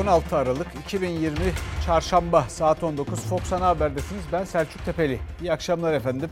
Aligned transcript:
16 0.00 0.36
Aralık 0.36 0.66
2020 0.84 1.36
Çarşamba 1.86 2.42
saat 2.42 2.82
19 2.82 3.20
Fox 3.20 3.52
Ana 3.52 3.66
Haber'desiniz. 3.66 4.24
Ben 4.32 4.44
Selçuk 4.44 4.84
Tepeli. 4.84 5.20
İyi 5.40 5.52
akşamlar 5.52 5.92
efendim. 5.92 6.30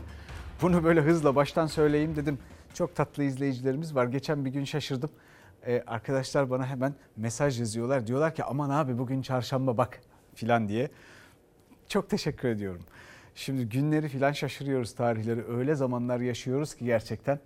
Bunu 0.61 0.83
böyle 0.83 1.01
hızla 1.01 1.35
baştan 1.35 1.67
söyleyeyim 1.67 2.15
dedim. 2.15 2.39
Çok 2.73 2.95
tatlı 2.95 3.23
izleyicilerimiz 3.23 3.95
var. 3.95 4.05
Geçen 4.05 4.45
bir 4.45 4.49
gün 4.49 4.63
şaşırdım. 4.63 5.09
Ee, 5.67 5.83
arkadaşlar 5.87 6.49
bana 6.49 6.65
hemen 6.65 6.95
mesaj 7.17 7.59
yazıyorlar. 7.59 8.07
Diyorlar 8.07 8.35
ki 8.35 8.43
aman 8.43 8.69
abi 8.69 8.97
bugün 8.97 9.21
çarşamba 9.21 9.77
bak 9.77 10.01
filan 10.35 10.67
diye. 10.67 10.89
Çok 11.87 12.09
teşekkür 12.09 12.47
ediyorum. 12.47 12.81
Şimdi 13.35 13.69
günleri 13.69 14.09
filan 14.09 14.31
şaşırıyoruz 14.31 14.95
tarihleri. 14.95 15.43
Öyle 15.47 15.75
zamanlar 15.75 16.19
yaşıyoruz 16.19 16.75
ki 16.75 16.85
gerçekten. 16.85 17.39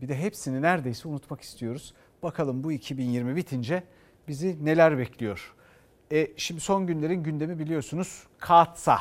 Bir 0.00 0.08
de 0.08 0.18
hepsini 0.18 0.62
neredeyse 0.62 1.08
unutmak 1.08 1.40
istiyoruz. 1.40 1.94
Bakalım 2.22 2.64
bu 2.64 2.72
2020 2.72 3.36
bitince 3.36 3.82
bizi 4.28 4.64
neler 4.64 4.98
bekliyor? 4.98 5.54
E, 6.12 6.28
şimdi 6.36 6.60
son 6.60 6.86
günlerin 6.86 7.22
gündemi 7.22 7.58
biliyorsunuz 7.58 8.22
Katsa. 8.38 8.98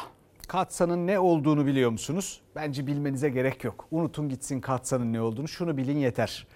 Katsa'nın 0.47 1.07
ne 1.07 1.19
olduğunu 1.19 1.65
biliyor 1.65 1.89
musunuz? 1.89 2.41
Bence 2.55 2.87
bilmenize 2.87 3.29
gerek 3.29 3.63
yok. 3.63 3.87
Unutun 3.91 4.29
gitsin 4.29 4.61
Katsa'nın 4.61 5.13
ne 5.13 5.21
olduğunu. 5.21 5.47
Şunu 5.47 5.77
bilin 5.77 5.97
yeter. 5.97 6.47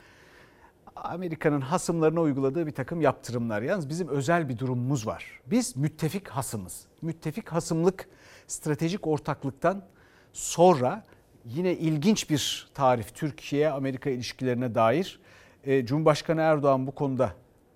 Amerika'nın 0.96 1.62
hasımlarına 1.62 2.22
uyguladığı 2.22 2.68
bir 2.68 2.72
takım 2.72 3.02
yaptırımlar. 3.02 3.62
Yalnız 3.62 3.90
bizim 3.90 4.08
özel 4.08 4.50
bir 4.50 4.58
durumumuz 4.58 5.08
var. 5.08 5.42
Biz 5.46 5.78
müttefik 5.78 6.28
hasımız. 6.28 6.86
Müttefik 7.02 7.50
hasımlık 7.50 8.10
stratejik 8.48 9.08
ortaklıktan 9.08 9.86
sonra 10.34 11.04
yine 11.46 11.74
ilginç 11.74 12.30
bir 12.30 12.70
tarif 12.74 13.16
Türkiye-Amerika 13.16 14.10
ilişkilerine 14.10 14.76
dair. 14.76 15.20
E, 15.64 15.86
Cumhurbaşkanı 15.86 16.42
Erdoğan 16.42 16.88
bu 16.88 16.92
konuda 16.92 17.34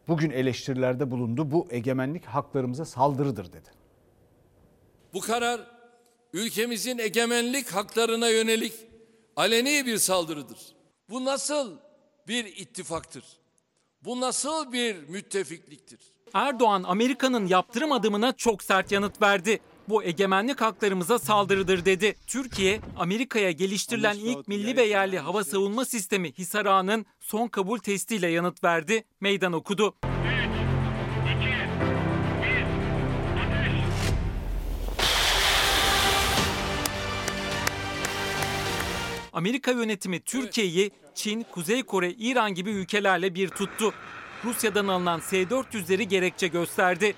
bugün 0.10 0.30
eleştirilerde 0.30 1.12
bulundu. 1.12 1.52
Bu 1.52 1.68
egemenlik 1.70 2.26
haklarımıza 2.26 2.86
saldırıdır 2.86 3.54
dedi. 3.54 3.70
Bu 5.14 5.20
karar 5.20 5.62
ülkemizin 6.34 6.98
egemenlik 6.98 7.70
haklarına 7.70 8.30
yönelik 8.30 8.74
aleni 9.36 9.86
bir 9.86 9.98
saldırıdır. 9.98 10.60
Bu 11.10 11.26
nasıl 11.26 11.78
bir 12.28 12.46
ittifaktır? 12.46 13.24
Bu 14.02 14.22
nasıl 14.22 14.74
bir 14.74 15.10
müttefikliktir? 15.10 16.00
Erdoğan 16.34 16.84
Amerika'nın 16.84 17.48
yaptırım 17.48 17.92
adımına 17.92 18.34
çok 18.34 18.64
sert 18.64 18.92
yanıt 18.92 19.22
verdi. 19.22 19.60
Bu 19.90 20.04
egemenlik 20.04 20.62
haklarımıza 20.62 21.20
saldırıdır 21.20 21.86
dedi. 21.86 22.16
Türkiye, 22.28 22.82
Amerika'ya 22.98 23.52
geliştirilen 23.52 24.16
ilk 24.16 24.48
milli 24.48 24.78
ve 24.78 24.84
yerli 24.84 25.20
hava 25.20 25.44
savunma 25.44 25.86
sistemi 25.86 26.34
Hisar 26.34 26.66
Ağa'nın 26.66 27.06
son 27.20 27.48
kabul 27.48 27.78
testiyle 27.80 28.28
yanıt 28.28 28.64
verdi, 28.64 29.04
meydan 29.22 29.54
okudu. 29.54 29.96
Amerika 39.34 39.72
yönetimi 39.72 40.20
Türkiye'yi 40.20 40.92
Çin, 41.16 41.46
Kuzey 41.52 41.84
Kore, 41.84 42.12
İran 42.12 42.54
gibi 42.54 42.70
ülkelerle 42.70 43.36
bir 43.36 43.50
tuttu. 43.50 43.94
Rusya'dan 44.46 44.88
alınan 44.88 45.20
S-400'leri 45.20 46.04
gerekçe 46.04 46.48
gösterdi. 46.48 47.16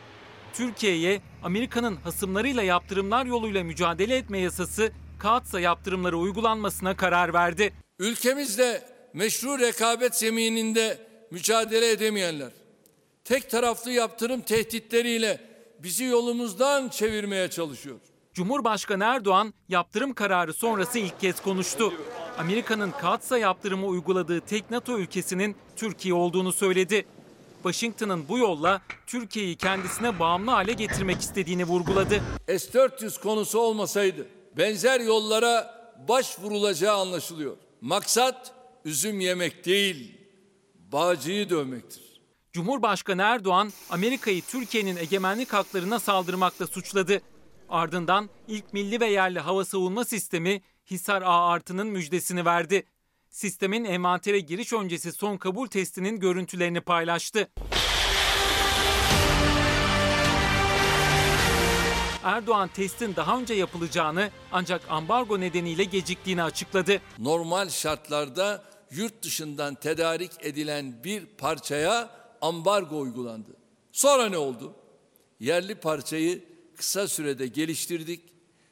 Türkiye'ye 0.54 1.22
Amerika'nın 1.44 1.96
hasımlarıyla 1.96 2.64
yaptırımlar 2.64 3.26
yoluyla 3.26 3.64
mücadele 3.64 4.16
etme 4.16 4.40
yasası 4.40 4.92
Kaatsa 5.20 5.60
yaptırımları 5.60 6.18
uygulanmasına 6.18 6.96
karar 6.96 7.34
verdi. 7.34 7.74
Ülkemizde 8.00 8.84
meşru 9.14 9.60
rekabet 9.60 10.16
zemininde 10.16 11.08
mücadele 11.32 11.92
edemeyenler, 11.92 12.52
tek 13.24 13.50
taraflı 13.50 13.92
yaptırım 13.92 14.42
tehditleriyle 14.42 15.42
bizi 15.80 16.04
yolumuzdan 16.04 16.90
çevirmeye 16.90 17.50
çalışıyor. 17.50 18.00
Cumhurbaşkanı 18.34 19.04
Erdoğan 19.04 19.54
yaptırım 19.70 20.14
kararı 20.14 20.54
sonrası 20.54 21.00
ilk 21.00 21.20
kez 21.20 21.42
konuştu. 21.42 21.94
Amerika'nın 22.38 22.92
Kaatsa 22.92 23.38
yaptırımı 23.38 23.88
uyguladığı 23.88 24.42
tek 24.42 24.72
NATO 24.72 24.98
ülkesinin 24.98 25.56
Türkiye 25.76 26.14
olduğunu 26.14 26.54
söyledi. 26.54 27.06
Washington'ın 27.64 28.28
bu 28.30 28.38
yolla 28.38 28.82
Türkiye'yi 29.08 29.56
kendisine 29.56 30.20
bağımlı 30.20 30.52
hale 30.52 30.74
getirmek 30.74 31.22
istediğini 31.22 31.64
vurguladı. 31.64 32.22
S-400 32.48 33.22
konusu 33.22 33.60
olmasaydı 33.60 34.28
benzer 34.58 35.00
yollara 35.00 35.82
başvurulacağı 36.08 36.98
anlaşılıyor. 36.98 37.58
Maksat 37.82 38.54
üzüm 38.86 39.20
yemek 39.20 39.66
değil, 39.66 40.18
bağcıyı 40.92 41.50
dövmektir. 41.50 42.22
Cumhurbaşkanı 42.54 43.22
Erdoğan 43.22 43.72
Amerika'yı 43.90 44.42
Türkiye'nin 44.42 44.96
egemenlik 44.96 45.54
haklarına 45.54 46.00
saldırmakla 46.00 46.68
suçladı. 46.68 47.22
Ardından 47.70 48.30
ilk 48.48 48.74
milli 48.74 49.00
ve 49.00 49.06
yerli 49.06 49.40
hava 49.40 49.66
savunma 49.66 50.06
sistemi 50.06 50.62
Hisar 50.92 51.22
A 51.22 51.48
artı'nın 51.48 51.88
müjdesini 51.88 52.46
verdi. 52.46 52.84
Sistemin 53.32 53.86
envantere 53.86 54.40
giriş 54.40 54.74
öncesi 54.74 55.12
son 55.12 55.38
kabul 55.38 55.68
testinin 55.68 56.20
görüntülerini 56.20 56.82
paylaştı. 56.82 57.48
Erdoğan 62.24 62.70
testin 62.74 63.16
daha 63.16 63.40
önce 63.40 63.54
yapılacağını 63.54 64.30
ancak 64.52 64.82
ambargo 64.90 65.40
nedeniyle 65.40 65.84
geciktiğini 65.84 66.44
açıkladı. 66.44 67.02
Normal 67.20 67.70
şartlarda 67.70 68.64
yurt 68.92 69.24
dışından 69.24 69.76
tedarik 69.76 70.32
edilen 70.42 71.04
bir 71.04 71.26
parçaya 71.26 72.10
ambargo 72.42 73.00
uygulandı. 73.00 73.58
Sonra 73.92 74.30
ne 74.30 74.38
oldu? 74.38 74.76
Yerli 75.40 75.76
parçayı 75.76 76.44
kısa 76.78 77.08
sürede 77.08 77.48
geliştirdik, 77.48 78.22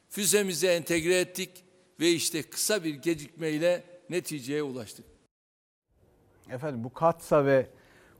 füzemize 0.08 0.72
entegre 0.72 1.20
ettik 1.20 1.50
ve 2.00 2.10
işte 2.10 2.42
kısa 2.42 2.84
bir 2.84 2.94
gecikmeyle 2.94 3.89
neticeye 4.10 4.62
ulaştık. 4.62 5.06
Efendim 6.50 6.84
bu 6.84 6.92
Katsa 6.92 7.44
ve 7.44 7.66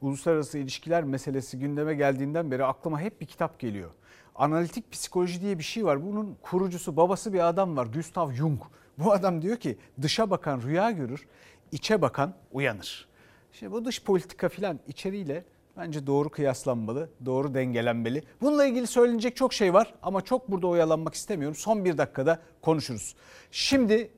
uluslararası 0.00 0.58
ilişkiler 0.58 1.04
meselesi 1.04 1.58
gündeme 1.58 1.94
geldiğinden 1.94 2.50
beri 2.50 2.64
aklıma 2.64 3.00
hep 3.00 3.20
bir 3.20 3.26
kitap 3.26 3.58
geliyor. 3.58 3.90
Analitik 4.34 4.92
psikoloji 4.92 5.40
diye 5.40 5.58
bir 5.58 5.64
şey 5.64 5.84
var. 5.84 6.06
Bunun 6.06 6.36
kurucusu, 6.42 6.96
babası 6.96 7.32
bir 7.32 7.48
adam 7.48 7.76
var. 7.76 7.86
Gustav 7.86 8.32
Jung. 8.32 8.60
Bu 8.98 9.12
adam 9.12 9.42
diyor 9.42 9.56
ki 9.56 9.78
dışa 10.02 10.30
bakan 10.30 10.62
rüya 10.62 10.90
görür, 10.90 11.26
içe 11.72 12.02
bakan 12.02 12.34
uyanır. 12.52 13.08
İşte 13.52 13.72
bu 13.72 13.84
dış 13.84 14.04
politika 14.04 14.48
filan 14.48 14.80
içeriğiyle 14.88 15.44
bence 15.76 16.06
doğru 16.06 16.28
kıyaslanmalı, 16.28 17.10
doğru 17.26 17.54
dengelenmeli. 17.54 18.22
Bununla 18.40 18.66
ilgili 18.66 18.86
söylenecek 18.86 19.36
çok 19.36 19.52
şey 19.52 19.74
var 19.74 19.94
ama 20.02 20.20
çok 20.20 20.50
burada 20.50 20.66
oyalanmak 20.66 21.14
istemiyorum. 21.14 21.56
Son 21.56 21.84
bir 21.84 21.98
dakikada 21.98 22.42
konuşuruz. 22.62 23.14
Şimdi 23.50 24.10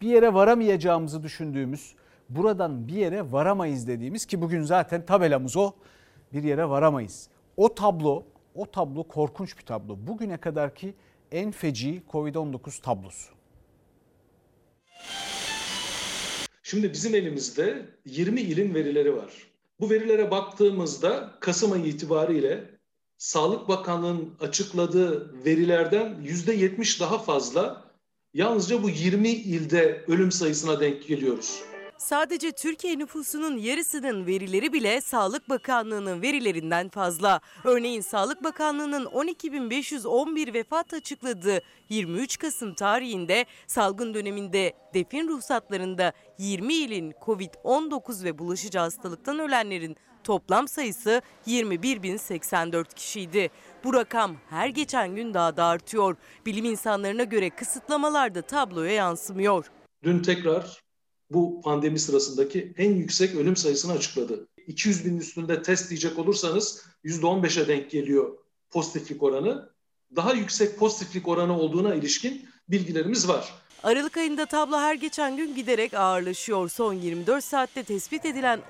bir 0.00 0.08
yere 0.08 0.34
varamayacağımızı 0.34 1.22
düşündüğümüz, 1.22 1.94
buradan 2.28 2.88
bir 2.88 2.94
yere 2.94 3.32
varamayız 3.32 3.88
dediğimiz 3.88 4.26
ki 4.26 4.40
bugün 4.40 4.62
zaten 4.62 5.06
tabelamız 5.06 5.56
o. 5.56 5.72
Bir 6.32 6.42
yere 6.42 6.68
varamayız. 6.68 7.28
O 7.56 7.74
tablo, 7.74 8.24
o 8.54 8.70
tablo 8.70 9.02
korkunç 9.04 9.58
bir 9.58 9.62
tablo. 9.62 9.96
Bugüne 10.06 10.36
kadarki 10.36 10.94
en 11.32 11.50
feci 11.50 12.02
Covid-19 12.12 12.82
tablosu. 12.82 13.32
Şimdi 16.62 16.92
bizim 16.92 17.14
elimizde 17.14 17.86
20 18.04 18.40
ilin 18.40 18.74
verileri 18.74 19.16
var. 19.16 19.32
Bu 19.80 19.90
verilere 19.90 20.30
baktığımızda 20.30 21.34
Kasım 21.40 21.72
ayı 21.72 21.84
itibariyle 21.84 22.64
Sağlık 23.18 23.68
Bakanlığı'nın 23.68 24.34
açıkladığı 24.40 25.44
verilerden 25.44 26.14
%70 26.24 27.00
daha 27.00 27.18
fazla 27.18 27.85
yalnızca 28.36 28.82
bu 28.82 28.90
20 28.90 29.28
ilde 29.28 30.04
ölüm 30.08 30.32
sayısına 30.32 30.80
denk 30.80 31.06
geliyoruz. 31.06 31.62
Sadece 31.98 32.52
Türkiye 32.52 32.98
nüfusunun 32.98 33.56
yarısının 33.56 34.26
verileri 34.26 34.72
bile 34.72 35.00
Sağlık 35.00 35.48
Bakanlığı'nın 35.48 36.22
verilerinden 36.22 36.88
fazla. 36.88 37.40
Örneğin 37.64 38.00
Sağlık 38.00 38.44
Bakanlığı'nın 38.44 39.04
12.511 39.04 40.54
vefat 40.54 40.94
açıkladığı 40.94 41.62
23 41.88 42.38
Kasım 42.38 42.74
tarihinde 42.74 43.46
salgın 43.66 44.14
döneminde 44.14 44.72
defin 44.94 45.28
ruhsatlarında 45.28 46.12
20 46.38 46.74
ilin 46.74 47.12
COVID-19 47.12 48.24
ve 48.24 48.38
bulaşıcı 48.38 48.78
hastalıktan 48.78 49.38
ölenlerin 49.38 49.96
toplam 50.26 50.68
sayısı 50.68 51.22
21.084 51.46 52.94
kişiydi. 52.94 53.50
Bu 53.84 53.94
rakam 53.94 54.36
her 54.50 54.68
geçen 54.68 55.14
gün 55.16 55.34
daha 55.34 55.56
da 55.56 55.64
artıyor. 55.64 56.16
Bilim 56.46 56.64
insanlarına 56.64 57.24
göre 57.24 57.50
kısıtlamalar 57.50 58.34
da 58.34 58.42
tabloya 58.42 58.92
yansımıyor. 58.92 59.70
Dün 60.02 60.22
tekrar 60.22 60.80
bu 61.30 61.60
pandemi 61.64 61.98
sırasındaki 61.98 62.74
en 62.76 62.94
yüksek 62.94 63.34
ölüm 63.34 63.56
sayısını 63.56 63.92
açıkladı. 63.92 64.48
200 64.66 65.04
bin 65.04 65.18
üstünde 65.18 65.62
test 65.62 65.90
diyecek 65.90 66.18
olursanız 66.18 66.82
%15'e 67.04 67.68
denk 67.68 67.90
geliyor 67.90 68.38
pozitiflik 68.70 69.22
oranı. 69.22 69.70
Daha 70.16 70.32
yüksek 70.32 70.78
pozitiflik 70.78 71.28
oranı 71.28 71.58
olduğuna 71.58 71.94
ilişkin 71.94 72.48
bilgilerimiz 72.68 73.28
var. 73.28 73.54
Aralık 73.82 74.16
ayında 74.16 74.46
tablo 74.46 74.78
her 74.78 74.94
geçen 74.94 75.36
gün 75.36 75.54
giderek 75.54 75.94
ağırlaşıyor. 75.94 76.68
Son 76.68 76.92
24 76.92 77.44
saatte 77.44 77.82
tespit 77.82 78.24
edilen 78.24 78.60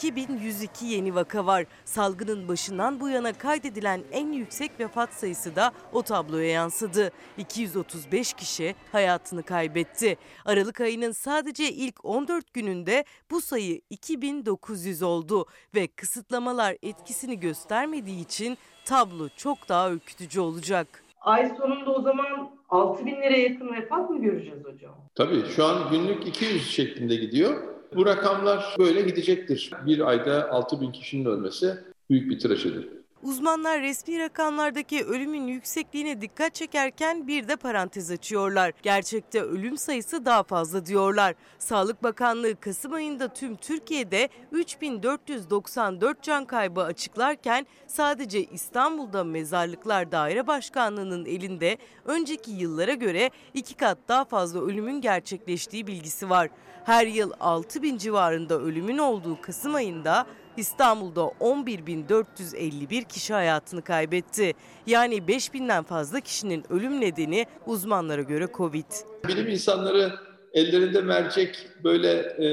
32.102 0.00 0.84
yeni 0.84 1.14
vaka 1.14 1.46
var. 1.46 1.66
Salgının 1.84 2.48
başından 2.48 3.00
bu 3.00 3.08
yana 3.08 3.32
kaydedilen 3.32 4.02
en 4.12 4.32
yüksek 4.32 4.80
vefat 4.80 5.14
sayısı 5.14 5.56
da 5.56 5.72
o 5.92 6.02
tabloya 6.02 6.50
yansıdı. 6.50 7.10
235 7.38 8.32
kişi 8.32 8.74
hayatını 8.92 9.42
kaybetti. 9.42 10.16
Aralık 10.44 10.80
ayının 10.80 11.12
sadece 11.12 11.72
ilk 11.72 12.04
14 12.04 12.52
gününde 12.52 13.04
bu 13.30 13.40
sayı 13.40 13.80
2900 13.90 15.02
oldu 15.02 15.46
ve 15.74 15.86
kısıtlamalar 15.86 16.76
etkisini 16.82 17.40
göstermediği 17.40 18.20
için 18.24 18.58
tablo 18.84 19.28
çok 19.36 19.68
daha 19.68 19.90
ürkütücü 19.90 20.40
olacak. 20.40 21.01
Ay 21.24 21.52
sonunda 21.58 21.90
o 21.90 22.02
zaman 22.02 22.50
6 22.68 23.06
bin 23.06 23.16
liraya 23.16 23.42
yakın 23.42 23.72
vefat 23.72 24.10
mı 24.10 24.22
göreceğiz 24.22 24.64
hocam? 24.64 24.94
Tabii 25.14 25.44
şu 25.56 25.64
an 25.64 25.90
günlük 25.90 26.26
200 26.26 26.70
şeklinde 26.70 27.16
gidiyor. 27.16 27.62
Bu 27.94 28.06
rakamlar 28.06 28.76
böyle 28.78 29.02
gidecektir. 29.02 29.70
Bir 29.86 30.08
ayda 30.08 30.50
6 30.50 30.80
bin 30.80 30.92
kişinin 30.92 31.24
ölmesi 31.24 31.74
büyük 32.10 32.30
bir 32.30 32.38
trajedi. 32.38 32.88
Uzmanlar 33.22 33.80
resmi 33.80 34.18
rakamlardaki 34.18 35.04
ölümün 35.04 35.46
yüksekliğine 35.46 36.20
dikkat 36.20 36.54
çekerken 36.54 37.26
bir 37.26 37.48
de 37.48 37.56
parantez 37.56 38.10
açıyorlar. 38.10 38.72
Gerçekte 38.82 39.42
ölüm 39.42 39.76
sayısı 39.76 40.24
daha 40.24 40.42
fazla 40.42 40.86
diyorlar. 40.86 41.34
Sağlık 41.58 42.02
Bakanlığı 42.02 42.60
Kasım 42.60 42.92
ayında 42.92 43.28
tüm 43.28 43.56
Türkiye'de 43.56 44.28
3494 44.52 46.22
can 46.22 46.44
kaybı 46.44 46.82
açıklarken 46.82 47.66
sadece 47.86 48.44
İstanbul'da 48.44 49.24
Mezarlıklar 49.24 50.12
Daire 50.12 50.46
Başkanlığı'nın 50.46 51.26
elinde 51.26 51.78
önceki 52.04 52.50
yıllara 52.50 52.94
göre 52.94 53.30
iki 53.54 53.74
kat 53.74 53.98
daha 54.08 54.24
fazla 54.24 54.60
ölümün 54.60 55.00
gerçekleştiği 55.00 55.86
bilgisi 55.86 56.30
var. 56.30 56.48
Her 56.84 57.06
yıl 57.06 57.32
6 57.40 57.82
bin 57.82 57.98
civarında 57.98 58.60
ölümün 58.60 58.98
olduğu 58.98 59.40
Kasım 59.40 59.74
ayında 59.74 60.26
İstanbul'da 60.56 61.20
11.451 61.20 63.04
kişi 63.04 63.32
hayatını 63.34 63.82
kaybetti. 63.82 64.52
Yani 64.86 65.14
5.000'den 65.14 65.82
fazla 65.82 66.20
kişinin 66.20 66.64
ölüm 66.72 67.00
nedeni 67.00 67.46
uzmanlara 67.66 68.22
göre 68.22 68.48
Covid. 68.56 68.84
Bilim 69.28 69.48
insanları 69.48 70.12
ellerinde 70.52 71.00
mercek 71.00 71.68
böyle 71.84 72.10
e, 72.38 72.48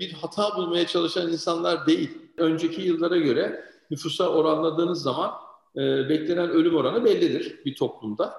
bir 0.00 0.12
hata 0.12 0.56
bulmaya 0.56 0.86
çalışan 0.86 1.32
insanlar 1.32 1.86
değil. 1.86 2.10
Önceki 2.38 2.82
yıllara 2.82 3.16
göre 3.16 3.64
nüfusa 3.90 4.28
oranladığınız 4.28 5.02
zaman 5.02 5.30
e, 5.76 6.08
beklenen 6.08 6.50
ölüm 6.50 6.76
oranı 6.76 7.04
bellidir 7.04 7.64
bir 7.64 7.74
toplumda. 7.74 8.34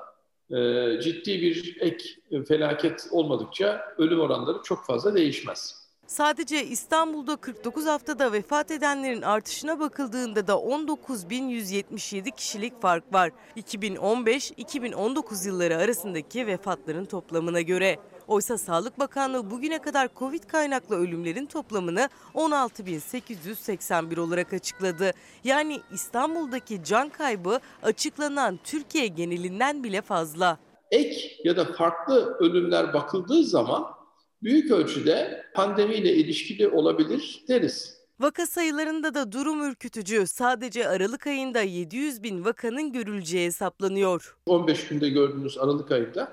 E, 0.51 0.57
ciddi 1.01 1.41
bir 1.41 1.77
ek 1.79 2.05
felaket 2.47 3.07
olmadıkça 3.11 3.81
ölüm 3.97 4.19
oranları 4.19 4.57
çok 4.63 4.85
fazla 4.85 5.15
değişmez. 5.15 5.82
Sadece 6.07 6.65
İstanbul'da 6.65 7.35
49 7.35 7.85
haftada 7.85 8.31
vefat 8.31 8.71
edenlerin 8.71 9.21
artışına 9.21 9.79
bakıldığında 9.79 10.47
da 10.47 10.53
19.177 10.53 12.35
kişilik 12.35 12.81
fark 12.81 13.13
var. 13.13 13.31
2015-2019 13.57 15.47
yılları 15.47 15.77
arasındaki 15.77 16.47
vefatların 16.47 17.05
toplamına 17.05 17.61
göre. 17.61 17.97
Oysa 18.27 18.57
Sağlık 18.57 19.00
Bakanlığı 19.00 19.51
bugüne 19.51 19.79
kadar 19.79 20.09
Covid 20.15 20.44
kaynaklı 20.44 20.95
ölümlerin 20.95 21.45
toplamını 21.45 22.09
16.881 22.35 24.19
olarak 24.19 24.53
açıkladı. 24.53 25.11
Yani 25.44 25.81
İstanbul'daki 25.94 26.83
can 26.83 27.09
kaybı 27.09 27.59
açıklanan 27.83 28.59
Türkiye 28.63 29.07
genelinden 29.07 29.83
bile 29.83 30.01
fazla. 30.01 30.57
Ek 30.91 31.39
ya 31.44 31.57
da 31.57 31.65
farklı 31.73 32.38
ölümler 32.39 32.94
bakıldığı 32.94 33.44
zaman 33.44 34.02
büyük 34.44 34.72
ölçüde 34.72 35.45
pandemiyle 35.54 36.13
ilişkili 36.13 36.68
olabilir 36.68 37.44
deriz. 37.48 38.04
Vaka 38.19 38.45
sayılarında 38.45 39.13
da 39.13 39.31
durum 39.31 39.69
ürkütücü. 39.69 40.28
Sadece 40.28 40.88
Aralık 40.88 41.28
ayında 41.28 41.62
700 41.62 42.24
bin 42.24 42.45
vakanın 42.45 42.92
görüleceği 42.94 43.45
hesaplanıyor. 43.45 44.38
15 44.45 44.88
günde 44.88 45.10
gördüğünüz 45.10 45.57
Aralık 45.57 45.92
ayında 45.92 46.31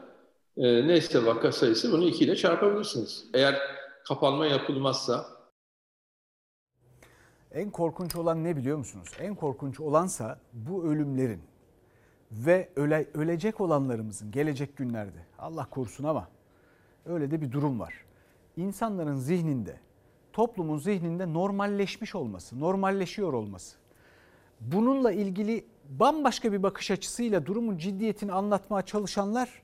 e, 0.57 0.89
neyse 0.89 1.27
vaka 1.27 1.53
sayısı 1.53 1.93
bunu 1.93 2.09
2 2.09 2.25
ile 2.25 2.37
çarpabilirsiniz. 2.37 3.25
Eğer 3.35 3.61
kapanma 4.09 4.47
yapılmazsa. 4.47 5.27
En 7.53 7.71
korkunç 7.71 8.17
olan 8.17 8.45
ne 8.45 8.56
biliyor 8.56 8.79
musunuz? 8.79 9.09
En 9.21 9.35
korkunç 9.35 9.81
olansa 9.81 10.41
bu 10.53 10.85
ölümlerin 10.85 11.41
ve 12.33 12.69
öle, 12.77 13.06
ölecek 13.15 13.61
olanlarımızın 13.61 14.31
gelecek 14.31 14.77
günlerde 14.77 15.27
Allah 15.39 15.71
korusun 15.71 16.05
ama 16.05 16.29
öyle 17.06 17.31
de 17.31 17.41
bir 17.41 17.52
durum 17.52 17.81
var. 17.81 17.94
İnsanların 18.56 19.17
zihninde, 19.17 19.76
toplumun 20.32 20.79
zihninde 20.79 21.32
normalleşmiş 21.32 22.14
olması, 22.14 22.61
normalleşiyor 22.61 23.32
olması. 23.32 23.76
Bununla 24.61 25.12
ilgili 25.12 25.64
bambaşka 25.88 26.52
bir 26.52 26.62
bakış 26.62 26.91
açısıyla 26.91 27.47
durumun 27.47 27.79
ciddiyetini 27.79 28.32
anlatmaya 28.32 28.82
çalışanlar 28.82 29.62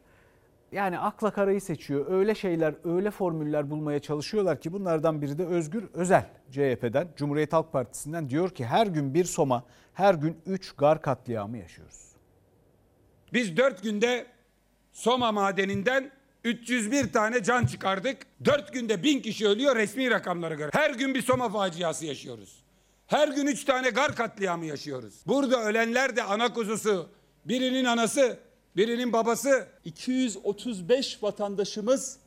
yani 0.72 0.98
akla 0.98 1.30
karayı 1.30 1.60
seçiyor. 1.60 2.06
Öyle 2.10 2.34
şeyler, 2.34 2.74
öyle 2.84 3.10
formüller 3.10 3.70
bulmaya 3.70 3.98
çalışıyorlar 3.98 4.60
ki 4.60 4.72
bunlardan 4.72 5.22
biri 5.22 5.38
de 5.38 5.46
Özgür 5.46 5.84
Özel 5.94 6.26
CHP'den, 6.50 7.08
Cumhuriyet 7.16 7.52
Halk 7.52 7.72
Partisi'nden 7.72 8.28
diyor 8.28 8.50
ki 8.50 8.66
her 8.66 8.86
gün 8.86 9.14
bir 9.14 9.24
Soma, 9.24 9.64
her 9.94 10.14
gün 10.14 10.36
3 10.46 10.72
gar 10.72 11.02
katliamı 11.02 11.58
yaşıyoruz. 11.58 12.06
Biz 13.32 13.56
4 13.56 13.82
günde 13.82 14.26
Soma 14.92 15.32
madeninden 15.32 16.10
301 16.46 17.12
tane 17.12 17.42
can 17.42 17.66
çıkardık. 17.66 18.26
4 18.44 18.72
günde 18.72 19.02
1000 19.02 19.20
kişi 19.20 19.48
ölüyor 19.48 19.76
resmi 19.76 20.10
rakamlara 20.10 20.54
göre. 20.54 20.70
Her 20.72 20.90
gün 20.90 21.14
bir 21.14 21.22
Soma 21.22 21.48
faciası 21.48 22.06
yaşıyoruz. 22.06 22.64
Her 23.06 23.28
gün 23.28 23.46
3 23.46 23.64
tane 23.64 23.90
gar 23.90 24.16
katliamı 24.16 24.66
yaşıyoruz. 24.66 25.14
Burada 25.26 25.64
ölenler 25.64 26.16
de 26.16 26.22
ana 26.22 26.52
kuzusu. 26.52 27.08
Birinin 27.44 27.84
anası, 27.84 28.38
birinin 28.76 29.12
babası. 29.12 29.68
235 29.84 31.22
vatandaşımız 31.22 32.18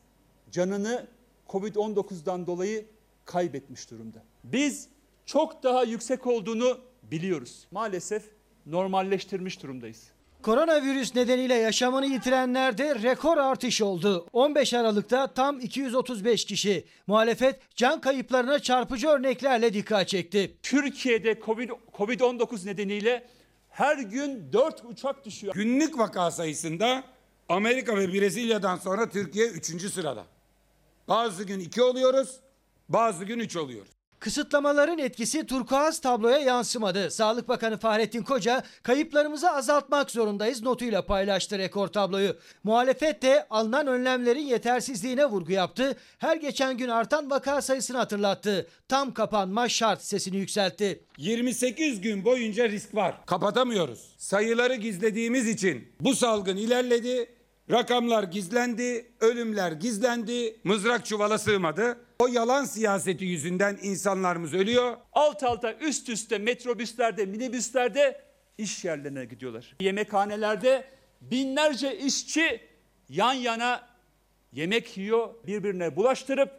canını 0.50 1.06
Covid-19'dan 1.48 2.46
dolayı 2.46 2.86
kaybetmiş 3.24 3.90
durumda. 3.90 4.22
Biz 4.44 4.88
çok 5.26 5.62
daha 5.62 5.84
yüksek 5.84 6.26
olduğunu 6.26 6.78
biliyoruz. 7.02 7.66
Maalesef 7.70 8.22
normalleştirmiş 8.66 9.62
durumdayız. 9.62 10.10
Koronavirüs 10.42 11.14
nedeniyle 11.14 11.54
yaşamını 11.54 12.06
yitirenlerde 12.06 12.94
rekor 13.02 13.38
artış 13.38 13.82
oldu. 13.82 14.26
15 14.32 14.74
Aralık'ta 14.74 15.26
tam 15.26 15.60
235 15.60 16.44
kişi. 16.44 16.84
Muhalefet 17.06 17.60
can 17.76 18.00
kayıplarına 18.00 18.58
çarpıcı 18.58 19.08
örneklerle 19.08 19.74
dikkat 19.74 20.08
çekti. 20.08 20.56
Türkiye'de 20.62 21.32
Covid- 21.32 21.78
Covid-19 21.98 22.66
nedeniyle 22.66 23.26
her 23.70 23.98
gün 23.98 24.52
4 24.52 24.82
uçak 24.84 25.24
düşüyor. 25.24 25.54
Günlük 25.54 25.98
vaka 25.98 26.30
sayısında 26.30 27.04
Amerika 27.48 27.96
ve 27.96 28.12
Brezilya'dan 28.12 28.76
sonra 28.76 29.08
Türkiye 29.08 29.46
3. 29.46 29.92
sırada. 29.92 30.24
Bazı 31.08 31.44
gün 31.44 31.60
2 31.60 31.82
oluyoruz, 31.82 32.40
bazı 32.88 33.24
gün 33.24 33.38
3 33.38 33.56
oluyoruz. 33.56 33.99
Kısıtlamaların 34.20 34.98
etkisi 34.98 35.46
turkuaz 35.46 36.00
tabloya 36.00 36.38
yansımadı. 36.38 37.10
Sağlık 37.10 37.48
Bakanı 37.48 37.78
Fahrettin 37.78 38.22
Koca 38.22 38.62
kayıplarımızı 38.82 39.50
azaltmak 39.50 40.10
zorundayız 40.10 40.62
notuyla 40.62 41.06
paylaştı 41.06 41.58
rekor 41.58 41.88
tabloyu. 41.88 42.36
Muhalefet 42.64 43.22
de 43.22 43.46
alınan 43.50 43.86
önlemlerin 43.86 44.40
yetersizliğine 44.40 45.24
vurgu 45.26 45.52
yaptı. 45.52 45.96
Her 46.18 46.36
geçen 46.36 46.76
gün 46.76 46.88
artan 46.88 47.30
vaka 47.30 47.62
sayısını 47.62 47.96
hatırlattı. 47.96 48.66
Tam 48.88 49.14
kapanma 49.14 49.68
şart 49.68 50.02
sesini 50.02 50.36
yükseltti. 50.36 51.04
28 51.18 52.00
gün 52.00 52.24
boyunca 52.24 52.68
risk 52.68 52.94
var. 52.94 53.26
Kapatamıyoruz. 53.26 54.14
Sayıları 54.18 54.74
gizlediğimiz 54.74 55.48
için 55.48 55.92
bu 56.00 56.14
salgın 56.14 56.56
ilerledi. 56.56 57.30
Rakamlar 57.70 58.22
gizlendi, 58.22 59.12
ölümler 59.20 59.72
gizlendi, 59.72 60.56
mızrak 60.64 61.06
çuvala 61.06 61.38
sığmadı. 61.38 62.09
O 62.20 62.26
yalan 62.26 62.64
siyaseti 62.64 63.24
yüzünden 63.24 63.78
insanlarımız 63.82 64.54
ölüyor. 64.54 64.96
Alt 65.12 65.42
alta 65.42 65.74
üst 65.74 66.08
üste 66.08 66.38
metrobüslerde, 66.38 67.26
minibüslerde 67.26 68.20
iş 68.58 68.84
yerlerine 68.84 69.24
gidiyorlar. 69.24 69.76
Yemekhanelerde 69.80 70.84
binlerce 71.20 71.98
işçi 71.98 72.60
yan 73.08 73.32
yana 73.32 73.88
yemek 74.52 74.96
yiyor, 74.96 75.34
birbirine 75.46 75.96
bulaştırıp 75.96 76.50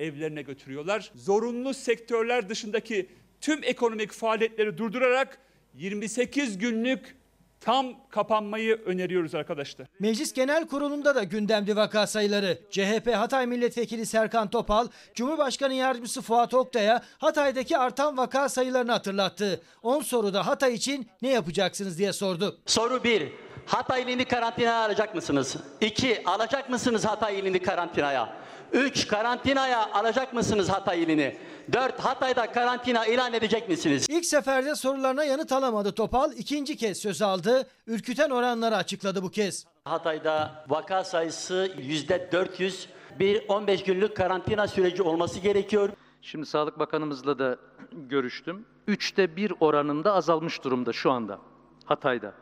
evlerine 0.00 0.42
götürüyorlar. 0.42 1.12
Zorunlu 1.14 1.74
sektörler 1.74 2.48
dışındaki 2.48 3.08
tüm 3.40 3.64
ekonomik 3.64 4.12
faaliyetleri 4.12 4.78
durdurarak 4.78 5.38
28 5.74 6.58
günlük 6.58 7.16
tam 7.64 7.86
kapanmayı 8.10 8.82
öneriyoruz 8.86 9.34
arkadaşlar. 9.34 9.86
Meclis 9.98 10.32
Genel 10.32 10.66
Kurulu'nda 10.66 11.14
da 11.14 11.22
gündemdi 11.22 11.76
vaka 11.76 12.06
sayıları. 12.06 12.58
CHP 12.70 13.14
Hatay 13.14 13.46
Milletvekili 13.46 14.06
Serkan 14.06 14.50
Topal, 14.50 14.88
Cumhurbaşkanı 15.14 15.74
Yardımcısı 15.74 16.22
Fuat 16.22 16.54
Oktay'a 16.54 17.02
Hatay'daki 17.18 17.78
artan 17.78 18.16
vaka 18.16 18.48
sayılarını 18.48 18.92
hatırlattı. 18.92 19.60
10 19.82 20.00
soruda 20.00 20.46
Hatay 20.46 20.74
için 20.74 21.08
ne 21.22 21.28
yapacaksınız 21.28 21.98
diye 21.98 22.12
sordu. 22.12 22.58
Soru 22.66 23.04
1. 23.04 23.32
Hatay 23.66 24.02
ilini 24.02 24.24
karantinaya 24.24 24.84
alacak 24.84 25.14
mısınız? 25.14 25.56
2. 25.80 26.22
Alacak 26.24 26.70
mısınız 26.70 27.04
Hatay 27.04 27.38
ilini 27.38 27.62
karantinaya? 27.62 28.32
3. 28.72 29.06
Karantinaya 29.06 29.92
alacak 29.92 30.32
mısınız 30.32 30.68
Hatay 30.68 31.02
ilini? 31.02 31.36
4. 31.72 32.00
Hatay'da 32.00 32.52
karantina 32.52 33.06
ilan 33.06 33.32
edecek 33.32 33.68
misiniz? 33.68 34.06
İlk 34.10 34.24
seferde 34.26 34.74
sorularına 34.74 35.24
yanıt 35.24 35.52
alamadı 35.52 35.92
Topal. 35.92 36.32
ikinci 36.32 36.76
kez 36.76 36.98
söz 36.98 37.22
aldı. 37.22 37.66
Ürküten 37.86 38.30
oranları 38.30 38.76
açıkladı 38.76 39.22
bu 39.22 39.30
kez. 39.30 39.66
Hatay'da 39.84 40.64
vaka 40.68 41.04
sayısı 41.04 41.72
%400. 41.78 42.86
Bir 43.18 43.48
15 43.48 43.84
günlük 43.84 44.16
karantina 44.16 44.68
süreci 44.68 45.02
olması 45.02 45.40
gerekiyor. 45.40 45.88
Şimdi 46.22 46.46
Sağlık 46.46 46.78
Bakanımızla 46.78 47.38
da 47.38 47.56
görüştüm. 47.92 48.66
Üçte 48.88 49.36
bir 49.36 49.52
oranında 49.60 50.14
azalmış 50.14 50.64
durumda 50.64 50.92
şu 50.92 51.10
anda 51.10 51.38
Hatay'da. 51.84 52.32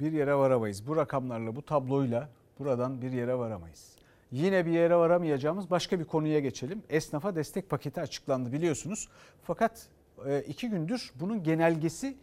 Bir 0.00 0.12
yere 0.12 0.34
varamayız. 0.34 0.86
Bu 0.86 0.96
rakamlarla, 0.96 1.56
bu 1.56 1.62
tabloyla 1.62 2.28
buradan 2.58 3.02
bir 3.02 3.12
yere 3.12 3.38
varamayız. 3.38 3.95
Yine 4.32 4.66
bir 4.66 4.70
yere 4.70 4.96
varamayacağımız 4.96 5.70
başka 5.70 6.00
bir 6.00 6.04
konuya 6.04 6.40
geçelim. 6.40 6.82
Esnafa 6.88 7.36
destek 7.36 7.70
paketi 7.70 8.00
açıklandı 8.00 8.52
biliyorsunuz. 8.52 9.08
Fakat 9.42 9.88
e, 10.26 10.40
iki 10.40 10.70
gündür 10.70 11.12
bunun 11.14 11.42
genelgesi 11.42 12.16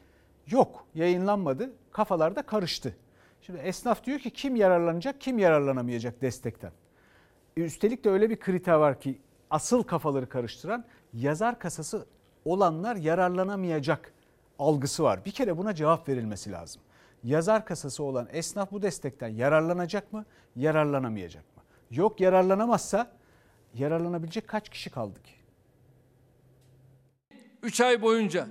yok, 0.48 0.86
yayınlanmadı. 0.96 1.74
Kafalarda 1.92 2.42
karıştı. 2.42 2.96
Şimdi 3.42 3.60
esnaf 3.60 4.04
diyor 4.04 4.20
ki 4.20 4.32
kim 4.32 4.56
yararlanacak, 4.56 5.22
kim 5.22 5.40
yararlanamayacak 5.40 6.22
destekten. 6.22 6.72
E, 7.58 7.62
üstelik 7.62 8.04
de 8.04 8.10
öyle 8.10 8.30
bir 8.30 8.40
kriter 8.40 8.74
var 8.74 9.00
ki 9.00 9.22
asıl 9.50 9.84
kafaları 9.84 10.30
karıştıran 10.30 10.86
yazar 11.14 11.60
kasası 11.60 12.06
olanlar 12.46 12.96
yararlanamayacak 12.96 14.14
algısı 14.60 15.04
var. 15.04 15.26
Bir 15.26 15.32
kere 15.32 15.58
buna 15.58 15.76
cevap 15.76 16.10
verilmesi 16.10 16.52
lazım. 16.52 16.82
Yazar 17.24 17.66
kasası 17.66 18.04
olan 18.04 18.28
esnaf 18.32 18.72
bu 18.72 18.82
destekten 18.82 19.28
yararlanacak 19.28 20.14
mı, 20.14 20.26
yararlanamayacak 20.56 21.44
mı? 21.44 21.53
Yok 21.96 22.20
yararlanamazsa 22.20 23.12
yararlanabilecek 23.74 24.48
kaç 24.48 24.70
kişi 24.70 24.90
kaldı 24.90 25.24
ki? 25.24 25.34
3 27.64 27.82
ay 27.82 28.02
boyunca 28.02 28.48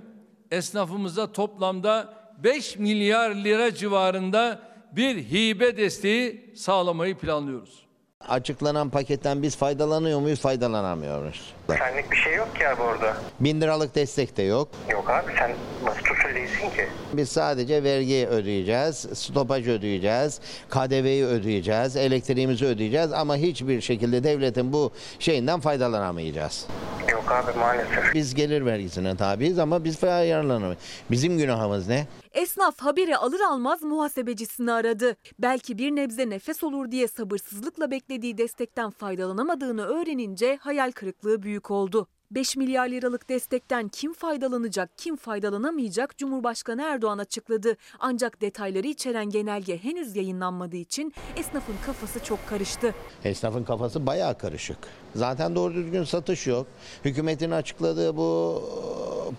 esnafımıza 0.51 1.31
toplamda 1.31 2.13
5 2.43 2.77
milyar 2.77 3.35
lira 3.35 3.75
civarında 3.75 4.61
bir 4.91 5.17
hibe 5.17 5.77
desteği 5.77 6.53
sağlamayı 6.55 7.17
planlıyoruz. 7.17 7.82
Açıklanan 8.29 8.89
paketten 8.89 9.41
biz 9.43 9.55
faydalanıyor 9.55 10.19
muyuz, 10.19 10.41
faydalanamıyor 10.41 11.19
muyuz? 11.19 11.53
Senlik 11.67 12.11
bir 12.11 12.15
şey 12.15 12.35
yok 12.35 12.55
ki 12.55 12.67
abi 12.69 12.81
orada. 12.81 13.13
Bin 13.39 13.61
liralık 13.61 13.95
destek 13.95 14.37
de 14.37 14.43
yok. 14.43 14.67
Yok 14.91 15.09
abi 15.09 15.31
sen 15.39 15.51
nasıl 15.85 15.99
usul 15.99 16.35
değilsin 16.35 16.69
ki? 16.69 16.87
Biz 17.13 17.29
sadece 17.29 17.83
vergi 17.83 18.27
ödeyeceğiz, 18.27 18.95
stopaj 19.13 19.67
ödeyeceğiz, 19.67 20.39
KDV'yi 20.69 21.25
ödeyeceğiz, 21.25 21.95
elektriğimizi 21.95 22.65
ödeyeceğiz 22.65 23.13
ama 23.13 23.35
hiçbir 23.35 23.81
şekilde 23.81 24.23
devletin 24.23 24.73
bu 24.73 24.91
şeyinden 25.19 25.59
faydalanamayacağız. 25.59 26.65
Yok 27.11 27.31
abi 27.31 27.59
maalesef. 27.59 28.13
Biz 28.13 28.35
gelir 28.35 28.65
vergisine 28.65 29.15
tabiiz 29.17 29.59
ama 29.59 29.83
biz 29.83 30.03
yararlanamayız. 30.03 30.79
Bizim 31.11 31.37
günahımız 31.37 31.87
ne? 31.87 32.07
Esnaf 32.33 32.79
haberi 32.81 33.17
alır 33.17 33.39
almaz 33.39 33.83
muhasebecisini 33.83 34.71
aradı. 34.71 35.15
Belki 35.39 35.77
bir 35.77 35.91
nebze 35.91 36.29
nefes 36.29 36.63
olur 36.63 36.91
diye 36.91 37.07
sabırsızlıkla 37.07 37.91
beklediği 37.91 38.37
destekten 38.37 38.89
faydalanamadığını 38.89 39.85
öğrenince 39.85 40.57
hayal 40.61 40.91
kırıklığı 40.91 41.41
büyük 41.43 41.71
oldu. 41.71 42.07
5 42.35 42.57
milyar 42.57 42.89
liralık 42.89 43.29
destekten 43.29 43.87
kim 43.87 44.13
faydalanacak, 44.13 44.97
kim 44.97 45.15
faydalanamayacak 45.15 46.17
Cumhurbaşkanı 46.17 46.81
Erdoğan 46.81 47.17
açıkladı. 47.17 47.77
Ancak 47.99 48.41
detayları 48.41 48.87
içeren 48.87 49.29
genelge 49.29 49.77
henüz 49.77 50.15
yayınlanmadığı 50.15 50.77
için 50.77 51.13
esnafın 51.37 51.75
kafası 51.85 52.23
çok 52.23 52.47
karıştı. 52.47 52.95
Esnafın 53.23 53.63
kafası 53.63 54.05
bayağı 54.05 54.37
karışık. 54.37 54.77
Zaten 55.15 55.55
doğru 55.55 55.73
düzgün 55.73 56.03
satış 56.03 56.47
yok. 56.47 56.67
Hükümetin 57.05 57.51
açıkladığı 57.51 58.17
bu 58.17 58.61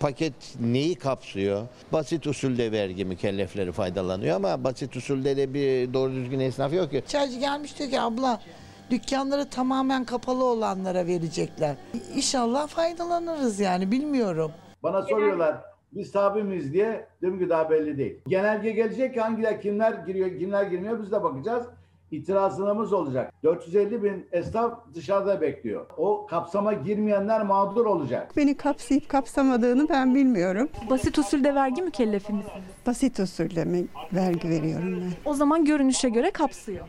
paket 0.01 0.35
neyi 0.61 0.95
kapsıyor? 0.95 1.67
Basit 1.93 2.27
usulde 2.27 2.73
vergi 2.73 3.05
mükellefleri 3.05 3.73
faydalanıyor 3.73 4.37
ama 4.37 4.65
basit 4.65 4.97
usulde 4.97 5.37
de 5.37 5.55
bir 5.55 5.95
doğru 5.95 6.13
düzgün 6.13 6.41
esnaf 6.41 6.73
yok 6.73 6.91
ki. 6.91 7.03
Çaycı 7.09 7.39
gelmiş 7.39 7.79
diyor 7.79 7.91
ki 7.91 8.01
abla 8.01 8.41
dükkanları 8.91 9.51
tamamen 9.51 10.05
kapalı 10.05 10.45
olanlara 10.45 11.07
verecekler. 11.07 11.77
İnşallah 12.17 12.69
faydalanırız 12.69 13.61
yani 13.61 13.91
bilmiyorum. 13.91 14.53
Bana 14.83 15.03
soruyorlar 15.03 15.57
biz 15.93 16.13
tabi 16.13 16.43
miyiz 16.43 16.73
diye 16.73 17.07
diyorum 17.21 17.39
ki 17.39 17.49
daha 17.49 17.71
belli 17.71 17.99
değil. 17.99 18.19
Genelge 18.29 18.71
gelecek 18.71 19.23
hangiler 19.23 19.61
kimler 19.61 19.93
giriyor 19.93 20.39
kimler 20.39 20.65
girmiyor 20.65 21.03
biz 21.03 21.13
de 21.13 21.23
bakacağız. 21.23 21.67
İtirazlarımız 22.11 22.93
olacak. 22.93 23.33
450 23.43 24.03
bin 24.03 24.27
esnaf 24.33 24.79
dışarıda 24.95 25.41
bekliyor. 25.41 25.87
O 25.97 26.27
kapsama 26.27 26.73
girmeyenler 26.73 27.43
mağdur 27.43 27.87
olacak. 27.87 28.37
Beni 28.37 28.57
kapsayıp 28.57 29.09
kapsamadığını 29.09 29.89
ben 29.89 30.15
bilmiyorum. 30.15 30.69
Basit 30.91 31.19
usulde 31.19 31.55
vergi 31.55 31.83
mükellefi 31.83 32.33
misiniz? 32.33 32.65
Basit 32.87 33.21
usulde 33.21 33.65
mi 33.65 33.87
vergi 34.13 34.49
veriyorum 34.51 35.01
ben? 35.01 35.31
O 35.31 35.35
zaman 35.35 35.65
görünüşe 35.65 36.09
göre 36.09 36.31
kapsıyor. 36.31 36.89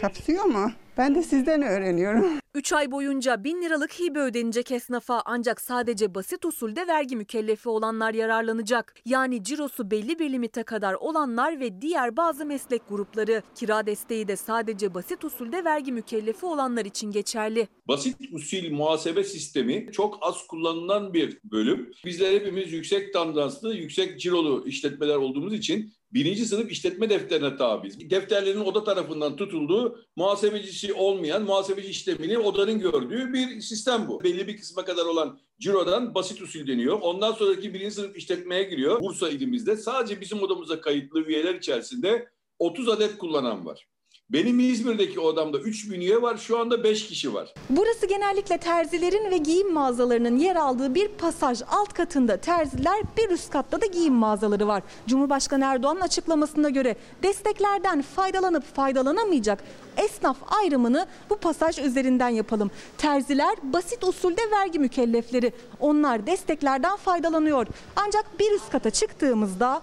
Kapsıyor 0.00 0.44
mu? 0.44 0.70
Ben 0.98 1.14
de 1.14 1.22
sizden 1.22 1.62
öğreniyorum. 1.62 2.24
3 2.54 2.72
ay 2.72 2.90
boyunca 2.90 3.44
1000 3.44 3.62
liralık 3.62 4.00
hibe 4.00 4.18
ödenecek 4.18 4.70
esnafa 4.70 5.22
ancak 5.24 5.60
sadece 5.60 6.14
basit 6.14 6.44
usulde 6.44 6.86
vergi 6.86 7.16
mükellefi 7.16 7.68
olanlar 7.68 8.14
yararlanacak. 8.14 8.94
Yani 9.04 9.44
cirosu 9.44 9.90
belli 9.90 10.18
bir 10.18 10.32
limite 10.32 10.62
kadar 10.62 10.94
olanlar 10.94 11.60
ve 11.60 11.82
diğer 11.82 12.16
bazı 12.16 12.46
meslek 12.46 12.82
grupları. 12.88 13.42
Kira 13.54 13.86
desteği 13.86 14.28
de 14.28 14.36
sadece 14.36 14.94
basit 14.94 15.24
usulde 15.24 15.64
vergi 15.64 15.92
mükellefi 15.92 16.46
olanlar 16.46 16.84
için 16.84 17.10
geçerli. 17.10 17.68
Basit 17.88 18.16
usul 18.32 18.70
muhasebe 18.70 19.24
sistemi 19.24 19.88
çok 19.92 20.18
az 20.20 20.46
kullanılan 20.46 21.14
bir 21.14 21.38
bölüm. 21.44 21.90
Bizler 22.04 22.32
hepimiz 22.32 22.72
yüksek 22.72 23.12
tandanslı, 23.12 23.74
yüksek 23.74 24.20
cirolu 24.20 24.64
işletmeler 24.66 25.16
olduğumuz 25.16 25.54
için 25.54 25.92
birinci 26.14 26.46
sınıf 26.46 26.70
işletme 26.70 27.10
defterine 27.10 27.56
tabiiz. 27.56 28.10
Defterlerin 28.10 28.60
oda 28.60 28.84
tarafından 28.84 29.36
tutulduğu, 29.36 30.00
muhasebecisi 30.16 30.92
olmayan, 30.92 31.42
muhasebeci 31.42 31.88
işlemini 31.88 32.38
odanın 32.38 32.78
gördüğü 32.78 33.32
bir 33.32 33.60
sistem 33.60 34.08
bu. 34.08 34.24
Belli 34.24 34.48
bir 34.48 34.56
kısma 34.56 34.84
kadar 34.84 35.06
olan 35.06 35.40
cirodan 35.60 36.14
basit 36.14 36.42
usul 36.42 36.66
deniyor. 36.66 36.98
Ondan 37.00 37.32
sonraki 37.32 37.74
birinci 37.74 37.94
sınıf 37.94 38.16
işletmeye 38.16 38.62
giriyor. 38.62 39.00
Bursa 39.00 39.28
ilimizde 39.28 39.76
sadece 39.76 40.20
bizim 40.20 40.42
odamıza 40.42 40.80
kayıtlı 40.80 41.24
üyeler 41.24 41.54
içerisinde 41.54 42.28
30 42.58 42.88
adet 42.88 43.18
kullanan 43.18 43.66
var. 43.66 43.91
Benim 44.32 44.60
İzmir'deki 44.60 45.20
odamda 45.20 45.58
3 45.58 45.90
bin 45.90 46.00
üye 46.00 46.22
var. 46.22 46.36
Şu 46.36 46.58
anda 46.58 46.84
5 46.84 47.06
kişi 47.06 47.34
var. 47.34 47.54
Burası 47.70 48.06
genellikle 48.06 48.58
terzilerin 48.58 49.30
ve 49.30 49.36
giyim 49.36 49.72
mağazalarının 49.72 50.36
yer 50.36 50.56
aldığı 50.56 50.94
bir 50.94 51.08
pasaj. 51.08 51.62
Alt 51.70 51.92
katında 51.92 52.36
terziler, 52.36 53.02
bir 53.16 53.30
üst 53.30 53.50
katta 53.50 53.80
da 53.80 53.86
giyim 53.86 54.14
mağazaları 54.14 54.66
var. 54.66 54.82
Cumhurbaşkanı 55.06 55.64
Erdoğan'ın 55.64 56.00
açıklamasına 56.00 56.70
göre 56.70 56.96
desteklerden 57.22 58.02
faydalanıp 58.02 58.74
faydalanamayacak 58.76 59.64
esnaf 59.96 60.36
ayrımını 60.46 61.06
bu 61.30 61.36
pasaj 61.36 61.78
üzerinden 61.78 62.28
yapalım. 62.28 62.70
Terziler 62.98 63.56
basit 63.62 64.04
usulde 64.04 64.42
vergi 64.50 64.78
mükellefleri. 64.78 65.52
Onlar 65.80 66.26
desteklerden 66.26 66.96
faydalanıyor. 66.96 67.66
Ancak 67.96 68.38
bir 68.40 68.50
üst 68.52 68.70
kata 68.70 68.90
çıktığımızda 68.90 69.82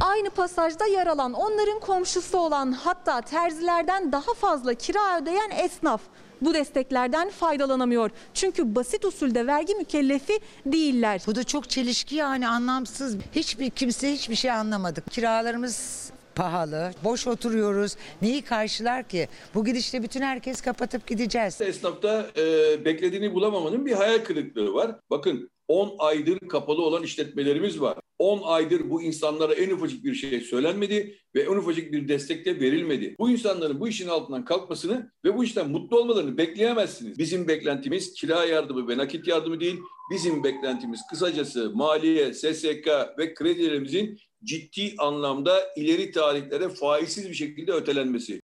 Aynı 0.00 0.30
pasajda 0.30 0.86
yer 0.86 1.06
alan 1.06 1.32
onların 1.32 1.80
komşusu 1.80 2.38
olan 2.38 2.72
hatta 2.72 3.20
terzilerden 3.20 4.12
daha 4.12 4.34
fazla 4.34 4.74
kira 4.74 5.20
ödeyen 5.22 5.50
esnaf 5.64 6.00
bu 6.40 6.54
desteklerden 6.54 7.30
faydalanamıyor. 7.30 8.10
Çünkü 8.34 8.74
basit 8.74 9.04
usulde 9.04 9.46
vergi 9.46 9.74
mükellefi 9.74 10.40
değiller. 10.66 11.22
Bu 11.26 11.34
da 11.34 11.44
çok 11.44 11.70
çelişki 11.70 12.16
yani 12.16 12.48
anlamsız. 12.48 13.16
Hiçbir 13.32 13.70
kimse 13.70 14.12
hiçbir 14.12 14.34
şey 14.34 14.50
anlamadık. 14.50 15.10
Kiralarımız 15.10 16.10
pahalı, 16.34 16.92
boş 17.04 17.26
oturuyoruz. 17.26 17.96
Neyi 18.22 18.42
karşılar 18.42 19.08
ki? 19.08 19.28
Bu 19.54 19.64
gidişle 19.64 20.02
bütün 20.02 20.20
herkes 20.20 20.60
kapatıp 20.60 21.06
gideceğiz. 21.06 21.60
Esnafta 21.60 22.26
e, 22.36 22.44
beklediğini 22.84 23.34
bulamamanın 23.34 23.86
bir 23.86 23.92
hayal 23.92 24.18
kırıklığı 24.18 24.74
var. 24.74 24.96
Bakın 25.10 25.50
10 25.70 25.94
aydır 25.98 26.38
kapalı 26.38 26.82
olan 26.82 27.02
işletmelerimiz 27.02 27.80
var. 27.80 27.98
10 28.18 28.42
aydır 28.42 28.90
bu 28.90 29.02
insanlara 29.02 29.54
en 29.54 29.70
ufacık 29.70 30.04
bir 30.04 30.14
şey 30.14 30.40
söylenmedi 30.40 31.18
ve 31.34 31.42
en 31.42 31.56
ufacık 31.56 31.92
bir 31.92 32.08
destek 32.08 32.46
de 32.46 32.60
verilmedi. 32.60 33.14
Bu 33.18 33.30
insanların 33.30 33.80
bu 33.80 33.88
işin 33.88 34.08
altından 34.08 34.44
kalkmasını 34.44 35.12
ve 35.24 35.36
bu 35.36 35.44
işten 35.44 35.70
mutlu 35.70 35.98
olmalarını 35.98 36.38
bekleyemezsiniz. 36.38 37.18
Bizim 37.18 37.48
beklentimiz 37.48 38.14
kira 38.14 38.44
yardımı 38.44 38.88
ve 38.88 38.98
nakit 38.98 39.28
yardımı 39.28 39.60
değil. 39.60 39.80
Bizim 40.12 40.44
beklentimiz 40.44 41.00
kısacası 41.10 41.70
maliye, 41.74 42.34
SSK 42.34 42.88
ve 43.18 43.34
kredilerimizin 43.34 44.18
ciddi 44.44 44.94
anlamda 44.98 45.60
ileri 45.76 46.10
tarihlere 46.10 46.68
faizsiz 46.68 47.28
bir 47.28 47.34
şekilde 47.34 47.72
ötelenmesi. 47.72 48.40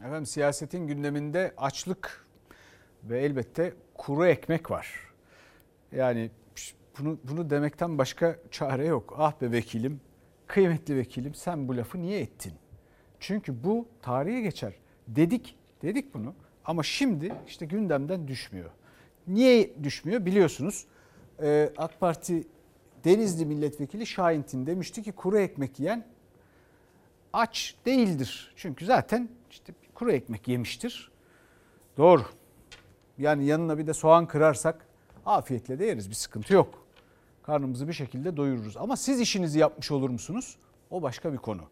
Efendim 0.00 0.26
siyasetin 0.26 0.86
gündeminde 0.86 1.54
açlık 1.56 2.26
ve 3.04 3.20
elbette 3.20 3.74
kuru 3.94 4.26
ekmek 4.26 4.70
var. 4.70 5.11
Yani 5.96 6.30
bunu 6.98 7.18
bunu 7.24 7.50
demekten 7.50 7.98
başka 7.98 8.36
çare 8.50 8.86
yok. 8.86 9.14
Ah 9.18 9.40
be 9.40 9.52
vekilim 9.52 10.00
Kıymetli 10.52 10.96
vekilim 10.96 11.34
sen 11.34 11.68
bu 11.68 11.76
lafı 11.76 12.02
niye 12.02 12.20
ettin? 12.20 12.52
Çünkü 13.20 13.64
bu 13.64 13.88
tarihe 14.02 14.40
geçer. 14.40 14.72
Dedik, 15.08 15.56
dedik 15.82 16.14
bunu 16.14 16.34
ama 16.64 16.82
şimdi 16.82 17.34
işte 17.48 17.66
gündemden 17.66 18.28
düşmüyor. 18.28 18.70
Niye 19.26 19.84
düşmüyor 19.84 20.26
biliyorsunuz. 20.26 20.86
Ee, 21.42 21.72
AK 21.76 22.00
Parti 22.00 22.46
Denizli 23.04 23.46
Milletvekili 23.46 24.06
Şahintin 24.06 24.66
demişti 24.66 25.02
ki 25.02 25.12
kuru 25.12 25.38
ekmek 25.38 25.80
yiyen 25.80 26.06
aç 27.32 27.74
değildir. 27.86 28.52
Çünkü 28.56 28.84
zaten 28.84 29.28
işte 29.50 29.72
kuru 29.94 30.12
ekmek 30.12 30.48
yemiştir. 30.48 31.10
Doğru. 31.96 32.22
Yani 33.18 33.44
yanına 33.44 33.78
bir 33.78 33.86
de 33.86 33.94
soğan 33.94 34.26
kırarsak 34.26 34.86
afiyetle 35.26 35.78
de 35.78 35.84
yeriz 35.86 36.10
bir 36.10 36.14
sıkıntı 36.14 36.54
yok. 36.54 36.86
Karnımızı 37.42 37.88
bir 37.88 37.92
şekilde 37.92 38.36
doyururuz. 38.36 38.76
Ama 38.76 38.96
siz 38.96 39.20
işinizi 39.20 39.58
yapmış 39.58 39.90
olur 39.90 40.10
musunuz? 40.10 40.56
O 40.90 41.02
başka 41.02 41.32
bir 41.32 41.38
konu. 41.38 41.62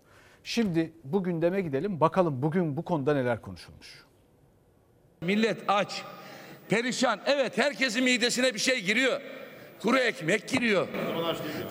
Şimdi 0.45 0.92
bu 1.04 1.23
gündeme 1.25 1.61
gidelim. 1.61 2.00
Bakalım 2.00 2.42
bugün 2.42 2.76
bu 2.76 2.83
konuda 2.85 3.14
neler 3.14 3.42
konuşulmuş. 3.42 4.04
Millet 5.21 5.59
aç, 5.69 6.02
perişan. 6.69 7.21
Evet 7.26 7.59
herkesin 7.59 8.04
midesine 8.04 8.54
bir 8.54 8.59
şey 8.59 8.85
giriyor. 8.85 9.21
Kuru 9.83 9.99
ekmek 9.99 10.49
giriyor. 10.49 10.88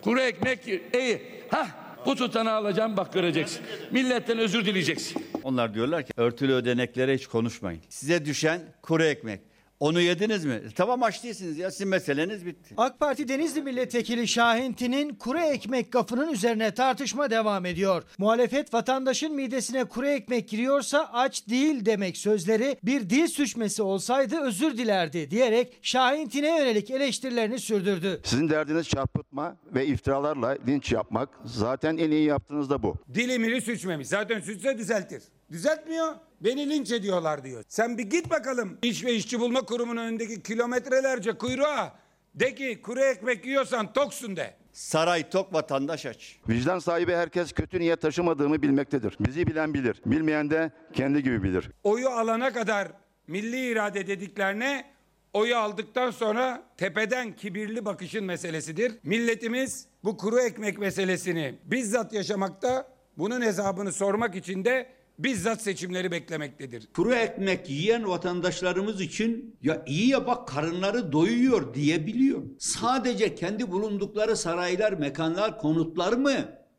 Kuru 0.03 0.19
ekmek 0.21 0.65
gir- 0.65 0.81
İyi. 0.93 1.21
Hah 1.51 1.67
bu 2.05 2.15
tutanağı 2.15 2.55
alacağım 2.55 2.98
bak 2.98 3.13
göreceksin. 3.13 3.62
Milletten 3.91 4.38
özür 4.38 4.65
dileyeceksin. 4.65 5.25
Onlar 5.43 5.74
diyorlar 5.74 6.05
ki 6.05 6.13
örtülü 6.17 6.53
ödeneklere 6.53 7.15
hiç 7.15 7.27
konuşmayın. 7.27 7.81
Size 7.89 8.25
düşen 8.25 8.62
kuru 8.81 9.03
ekmek. 9.03 9.41
Onu 9.79 10.01
yediniz 10.01 10.45
mi? 10.45 10.62
Tamam 10.75 11.03
aç 11.03 11.24
değilsiniz 11.24 11.57
ya 11.57 11.71
sizin 11.71 11.88
meseleniz 11.88 12.45
bitti. 12.45 12.74
AK 12.77 13.00
Parti 13.00 13.27
Denizli 13.27 13.62
Milletvekili 13.62 14.27
Şahintin'in 14.27 15.15
kuru 15.15 15.39
ekmek 15.39 15.91
gafının 15.91 16.33
üzerine 16.33 16.74
tartışma 16.74 17.29
devam 17.29 17.65
ediyor. 17.65 18.03
Muhalefet 18.17 18.74
vatandaşın 18.74 19.36
midesine 19.36 19.83
kuru 19.86 20.07
ekmek 20.07 20.50
giriyorsa 20.50 21.09
aç 21.13 21.48
değil 21.48 21.86
demek 21.86 22.17
sözleri 22.17 22.77
bir 22.83 23.09
dil 23.09 23.27
suçması 23.27 23.83
olsaydı 23.83 24.39
özür 24.41 24.77
dilerdi 24.77 25.31
diyerek 25.31 25.77
Şahintin'e 25.81 26.57
yönelik 26.57 26.91
eleştirilerini 26.91 27.59
sürdürdü. 27.59 28.21
Sizin 28.24 28.50
derdiniz 28.50 28.88
çarpıtma 28.89 29.57
ve 29.75 29.86
iftiralarla 29.86 30.57
linç 30.67 30.91
yapmak. 30.91 31.29
Zaten 31.45 31.98
en 31.98 32.12
iyi 32.12 32.25
yaptığınız 32.25 32.69
da 32.69 32.83
bu. 32.83 32.95
Dilimini 33.13 33.62
suçmemiş. 33.62 34.07
Zaten 34.07 34.39
suçsa 34.39 34.77
düzeltir. 34.77 35.24
Düzeltmiyor. 35.51 36.15
Beni 36.41 36.69
linç 36.69 36.91
ediyorlar 36.91 37.43
diyor. 37.43 37.63
Sen 37.67 37.98
bir 37.98 38.03
git 38.03 38.29
bakalım 38.29 38.77
İş 38.81 39.05
ve 39.05 39.13
İşçi 39.13 39.39
Bulma 39.39 39.62
Kurumu'nun 39.62 40.01
önündeki 40.01 40.43
kilometrelerce 40.43 41.31
kuyruğa. 41.31 41.93
De 42.36 42.55
ki 42.55 42.81
kuru 42.81 43.00
ekmek 43.00 43.46
yiyorsan 43.46 43.93
toksun 43.93 44.36
de. 44.36 44.53
Saray 44.74 45.29
tok 45.29 45.53
vatandaş 45.53 46.05
aç. 46.05 46.38
Vicdan 46.50 46.79
sahibi 46.79 47.13
herkes 47.13 47.51
kötü 47.53 47.79
niyet 47.79 48.01
taşımadığımı 48.01 48.62
bilmektedir. 48.62 49.17
Bizi 49.19 49.48
bilen 49.48 49.74
bilir. 49.74 50.01
Bilmeyen 50.05 50.50
de 50.50 50.72
kendi 50.93 51.24
gibi 51.24 51.43
bilir. 51.43 51.69
Oyu 51.84 52.10
alana 52.10 52.53
kadar 52.53 52.88
milli 53.27 53.72
irade 53.72 54.08
dediklerine 54.08 54.86
oyu 55.34 55.58
aldıktan 55.58 56.12
sonra 56.12 56.63
tepeden 56.77 57.36
kibirli 57.36 57.86
bakışın 57.86 58.24
meselesidir. 58.25 58.91
Milletimiz 59.03 59.86
bu 60.03 60.17
kuru 60.17 60.39
ekmek 60.39 60.77
meselesini 60.77 61.55
bizzat 61.65 62.13
yaşamakta, 62.13 62.88
bunun 63.17 63.41
hesabını 63.41 63.91
sormak 63.91 64.36
için 64.36 64.65
de 64.65 64.89
bizzat 65.19 65.61
seçimleri 65.61 66.11
beklemektedir. 66.11 66.88
Kuru 66.93 67.13
ekmek 67.13 67.69
yiyen 67.69 68.09
vatandaşlarımız 68.09 69.01
için 69.01 69.55
ya 69.61 69.83
iyi 69.88 70.09
ya 70.09 70.27
bak 70.27 70.47
karınları 70.47 71.11
doyuyor 71.11 71.73
diyebiliyor. 71.73 72.41
Sadece 72.59 73.35
kendi 73.35 73.71
bulundukları 73.71 74.35
saraylar, 74.35 74.93
mekanlar, 74.93 75.57
konutlar 75.57 76.13
mı 76.13 76.33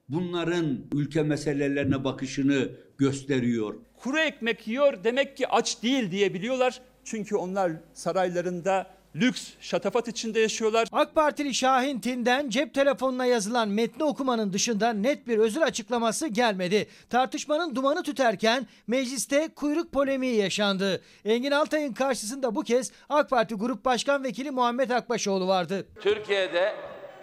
bunların 0.08 0.78
ülke 0.94 1.22
meselelerine 1.22 2.04
bakışını 2.04 2.70
gösteriyor? 2.98 3.74
Kuru 3.96 4.18
ekmek 4.18 4.68
yiyor 4.68 5.04
demek 5.04 5.36
ki 5.36 5.48
aç 5.48 5.82
değil 5.82 6.10
diyebiliyorlar. 6.10 6.80
Çünkü 7.04 7.36
onlar 7.36 7.72
saraylarında 7.94 8.86
lüks, 9.16 9.48
şatafat 9.60 10.08
içinde 10.08 10.40
yaşıyorlar. 10.40 10.88
AK 10.92 11.14
Partili 11.14 11.54
Şahintin'den 11.54 12.50
cep 12.50 12.74
telefonuna 12.74 13.26
yazılan 13.26 13.68
metni 13.68 14.04
okumanın 14.04 14.52
dışında 14.52 14.92
net 14.92 15.26
bir 15.26 15.38
özür 15.38 15.60
açıklaması 15.60 16.28
gelmedi. 16.28 16.86
Tartışmanın 17.10 17.74
dumanı 17.74 18.02
tüterken 18.02 18.66
mecliste 18.86 19.48
kuyruk 19.56 19.92
polemiği 19.92 20.36
yaşandı. 20.36 21.02
Engin 21.24 21.50
Altay'ın 21.50 21.92
karşısında 21.92 22.54
bu 22.54 22.62
kez 22.62 22.92
AK 23.08 23.30
Parti 23.30 23.54
Grup 23.54 23.84
Başkan 23.84 24.24
Vekili 24.24 24.50
Muhammed 24.50 24.90
Akbaşoğlu 24.90 25.48
vardı. 25.48 25.86
Türkiye'de 26.00 26.74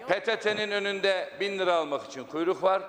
PTT'nin 0.07 0.71
önünde 0.71 1.29
bin 1.39 1.59
lira 1.59 1.75
almak 1.75 2.05
için 2.05 2.23
kuyruk 2.23 2.63
var. 2.63 2.83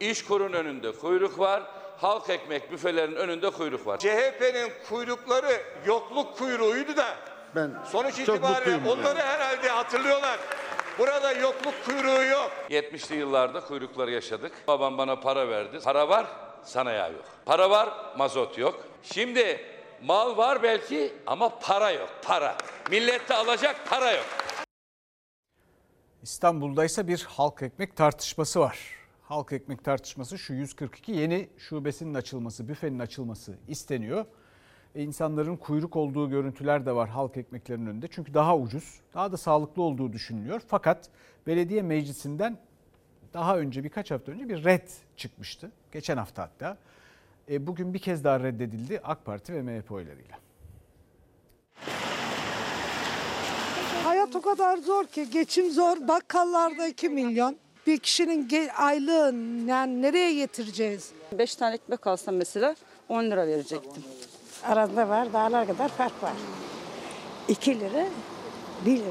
İşkur'un 0.00 0.52
önünde 0.52 0.92
kuyruk 0.92 1.38
var. 1.38 1.62
Halk 1.96 2.30
ekmek 2.30 2.72
büfelerin 2.72 3.14
önünde 3.14 3.50
kuyruk 3.50 3.86
var. 3.86 3.98
CHP'nin 3.98 4.70
kuyrukları 4.88 5.62
yokluk 5.86 6.38
kuyruğuydu 6.38 6.96
da 6.96 7.06
Ben 7.56 7.70
sonuç 7.90 8.18
itibariyle 8.18 8.70
yani. 8.70 8.90
onları 8.90 9.18
herhalde 9.18 9.68
hatırlıyorlar. 9.68 10.38
Burada 10.98 11.32
yokluk 11.32 11.74
kuyruğu 11.84 12.24
yok. 12.24 12.50
70'li 12.70 13.16
yıllarda 13.16 13.60
kuyrukları 13.60 14.10
yaşadık. 14.10 14.52
Babam 14.68 14.98
bana 14.98 15.20
para 15.20 15.48
verdi. 15.48 15.78
Para 15.84 16.08
var, 16.08 16.26
sana 16.62 16.92
yağ 16.92 17.08
yok. 17.08 17.24
Para 17.44 17.70
var, 17.70 17.88
mazot 18.18 18.58
yok. 18.58 18.84
Şimdi 19.02 19.60
mal 20.02 20.36
var 20.36 20.62
belki 20.62 21.12
ama 21.26 21.58
para 21.58 21.90
yok, 21.90 22.08
para. 22.22 22.56
Millette 22.90 23.34
alacak 23.34 23.76
para 23.90 24.10
yok. 24.12 24.26
İstanbul'da 26.22 26.84
ise 26.84 27.08
bir 27.08 27.24
halk 27.28 27.62
ekmek 27.62 27.96
tartışması 27.96 28.60
var. 28.60 28.78
Halk 29.22 29.52
ekmek 29.52 29.84
tartışması 29.84 30.38
şu 30.38 30.52
142 30.54 31.12
yeni 31.12 31.48
şubesinin 31.58 32.14
açılması, 32.14 32.68
büfenin 32.68 32.98
açılması 32.98 33.58
isteniyor. 33.68 34.24
İnsanların 34.94 35.56
kuyruk 35.56 35.96
olduğu 35.96 36.30
görüntüler 36.30 36.86
de 36.86 36.94
var 36.94 37.08
halk 37.08 37.36
ekmeklerinin 37.36 37.86
önünde. 37.86 38.08
Çünkü 38.10 38.34
daha 38.34 38.56
ucuz, 38.58 39.00
daha 39.14 39.32
da 39.32 39.36
sağlıklı 39.36 39.82
olduğu 39.82 40.12
düşünülüyor. 40.12 40.60
Fakat 40.68 41.08
belediye 41.46 41.82
meclisinden 41.82 42.58
daha 43.34 43.58
önce 43.58 43.84
birkaç 43.84 44.10
hafta 44.10 44.32
önce 44.32 44.48
bir 44.48 44.64
red 44.64 44.88
çıkmıştı. 45.16 45.72
Geçen 45.92 46.16
hafta 46.16 46.42
hatta. 46.42 46.76
E, 47.50 47.66
bugün 47.66 47.94
bir 47.94 47.98
kez 47.98 48.24
daha 48.24 48.40
reddedildi 48.40 49.00
AK 49.04 49.24
Parti 49.24 49.54
ve 49.54 49.62
MHP 49.62 49.92
oylarıyla. 49.92 50.38
Hayat 54.04 54.36
o 54.36 54.40
kadar 54.42 54.76
zor 54.76 55.04
ki 55.04 55.30
geçim 55.30 55.70
zor. 55.70 56.08
Bakkallarda 56.08 56.88
2 56.88 57.08
milyon. 57.08 57.56
Bir 57.86 57.98
kişinin 57.98 58.48
ge- 58.48 58.72
aylığı 58.72 59.34
yani 59.68 60.02
nereye 60.02 60.34
getireceğiz? 60.34 61.12
5 61.38 61.56
tane 61.56 61.74
ekmek 61.74 62.06
alsam 62.06 62.36
mesela 62.36 62.76
10 63.08 63.24
lira 63.24 63.46
verecektim. 63.46 64.02
Arada 64.66 65.08
var, 65.08 65.32
dağlar 65.32 65.66
kadar 65.66 65.88
fark 65.88 66.22
var. 66.22 66.32
2 67.48 67.80
lira, 67.80 68.06
1 68.86 68.98
lira. 68.98 69.06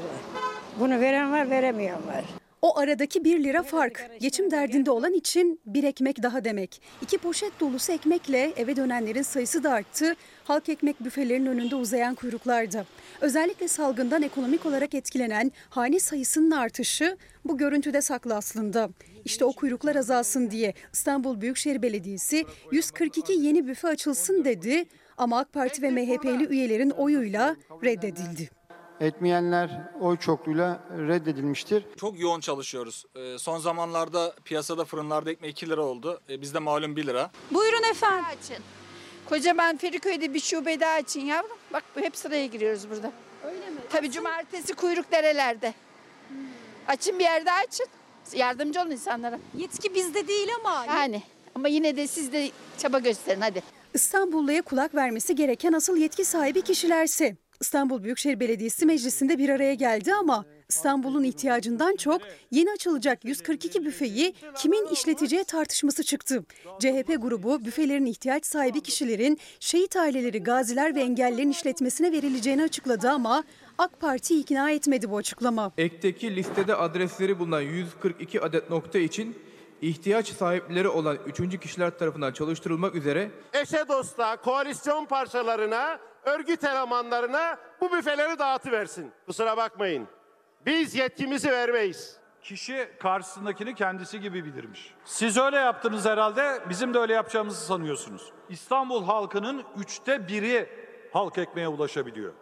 Bunu 0.80 1.00
veren 1.00 1.32
var, 1.32 1.50
veremeyen 1.50 2.06
var. 2.06 2.41
O 2.62 2.78
aradaki 2.78 3.24
1 3.24 3.44
lira 3.44 3.62
fark. 3.62 4.10
Geçim 4.20 4.50
derdinde 4.50 4.90
olan 4.90 5.12
için 5.12 5.60
bir 5.66 5.84
ekmek 5.84 6.22
daha 6.22 6.44
demek. 6.44 6.82
İki 7.02 7.18
poşet 7.18 7.60
dolusu 7.60 7.92
ekmekle 7.92 8.52
eve 8.56 8.76
dönenlerin 8.76 9.22
sayısı 9.22 9.64
da 9.64 9.70
arttı. 9.70 10.14
Halk 10.44 10.68
ekmek 10.68 11.04
büfelerinin 11.04 11.46
önünde 11.46 11.76
uzayan 11.76 12.14
kuyruklarda. 12.14 12.84
Özellikle 13.20 13.68
salgından 13.68 14.22
ekonomik 14.22 14.66
olarak 14.66 14.94
etkilenen 14.94 15.52
hane 15.70 16.00
sayısının 16.00 16.50
artışı 16.50 17.16
bu 17.44 17.58
görüntüde 17.58 18.00
saklı 18.00 18.34
aslında. 18.34 18.90
İşte 19.24 19.44
o 19.44 19.52
kuyruklar 19.52 19.96
azalsın 19.96 20.50
diye 20.50 20.74
İstanbul 20.92 21.40
Büyükşehir 21.40 21.82
Belediyesi 21.82 22.44
142 22.72 23.32
yeni 23.32 23.66
büfe 23.66 23.88
açılsın 23.88 24.44
dedi 24.44 24.84
ama 25.16 25.38
AK 25.38 25.52
Parti 25.52 25.82
ve 25.82 25.90
MHP'li 25.90 26.46
üyelerin 26.46 26.90
oyuyla 26.90 27.56
reddedildi. 27.84 28.61
Etmeyenler 29.02 29.70
oy 30.00 30.16
çokluğuyla 30.16 30.80
reddedilmiştir. 31.08 31.84
Çok 31.96 32.20
yoğun 32.20 32.40
çalışıyoruz. 32.40 33.04
Ee, 33.16 33.38
Son 33.38 33.58
zamanlarda 33.58 34.34
piyasada 34.44 34.84
fırınlarda 34.84 35.30
ekmek 35.30 35.50
2 35.50 35.68
lira 35.70 35.82
oldu. 35.82 36.20
Ee, 36.28 36.40
Bizde 36.40 36.58
malum 36.58 36.96
1 36.96 37.06
lira. 37.06 37.30
Buyurun 37.50 37.90
efendim. 37.90 38.24
Açın. 38.28 38.64
Kocaman 39.28 39.76
Feriköy'de 39.76 40.34
bir 40.34 40.40
şube 40.40 40.80
daha 40.80 40.92
açın 40.94 41.20
yavrum. 41.20 41.56
Bak 41.72 41.84
hep 41.94 42.16
sıraya 42.16 42.46
giriyoruz 42.46 42.90
burada. 42.90 43.12
Öyle 43.44 43.70
mi? 43.70 43.76
Tabii 43.90 44.10
cumartesi 44.10 44.74
kuyruk 44.74 45.12
derelerde. 45.12 45.74
Açın 46.88 47.18
bir 47.18 47.24
yerde 47.24 47.52
açın. 47.52 47.86
Yardımcı 48.32 48.80
olun 48.80 48.90
insanlara. 48.90 49.38
Yetki 49.56 49.94
bizde 49.94 50.28
değil 50.28 50.48
ama. 50.60 50.84
Yani 50.86 51.22
ama 51.54 51.68
yine 51.68 51.96
de 51.96 52.06
siz 52.06 52.32
de 52.32 52.50
çaba 52.78 52.98
gösterin 52.98 53.40
hadi. 53.40 53.62
İstanbulluya 53.94 54.62
kulak 54.62 54.94
vermesi 54.94 55.34
gereken 55.34 55.72
asıl 55.72 55.96
yetki 55.96 56.24
sahibi 56.24 56.62
kişilerse. 56.62 57.36
İstanbul 57.62 58.02
Büyükşehir 58.02 58.40
Belediyesi 58.40 58.86
meclisinde 58.86 59.38
bir 59.38 59.48
araya 59.48 59.74
geldi 59.74 60.14
ama 60.14 60.44
İstanbul'un 60.68 61.24
ihtiyacından 61.24 61.96
çok 61.96 62.22
yeni 62.50 62.70
açılacak 62.70 63.24
142 63.24 63.84
büfeyi 63.84 64.34
kimin 64.56 64.86
işleteceği 64.86 65.44
tartışması 65.44 66.02
çıktı. 66.04 66.44
CHP 66.78 67.16
grubu 67.22 67.64
büfelerin 67.64 68.06
ihtiyaç 68.06 68.46
sahibi 68.46 68.80
kişilerin 68.80 69.38
şehit 69.60 69.96
aileleri, 69.96 70.42
gaziler 70.42 70.94
ve 70.94 71.00
engellilerin 71.00 71.50
işletmesine 71.50 72.12
verileceğini 72.12 72.62
açıkladı 72.62 73.10
ama 73.10 73.44
AK 73.78 74.00
Parti 74.00 74.40
ikna 74.40 74.70
etmedi 74.70 75.10
bu 75.10 75.16
açıklama. 75.16 75.72
Ekteki 75.78 76.36
listede 76.36 76.74
adresleri 76.74 77.38
bulunan 77.38 77.60
142 77.60 78.40
adet 78.40 78.70
nokta 78.70 78.98
için 78.98 79.36
ihtiyaç 79.82 80.28
sahipleri 80.28 80.88
olan 80.88 81.18
üçüncü 81.26 81.60
kişiler 81.60 81.98
tarafından 81.98 82.32
çalıştırılmak 82.32 82.94
üzere 82.94 83.30
Eşe 83.52 83.88
dosta, 83.88 84.36
koalisyon 84.36 85.04
parçalarına, 85.04 85.98
örgüt 86.22 86.64
elemanlarına 86.64 87.58
bu 87.80 87.92
büfeleri 87.92 88.38
dağıtıversin. 88.38 89.12
Kusura 89.26 89.56
bakmayın. 89.56 90.08
Biz 90.66 90.94
yetkimizi 90.94 91.50
vermeyiz. 91.50 92.16
Kişi 92.42 92.88
karşısındakini 93.00 93.74
kendisi 93.74 94.20
gibi 94.20 94.44
bilirmiş. 94.44 94.94
Siz 95.04 95.36
öyle 95.38 95.56
yaptınız 95.56 96.04
herhalde, 96.04 96.60
bizim 96.68 96.94
de 96.94 96.98
öyle 96.98 97.12
yapacağımızı 97.12 97.66
sanıyorsunuz. 97.66 98.32
İstanbul 98.48 99.04
halkının 99.04 99.64
üçte 99.78 100.28
biri 100.28 100.68
halk 101.12 101.38
ekmeğe 101.38 101.68
ulaşabiliyor. 101.68 102.32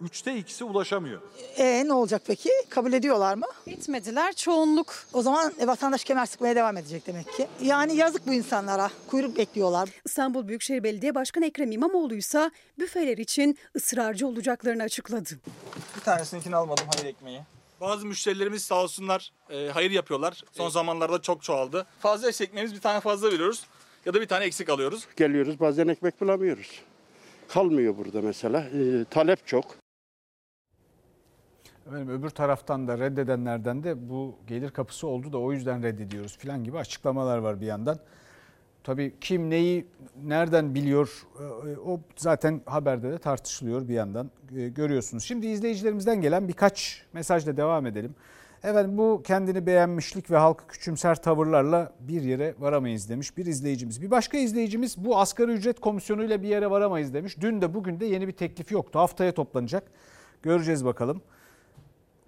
Üçte 0.00 0.36
ikisi 0.36 0.64
ulaşamıyor. 0.64 1.20
Ee 1.56 1.82
ne 1.86 1.92
olacak 1.92 2.22
peki? 2.26 2.50
Kabul 2.68 2.92
ediyorlar 2.92 3.34
mı? 3.34 3.46
Etmediler 3.66 4.32
çoğunluk. 4.32 4.94
O 5.12 5.22
zaman 5.22 5.52
e, 5.58 5.66
vatandaş 5.66 6.04
kemer 6.04 6.26
sıkmaya 6.26 6.56
devam 6.56 6.76
edecek 6.76 7.06
demek 7.06 7.32
ki. 7.32 7.46
Yani 7.62 7.96
yazık 7.96 8.26
bu 8.26 8.34
insanlara. 8.34 8.90
Kuyruk 9.10 9.36
bekliyorlar. 9.38 9.88
İstanbul 10.04 10.48
Büyükşehir 10.48 10.82
Belediye 10.82 11.14
Başkanı 11.14 11.46
Ekrem 11.46 11.72
İmamoğlu 11.72 12.14
ise 12.14 12.50
büfeler 12.78 13.18
için 13.18 13.58
ısrarcı 13.76 14.26
olacaklarını 14.26 14.82
açıkladı. 14.82 15.30
Bir 15.96 16.00
tanesininkini 16.00 16.56
almadım 16.56 16.86
hayır 16.94 17.06
ekmeği. 17.06 17.40
Bazı 17.80 18.06
müşterilerimiz 18.06 18.62
sağ 18.62 18.82
olsunlar 18.82 19.32
e, 19.50 19.68
hayır 19.74 19.90
yapıyorlar. 19.90 20.42
Son 20.52 20.68
zamanlarda 20.68 21.22
çok 21.22 21.42
çoğaldı. 21.42 21.86
Fazla 22.00 22.28
ekmeğimiz 22.28 22.74
bir 22.74 22.80
tane 22.80 23.00
fazla 23.00 23.32
veriyoruz 23.32 23.66
ya 24.06 24.14
da 24.14 24.20
bir 24.20 24.26
tane 24.26 24.44
eksik 24.44 24.68
alıyoruz. 24.68 25.06
Geliyoruz 25.16 25.60
bazen 25.60 25.88
ekmek 25.88 26.20
bulamıyoruz. 26.20 26.82
Kalmıyor 27.48 27.96
burada 27.96 28.22
mesela. 28.22 28.60
Ee, 28.60 29.04
talep 29.10 29.46
çok. 29.46 29.79
Efendim 31.90 32.08
öbür 32.08 32.30
taraftan 32.30 32.88
da 32.88 32.98
reddedenlerden 32.98 33.84
de 33.84 34.08
bu 34.08 34.34
gelir 34.46 34.70
kapısı 34.70 35.06
oldu 35.06 35.32
da 35.32 35.38
o 35.38 35.52
yüzden 35.52 35.82
reddediyoruz 35.82 36.38
falan 36.38 36.64
gibi 36.64 36.78
açıklamalar 36.78 37.38
var 37.38 37.60
bir 37.60 37.66
yandan. 37.66 37.98
Tabii 38.84 39.14
kim 39.20 39.50
neyi 39.50 39.86
nereden 40.24 40.74
biliyor 40.74 41.26
e, 41.40 41.78
o 41.78 42.00
zaten 42.16 42.60
haberde 42.66 43.12
de 43.12 43.18
tartışılıyor 43.18 43.88
bir 43.88 43.94
yandan 43.94 44.30
e, 44.56 44.68
görüyorsunuz. 44.68 45.24
Şimdi 45.24 45.46
izleyicilerimizden 45.46 46.20
gelen 46.20 46.48
birkaç 46.48 47.06
mesajla 47.12 47.56
devam 47.56 47.86
edelim. 47.86 48.14
Efendim 48.64 48.98
bu 48.98 49.22
kendini 49.26 49.66
beğenmişlik 49.66 50.30
ve 50.30 50.36
halkı 50.36 50.66
küçümser 50.66 51.22
tavırlarla 51.22 51.92
bir 52.00 52.22
yere 52.22 52.54
varamayız 52.58 53.08
demiş 53.08 53.36
bir 53.36 53.46
izleyicimiz. 53.46 54.02
Bir 54.02 54.10
başka 54.10 54.38
izleyicimiz 54.38 55.04
bu 55.04 55.18
asgari 55.18 55.52
ücret 55.52 55.80
komisyonuyla 55.80 56.42
bir 56.42 56.48
yere 56.48 56.70
varamayız 56.70 57.14
demiş. 57.14 57.36
Dün 57.40 57.60
de 57.60 57.74
bugün 57.74 58.00
de 58.00 58.06
yeni 58.06 58.28
bir 58.28 58.32
teklif 58.32 58.72
yoktu. 58.72 58.98
Haftaya 58.98 59.32
toplanacak. 59.32 59.82
Göreceğiz 60.42 60.84
bakalım. 60.84 61.22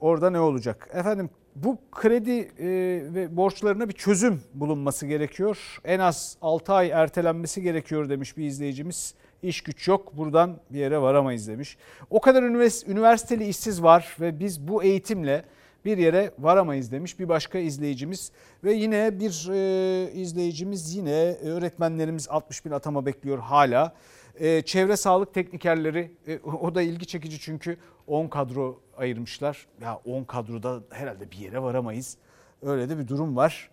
Orada 0.02 0.30
ne 0.30 0.40
olacak? 0.40 0.88
Efendim 0.92 1.30
bu 1.56 1.78
kredi 1.92 2.38
e, 2.40 2.66
ve 3.14 3.36
borçlarına 3.36 3.88
bir 3.88 3.94
çözüm 3.94 4.42
bulunması 4.54 5.06
gerekiyor. 5.06 5.80
En 5.84 5.98
az 5.98 6.36
6 6.42 6.72
ay 6.72 6.90
ertelenmesi 6.90 7.62
gerekiyor 7.62 8.08
demiş 8.08 8.36
bir 8.36 8.44
izleyicimiz. 8.44 9.14
İş 9.42 9.62
güç 9.62 9.88
yok 9.88 10.16
buradan 10.16 10.56
bir 10.70 10.78
yere 10.78 11.00
varamayız 11.00 11.48
demiş. 11.48 11.76
O 12.10 12.20
kadar 12.20 12.42
ünivers- 12.42 12.90
üniversiteli 12.90 13.48
işsiz 13.48 13.82
var 13.82 14.16
ve 14.20 14.40
biz 14.40 14.68
bu 14.68 14.82
eğitimle 14.82 15.44
bir 15.84 15.98
yere 15.98 16.30
varamayız 16.38 16.92
demiş 16.92 17.18
bir 17.18 17.28
başka 17.28 17.58
izleyicimiz. 17.58 18.32
Ve 18.64 18.72
yine 18.72 19.20
bir 19.20 19.48
e, 19.52 20.12
izleyicimiz 20.12 20.94
yine 20.94 21.36
öğretmenlerimiz 21.42 22.28
60 22.28 22.64
bin 22.64 22.70
atama 22.70 23.06
bekliyor 23.06 23.38
hala. 23.38 23.92
E, 24.40 24.62
çevre 24.62 24.96
sağlık 24.96 25.34
teknikerleri 25.34 26.10
e, 26.26 26.38
o 26.38 26.74
da 26.74 26.82
ilgi 26.82 27.06
çekici 27.06 27.40
çünkü 27.40 27.76
10 28.06 28.28
kadro 28.28 28.80
ayırmışlar. 28.96 29.66
Ya 29.80 30.00
10 30.04 30.24
kadroda 30.24 30.82
herhalde 30.90 31.30
bir 31.30 31.36
yere 31.36 31.62
varamayız. 31.62 32.16
Öyle 32.62 32.88
de 32.88 32.98
bir 32.98 33.08
durum 33.08 33.36
var. 33.36 33.70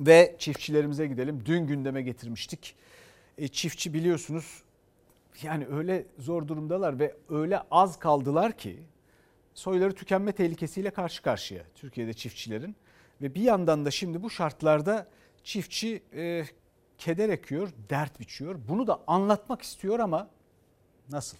Ve 0.00 0.36
çiftçilerimize 0.38 1.06
gidelim. 1.06 1.42
Dün 1.46 1.66
gündeme 1.66 2.02
getirmiştik. 2.02 2.74
E, 3.38 3.48
çiftçi 3.48 3.94
biliyorsunuz 3.94 4.62
yani 5.42 5.66
öyle 5.66 6.06
zor 6.18 6.48
durumdalar 6.48 6.98
ve 6.98 7.16
öyle 7.28 7.60
az 7.70 7.98
kaldılar 7.98 8.52
ki 8.52 8.78
soyları 9.54 9.92
tükenme 9.92 10.32
tehlikesiyle 10.32 10.90
karşı 10.90 11.22
karşıya 11.22 11.62
Türkiye'de 11.74 12.12
çiftçilerin. 12.12 12.76
Ve 13.22 13.34
bir 13.34 13.40
yandan 13.40 13.84
da 13.84 13.90
şimdi 13.90 14.22
bu 14.22 14.30
şartlarda 14.30 15.06
çiftçi 15.44 16.02
e, 16.14 16.44
keder 16.98 17.28
ekiyor, 17.28 17.68
dert 17.90 18.20
biçiyor. 18.20 18.56
Bunu 18.68 18.86
da 18.86 19.00
anlatmak 19.06 19.62
istiyor 19.62 19.98
ama 19.98 20.28
nasıl? 21.10 21.36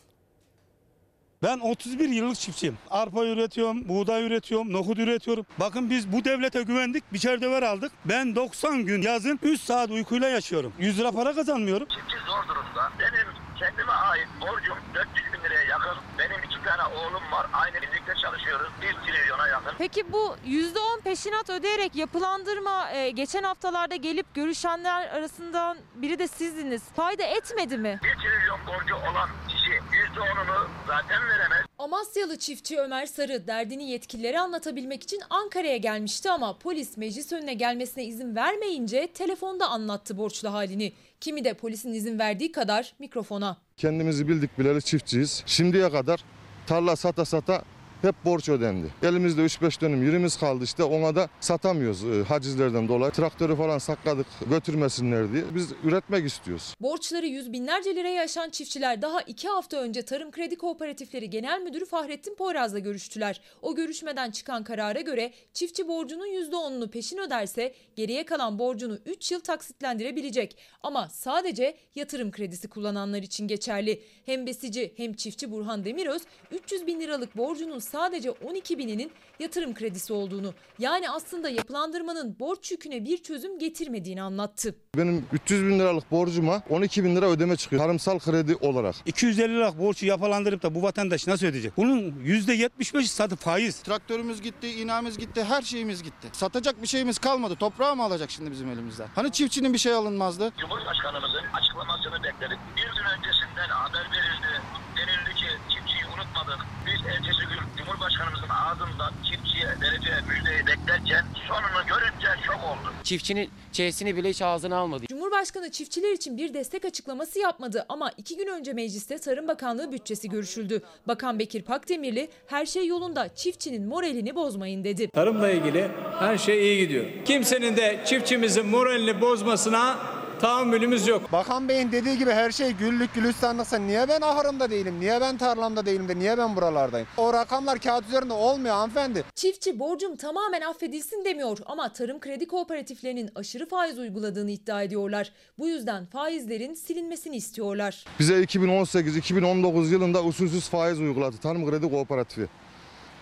Ben 1.43 1.59
31 1.59 2.09
yıllık 2.09 2.37
çiftçiyim. 2.37 2.79
Arpa 2.91 3.25
üretiyorum, 3.25 3.89
buğday 3.89 4.27
üretiyorum, 4.27 4.73
nohut 4.73 4.99
üretiyorum. 4.99 5.47
Bakın 5.61 5.91
biz 5.91 6.13
bu 6.13 6.25
devlete 6.25 6.63
güvendik, 6.63 7.13
biçer 7.13 7.41
döver 7.43 7.63
aldık. 7.63 7.93
Ben 8.05 8.35
90 8.37 8.85
gün 8.85 9.03
yazın 9.03 9.39
3 9.43 9.61
saat 9.61 9.91
uykuyla 9.91 10.29
yaşıyorum. 10.29 10.73
100 10.79 10.99
lira 10.99 11.13
para 11.13 11.35
kazanmıyorum. 11.35 11.89
Çiftçi 11.89 12.17
zor 12.27 12.49
durumda. 12.49 12.93
Benim 12.99 13.27
kendime 13.59 13.93
ait 13.93 14.29
borcum 14.41 14.77
400 14.95 15.33
bin 15.33 15.45
liraya 15.45 15.65
yakın. 15.65 15.99
Benim 16.19 16.43
iki 16.45 16.65
tane 16.65 16.82
oğlum 16.93 17.33
var. 17.33 17.47
Aynı 17.53 17.75
birlikte 17.75 18.13
çalışıyoruz. 18.23 18.69
1 18.83 19.13
trilyona 19.13 19.49
yakın. 19.49 19.73
Peki 19.79 20.13
bu 20.13 20.37
%10 20.47 21.01
peşinat 21.05 21.51
ödeyerek 21.51 21.97
yapılandırma 21.97 22.91
e, 22.91 23.11
geçen 23.11 23.43
haftalarda 23.43 23.97
gelip 23.97 24.35
görüşenler 24.35 25.09
arasından 25.09 25.79
biri 25.95 26.19
de 26.19 26.29
sizdiniz. 26.29 26.83
Fayda 26.97 27.23
etmedi 27.23 27.79
mi? 27.79 28.01
1 28.05 28.09
trilyon 28.09 28.61
borcu 28.67 28.95
olan 28.95 29.29
kişi 29.49 29.71
%10'unu 30.17 30.67
zaten 30.87 31.29
veremez. 31.29 31.67
Amasyalı 31.79 32.39
çiftçi 32.39 32.81
Ömer 32.81 33.07
Sarı 33.07 33.47
derdini 33.47 33.91
yetkililere 33.91 34.41
anlatabilmek 34.41 35.03
için 35.03 35.21
Ankara'ya 35.31 35.77
gelmişti 35.77 36.31
ama 36.31 36.59
polis 36.59 36.97
meclis 36.97 37.33
önüne 37.33 37.55
gelmesine 37.55 38.05
izin 38.05 38.37
vermeyince 38.37 39.07
telefonda 39.07 39.69
anlattı 39.69 40.17
borçlu 40.19 40.53
halini. 40.53 40.93
Kimi 41.21 41.45
de 41.45 41.55
polisin 41.55 41.93
izin 41.93 42.19
verdiği 42.19 42.53
kadar 42.53 42.95
mikrofona. 42.99 43.57
Kendimizi 43.77 44.29
bildik 44.29 44.59
bileli 44.59 44.83
çiftçiyiz. 44.83 45.43
Şimdiye 45.47 45.91
kadar 45.91 46.25
tarla 46.73 46.97
sata 46.97 47.25
sata 47.25 47.61
hep 48.03 48.25
borç 48.25 48.49
ödendi. 48.49 48.87
Elimizde 49.03 49.41
3-5 49.43 49.81
dönüm 49.81 50.05
yerimiz 50.07 50.37
kaldı 50.37 50.65
işte 50.65 50.85
ona 50.85 51.17
da 51.17 51.29
satamıyoruz 51.41 52.05
e, 52.05 52.23
hacizlerden 52.23 52.89
dolayı. 52.89 53.13
Traktörü 53.13 53.57
falan 53.57 53.79
sakladık 53.79 54.27
götürmesinler 54.51 55.33
diye. 55.33 55.45
Biz 55.55 55.73
üretmek 55.85 56.27
istiyoruz. 56.27 56.75
Borçları 56.81 57.27
yüz 57.27 57.53
binlerce 57.53 57.97
liraya 57.97 58.23
aşan 58.23 58.51
çiftçiler 58.51 59.03
daha 59.03 59.21
iki 59.21 59.49
hafta 59.49 59.77
önce 59.77 60.03
Tarım 60.03 60.31
Kredi 60.31 60.57
Kooperatifleri 60.57 61.31
Genel 61.31 61.61
Müdürü 61.61 61.85
Fahrettin 61.85 62.35
Poyraz'la 62.35 62.79
görüştüler. 62.79 63.41
O 63.63 63.75
görüşmeden 63.75 64.31
çıkan 64.31 64.65
karara 64.65 65.01
göre 65.01 65.33
çiftçi 65.53 65.89
borcunun 65.89 66.27
%10'unu 66.27 66.89
peşin 66.89 67.19
öderse 67.19 67.75
geriye 67.97 68.25
kalan 68.25 68.59
borcunu 68.59 68.99
3 69.07 69.33
yıl 69.33 69.41
taksitlendirebilecek. 69.41 70.57
Ama 70.83 71.09
sadece 71.09 71.77
yatırım 71.95 72.31
kredisi 72.31 72.69
kullananlar 72.69 73.23
için 73.23 73.49
geçerli. 73.49 74.03
Hem 74.27 74.47
besici 74.47 74.93
hem 74.97 75.15
çiftçi 75.15 75.51
Burhan 75.51 75.85
Demiröz 75.85 76.23
300 76.51 76.87
bin 76.87 77.01
liralık 77.01 77.37
borcunun 77.37 77.79
sadece 77.93 78.31
12 78.31 78.79
bininin 78.79 79.13
yatırım 79.41 79.75
kredisi 79.75 80.13
olduğunu 80.13 80.55
yani 80.79 81.11
aslında 81.11 81.49
yapılandırmanın 81.49 82.37
borç 82.41 82.71
yüküne 82.71 83.05
bir 83.05 83.23
çözüm 83.23 83.59
getirmediğini 83.59 84.23
anlattı. 84.23 84.75
Benim 84.97 85.27
300 85.33 85.63
bin 85.63 85.79
liralık 85.79 86.11
borcuma 86.11 86.63
12 86.71 87.05
bin 87.05 87.17
lira 87.17 87.27
ödeme 87.27 87.57
çıkıyor. 87.57 87.83
Tarımsal 87.83 88.19
kredi 88.19 88.57
olarak. 88.57 88.95
250 89.07 89.55
liralık 89.55 89.79
borcu 89.79 90.07
yapılandırıp 90.07 90.63
da 90.63 90.75
bu 90.75 90.83
vatandaş 90.83 91.27
nasıl 91.27 91.47
ödeyecek? 91.47 91.77
Bunun 91.77 92.01
%75'i 92.11 93.07
satı 93.09 93.37
faiz. 93.37 93.81
Traktörümüz 93.83 94.43
gitti, 94.43 94.69
inamız 94.69 95.19
gitti, 95.19 95.45
her 95.45 95.63
şeyimiz 95.63 96.03
gitti. 96.03 96.29
Satacak 96.33 96.83
bir 96.83 96.87
şeyimiz 96.87 97.19
kalmadı. 97.19 97.57
Toprağı 97.57 97.97
mı 97.97 98.03
alacak 98.03 98.31
şimdi 98.31 98.51
bizim 98.51 98.71
elimizden? 98.71 99.09
Hani 99.15 99.33
çiftçinin 99.33 99.73
bir 99.73 99.79
şey 99.79 99.93
alınmazdı? 99.93 100.53
Cumhurbaşkanımızın 100.61 101.45
açıklamasını 101.53 102.23
bekledik. 102.23 102.59
Bir 102.77 102.83
gün 102.83 103.05
öncesinden 103.19 103.69
haber 103.69 104.07
verildi. 104.13 104.63
Denildi 104.97 105.35
ki 105.35 105.47
çiftçiyi 105.75 106.05
unutmadık. 106.07 106.59
Biz 106.87 107.07
ertesi 107.07 107.43
gün 107.51 107.83
Cumhurbaşkanımızın 108.03 108.49
ağzından 108.49 109.13
çiftçiye 109.25 109.67
vereceği 109.67 110.15
müjdeyi 110.29 110.67
beklerken 110.67 111.25
sonunu 111.49 111.87
görünce 111.89 112.27
şok 112.47 112.57
olduk. 112.57 112.93
Çiftçinin 113.05 113.51
çeyesini 113.73 114.17
bile 114.17 114.31
hiç 114.31 114.43
ağzına 114.43 114.77
almadı. 114.77 115.07
Cumhurbaşkanı 115.07 115.71
çiftçiler 115.71 116.13
için 116.13 116.37
bir 116.37 116.55
destek 116.55 116.85
açıklaması 116.85 117.39
yapmadı 117.39 117.87
ama 117.89 118.11
iki 118.17 118.37
gün 118.37 118.47
önce 118.47 118.73
mecliste 118.73 119.19
Tarım 119.19 119.49
Bakanlığı 119.49 119.93
bütçesi 119.93 120.29
görüşüldü. 120.29 120.83
Bakan 121.09 121.39
Bekir 121.39 121.63
Pakdemirli 121.63 122.29
her 122.47 122.67
şey 122.67 122.87
yolunda 122.87 123.35
çiftçinin 123.35 123.87
moralini 123.87 124.35
bozmayın 124.35 124.85
dedi. 124.85 125.11
Tarımla 125.11 125.51
ilgili 125.51 125.91
her 126.19 126.39
şey 126.39 126.63
iyi 126.63 126.79
gidiyor. 126.79 127.05
Kimsenin 127.25 127.77
de 127.77 128.03
çiftçimizin 128.07 128.67
moralini 128.67 129.21
bozmasına 129.21 129.99
tahammülümüz 130.43 131.07
yok. 131.07 131.33
Bakan 131.33 131.69
Bey'in 131.69 131.93
dediği 131.93 132.19
gibi 132.19 132.31
her 132.31 132.51
şey 132.51 132.73
güllük 132.73 133.15
gülistanlıksa 133.15 133.79
niye 133.79 134.09
ben 134.09 134.21
ahırımda 134.21 134.71
değilim, 134.71 135.01
niye 135.01 135.21
ben 135.21 135.39
tarlamda 135.39 135.87
değilim 135.87 136.09
de 136.09 136.19
niye 136.19 136.39
ben 136.39 136.57
buralardayım? 136.57 137.07
O 137.17 137.33
rakamlar 137.33 137.79
kağıt 137.79 138.09
üzerinde 138.09 138.33
olmuyor 138.33 138.75
hanımefendi. 138.75 139.25
Çiftçi 139.35 139.79
borcum 139.79 140.17
tamamen 140.17 140.61
affedilsin 140.61 141.25
demiyor 141.25 141.59
ama 141.67 141.93
tarım 141.93 142.21
kredi 142.21 142.47
kooperatiflerinin 142.47 143.31
aşırı 143.35 143.69
faiz 143.69 143.99
uyguladığını 143.99 144.51
iddia 144.51 144.83
ediyorlar. 144.83 145.33
Bu 145.59 145.69
yüzden 145.69 146.07
faizlerin 146.07 146.75
silinmesini 146.75 147.37
istiyorlar. 147.37 148.05
Bize 148.19 148.43
2018-2019 148.43 149.89
yılında 149.93 150.25
usulsüz 150.25 150.69
faiz 150.69 151.01
uyguladı 151.01 151.37
Tarım 151.37 151.71
Kredi 151.71 151.91
Kooperatifi. 151.91 152.49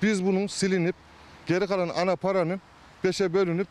Biz 0.02 0.26
bunun 0.26 0.46
silinip 0.46 0.94
geri 1.46 1.66
kalan 1.66 1.88
ana 1.88 2.16
paranın 2.16 2.60
5'e 3.04 3.34
bölünüp 3.34 3.68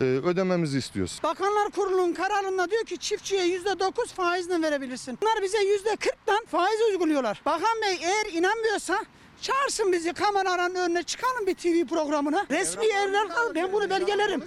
e, 0.00 0.04
ödememizi 0.04 0.78
istiyoruz. 0.78 1.20
Bakanlar 1.22 1.70
Kurulu'nun 1.70 2.14
kararında 2.14 2.70
diyor 2.70 2.84
ki 2.84 2.98
çiftçiye 2.98 3.44
yüzde 3.44 3.78
dokuz 3.78 4.12
faizle 4.12 4.62
verebilirsin. 4.62 5.18
Bunlar 5.22 5.42
bize 5.42 5.58
yüzde 5.58 5.96
kırktan 5.96 6.44
faiz 6.46 6.80
uyguluyorlar. 6.90 7.42
Bakan 7.46 7.82
Bey 7.82 7.98
eğer 8.02 8.32
inanmıyorsa 8.32 9.04
çağırsın 9.40 9.92
bizi 9.92 10.12
kameraların 10.12 10.74
önüne 10.74 11.02
çıkalım 11.02 11.46
bir 11.46 11.54
TV 11.54 11.86
programına. 11.94 12.46
Resmi 12.50 12.86
yerler 12.86 13.28
kal 13.28 13.54
ben 13.54 13.72
bunu 13.72 13.90
belgelerim. 13.90 14.42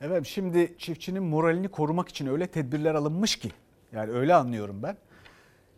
Evet 0.00 0.26
şimdi 0.26 0.74
çiftçinin 0.78 1.22
moralini 1.22 1.68
korumak 1.68 2.08
için 2.08 2.26
öyle 2.26 2.46
tedbirler 2.46 2.94
alınmış 2.94 3.36
ki 3.36 3.52
yani 3.92 4.12
öyle 4.12 4.34
anlıyorum 4.34 4.82
ben. 4.82 4.96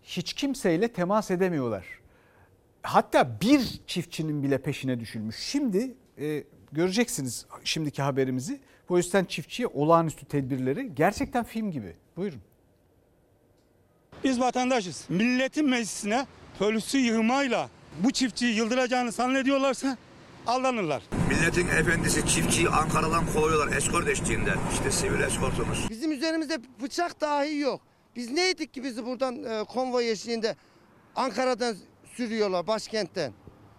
Hiç 0.03 0.33
kimseyle 0.33 0.93
temas 0.93 1.31
edemiyorlar. 1.31 1.87
Hatta 2.83 3.41
bir 3.41 3.81
çiftçinin 3.87 4.43
bile 4.43 4.59
peşine 4.59 5.01
düşülmüş. 5.01 5.37
Şimdi 5.37 5.97
e, 6.19 6.45
göreceksiniz 6.73 7.47
şimdiki 7.65 8.03
haberimizi. 8.03 8.61
Polisten 8.89 9.25
çiftçiye 9.25 9.69
olağanüstü 9.69 10.27
tedbirleri 10.27 10.95
gerçekten 10.95 11.45
film 11.45 11.71
gibi. 11.71 11.97
Buyurun. 12.17 12.41
Biz 14.25 14.41
vatandaşız. 14.41 15.05
Milletin 15.09 15.69
meclisine 15.69 16.27
polisi 16.59 16.99
yığmayla 16.99 17.69
bu 18.05 18.11
çiftçiyi 18.11 18.55
yıldıracağını 18.55 19.13
zannediyorlarsa 19.13 19.97
aldanırlar. 20.47 21.03
Milletin 21.29 21.69
efendisi 21.69 22.27
çiftçiyi 22.27 22.69
Ankara'dan 22.69 23.33
kovuyorlar 23.33 23.77
eskort 23.77 24.09
eşliğinde. 24.09 24.55
İşte 24.73 24.91
sivil 24.91 25.21
eskortumuz. 25.21 25.87
Bizim 25.91 26.13
üzerimizde 26.13 26.59
bıçak 26.83 27.21
dahi 27.21 27.59
yok. 27.59 27.81
Biz 28.17 28.31
neydik 28.31 28.75
ki 28.75 28.83
bizi 28.85 29.07
buradan 29.07 29.45
e, 29.45 29.65
konvoy 29.65 30.11
eşliğinde 30.11 30.57
Ankara'dan 31.17 31.77
sürüyorlar 32.15 32.67
başkentten. 32.67 33.33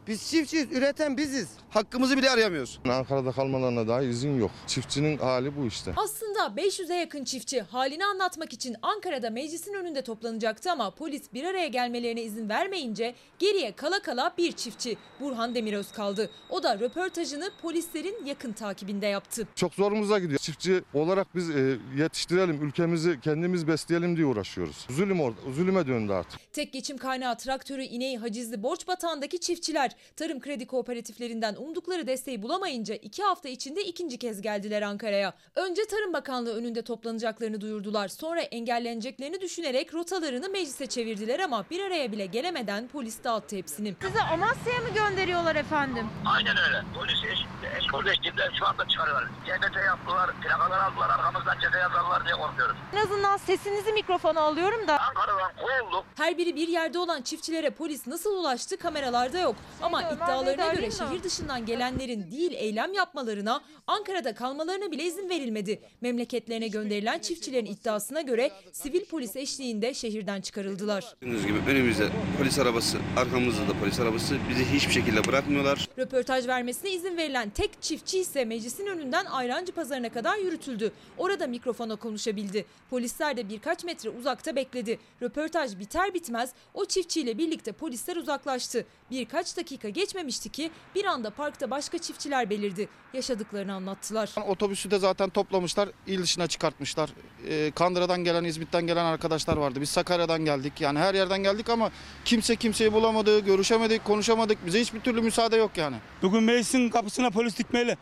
Biz 0.07 0.29
çiftçiyiz, 0.31 0.71
üreten 0.71 1.17
biziz. 1.17 1.49
Hakkımızı 1.69 2.17
bile 2.17 2.29
arayamıyoruz. 2.29 2.79
Ankara'da 2.89 3.31
kalmalarına 3.31 3.87
dahi 3.87 4.05
izin 4.05 4.39
yok. 4.39 4.51
Çiftçinin 4.67 5.17
hali 5.17 5.57
bu 5.57 5.65
işte. 5.65 5.93
Aslında 5.95 6.39
500'e 6.39 6.95
yakın 6.95 7.23
çiftçi 7.23 7.61
halini 7.61 8.05
anlatmak 8.05 8.53
için 8.53 8.75
Ankara'da 8.81 9.29
meclisin 9.29 9.73
önünde 9.73 10.01
toplanacaktı 10.01 10.71
ama 10.71 10.91
polis 10.91 11.33
bir 11.33 11.43
araya 11.43 11.67
gelmelerine 11.67 12.21
izin 12.21 12.49
vermeyince 12.49 13.15
geriye 13.39 13.71
kala 13.71 14.01
kala 14.01 14.33
bir 14.37 14.51
çiftçi 14.51 14.97
Burhan 15.19 15.55
Demiröz 15.55 15.91
kaldı. 15.91 16.29
O 16.49 16.63
da 16.63 16.79
röportajını 16.79 17.51
polislerin 17.61 18.25
yakın 18.25 18.51
takibinde 18.53 19.07
yaptı. 19.07 19.47
Çok 19.55 19.73
zorumuza 19.73 20.19
gidiyor. 20.19 20.39
Çiftçi 20.39 20.83
olarak 20.93 21.35
biz 21.35 21.49
e, 21.49 21.77
yetiştirelim, 21.97 22.67
ülkemizi 22.67 23.19
kendimiz 23.21 23.67
besleyelim 23.67 24.17
diye 24.17 24.25
uğraşıyoruz. 24.25 24.85
Zulüm 24.89 25.21
orada, 25.21 25.39
zulüme 25.55 25.87
döndü 25.87 26.13
artık. 26.13 26.53
Tek 26.53 26.73
geçim 26.73 26.97
kaynağı 26.97 27.37
traktörü, 27.37 27.83
ineği, 27.83 28.17
hacizli 28.17 28.63
borç 28.63 28.87
batağındaki 28.87 29.39
çiftçiler 29.39 29.91
tarım 30.15 30.39
kredi 30.39 30.67
kooperatiflerinden 30.67 31.55
umdukları 31.63 32.07
desteği 32.07 32.41
bulamayınca 32.41 32.95
iki 32.95 33.23
hafta 33.23 33.49
içinde 33.49 33.83
ikinci 33.83 34.17
kez 34.17 34.41
geldiler 34.41 34.81
Ankara'ya. 34.81 35.33
Önce 35.55 35.81
Tarım 35.87 36.13
Bakanlığı 36.13 36.55
önünde 36.55 36.81
toplanacaklarını 36.81 37.61
duyurdular. 37.61 38.07
Sonra 38.07 38.41
engelleneceklerini 38.41 39.41
düşünerek 39.41 39.93
rotalarını 39.93 40.49
meclise 40.49 40.87
çevirdiler 40.87 41.39
ama 41.39 41.65
bir 41.71 41.83
araya 41.83 42.11
bile 42.11 42.25
gelemeden 42.25 42.87
polis 42.87 43.23
dağıttı 43.23 43.55
hepsini. 43.55 43.95
Sizi 44.01 44.21
Amasya'ya 44.21 44.81
mı 44.81 44.89
gönderiyorlar 44.95 45.55
efendim? 45.55 46.07
Aynen 46.25 46.57
öyle. 46.57 46.83
Polis 46.95 47.17
eş, 47.31 47.39
eskort 47.83 48.07
eşliğinde 48.07 48.41
şu 48.59 48.65
anda 48.65 48.87
çıkarıyorlar. 48.87 49.23
GBT 49.45 49.75
yaptılar, 49.85 50.29
plakalar 50.41 50.79
aldılar, 50.79 51.09
arkamızdan 51.09 51.59
ceza 51.59 51.77
yazarlar 51.77 52.25
diye 52.25 52.35
korkuyoruz. 52.35 52.75
En 52.93 52.97
azından 52.97 53.37
sesinizi 53.37 53.93
mikrofona 53.93 54.41
alıyorum 54.41 54.87
da. 54.87 54.99
Ankara'dan 54.99 55.51
kovulduk. 55.55 56.05
Her 56.15 56.37
biri 56.37 56.55
bir 56.55 56.67
yerde 56.67 56.99
olan 56.99 57.21
çiftçilere 57.21 57.69
polis 57.69 58.07
nasıl 58.07 58.35
ulaştı 58.39 58.77
kameralarda 58.77 59.39
yok. 59.39 59.55
Ama 59.81 60.01
de 60.03 60.15
iddialarına 60.15 60.51
göre 60.51 60.63
arayayım 60.63 60.91
da. 60.99 61.03
Dışından 61.49 61.65
gelenlerin 61.65 62.31
değil 62.31 62.51
eylem 62.55 62.93
yapmalarına, 62.93 63.61
Ankara'da 63.87 64.35
kalmalarına 64.35 64.91
bile 64.91 65.03
izin 65.03 65.29
verilmedi. 65.29 65.81
Memleketlerine 66.01 66.67
gönderilen 66.67 67.19
çiftçilerin 67.19 67.65
iddiasına 67.65 68.21
göre 68.21 68.51
sivil 68.71 69.05
polis 69.05 69.35
eşliğinde 69.35 69.93
şehirden 69.93 70.41
çıkarıldılar. 70.41 71.15
Gördüğünüz 71.21 71.45
gibi 71.45 71.57
önümüzde 71.67 72.07
polis 72.37 72.59
arabası, 72.59 72.97
arkamızda 73.17 73.61
da 73.61 73.79
polis 73.79 73.99
arabası 73.99 74.37
bizi 74.49 74.65
hiçbir 74.65 74.93
şekilde 74.93 75.27
bırakmıyorlar. 75.27 75.87
Röportaj 75.97 76.47
vermesine 76.47 76.91
izin 76.91 77.17
verilen 77.17 77.49
tek 77.49 77.81
çiftçi 77.81 78.19
ise 78.19 78.45
meclisin 78.45 78.85
önünden 78.85 79.25
Ayrancı 79.25 79.71
Pazarı'na 79.71 80.09
kadar 80.09 80.37
yürütüldü. 80.37 80.91
Orada 81.17 81.47
mikrofona 81.47 81.95
konuşabildi. 81.95 82.65
Polisler 82.89 83.37
de 83.37 83.49
birkaç 83.49 83.83
metre 83.83 84.09
uzakta 84.09 84.55
bekledi. 84.55 84.99
Röportaj 85.21 85.79
biter 85.79 86.13
bitmez 86.13 86.53
o 86.73 86.85
çiftçiyle 86.85 87.37
birlikte 87.37 87.71
polisler 87.71 88.15
uzaklaştı. 88.15 88.85
Birkaç 89.11 89.57
dakika 89.57 89.89
geçmemişti 89.89 90.49
ki 90.49 90.71
bir 90.95 91.05
anda 91.05 91.29
parkta 91.39 91.71
başka 91.71 91.97
çiftçiler 91.97 92.49
belirdi. 92.49 92.87
Yaşadıklarını 93.13 93.73
anlattılar. 93.73 94.33
Otobüsü 94.47 94.91
de 94.91 94.99
zaten 94.99 95.29
toplamışlar, 95.29 95.89
il 96.07 96.23
dışına 96.23 96.47
çıkartmışlar. 96.47 97.09
Ee, 97.47 97.71
Kandıra'dan 97.75 98.23
gelen, 98.23 98.43
İzmit'ten 98.43 98.87
gelen 98.87 99.05
arkadaşlar 99.05 99.57
vardı. 99.57 99.81
Biz 99.81 99.89
Sakarya'dan 99.89 100.45
geldik. 100.45 100.81
Yani 100.81 100.99
her 100.99 101.15
yerden 101.15 101.43
geldik 101.43 101.69
ama 101.69 101.91
kimse 102.25 102.55
kimseyi 102.55 102.93
bulamadı, 102.93 103.39
görüşemedik, 103.39 104.05
konuşamadık. 104.05 104.65
Bize 104.65 104.81
hiçbir 104.81 104.99
türlü 104.99 105.21
müsaade 105.21 105.55
yok 105.55 105.77
yani. 105.77 105.95
Bugün 106.21 106.43
meclisin 106.43 106.89
kapısına 106.89 107.29
polis 107.29 107.57
dikmeyle 107.57 107.97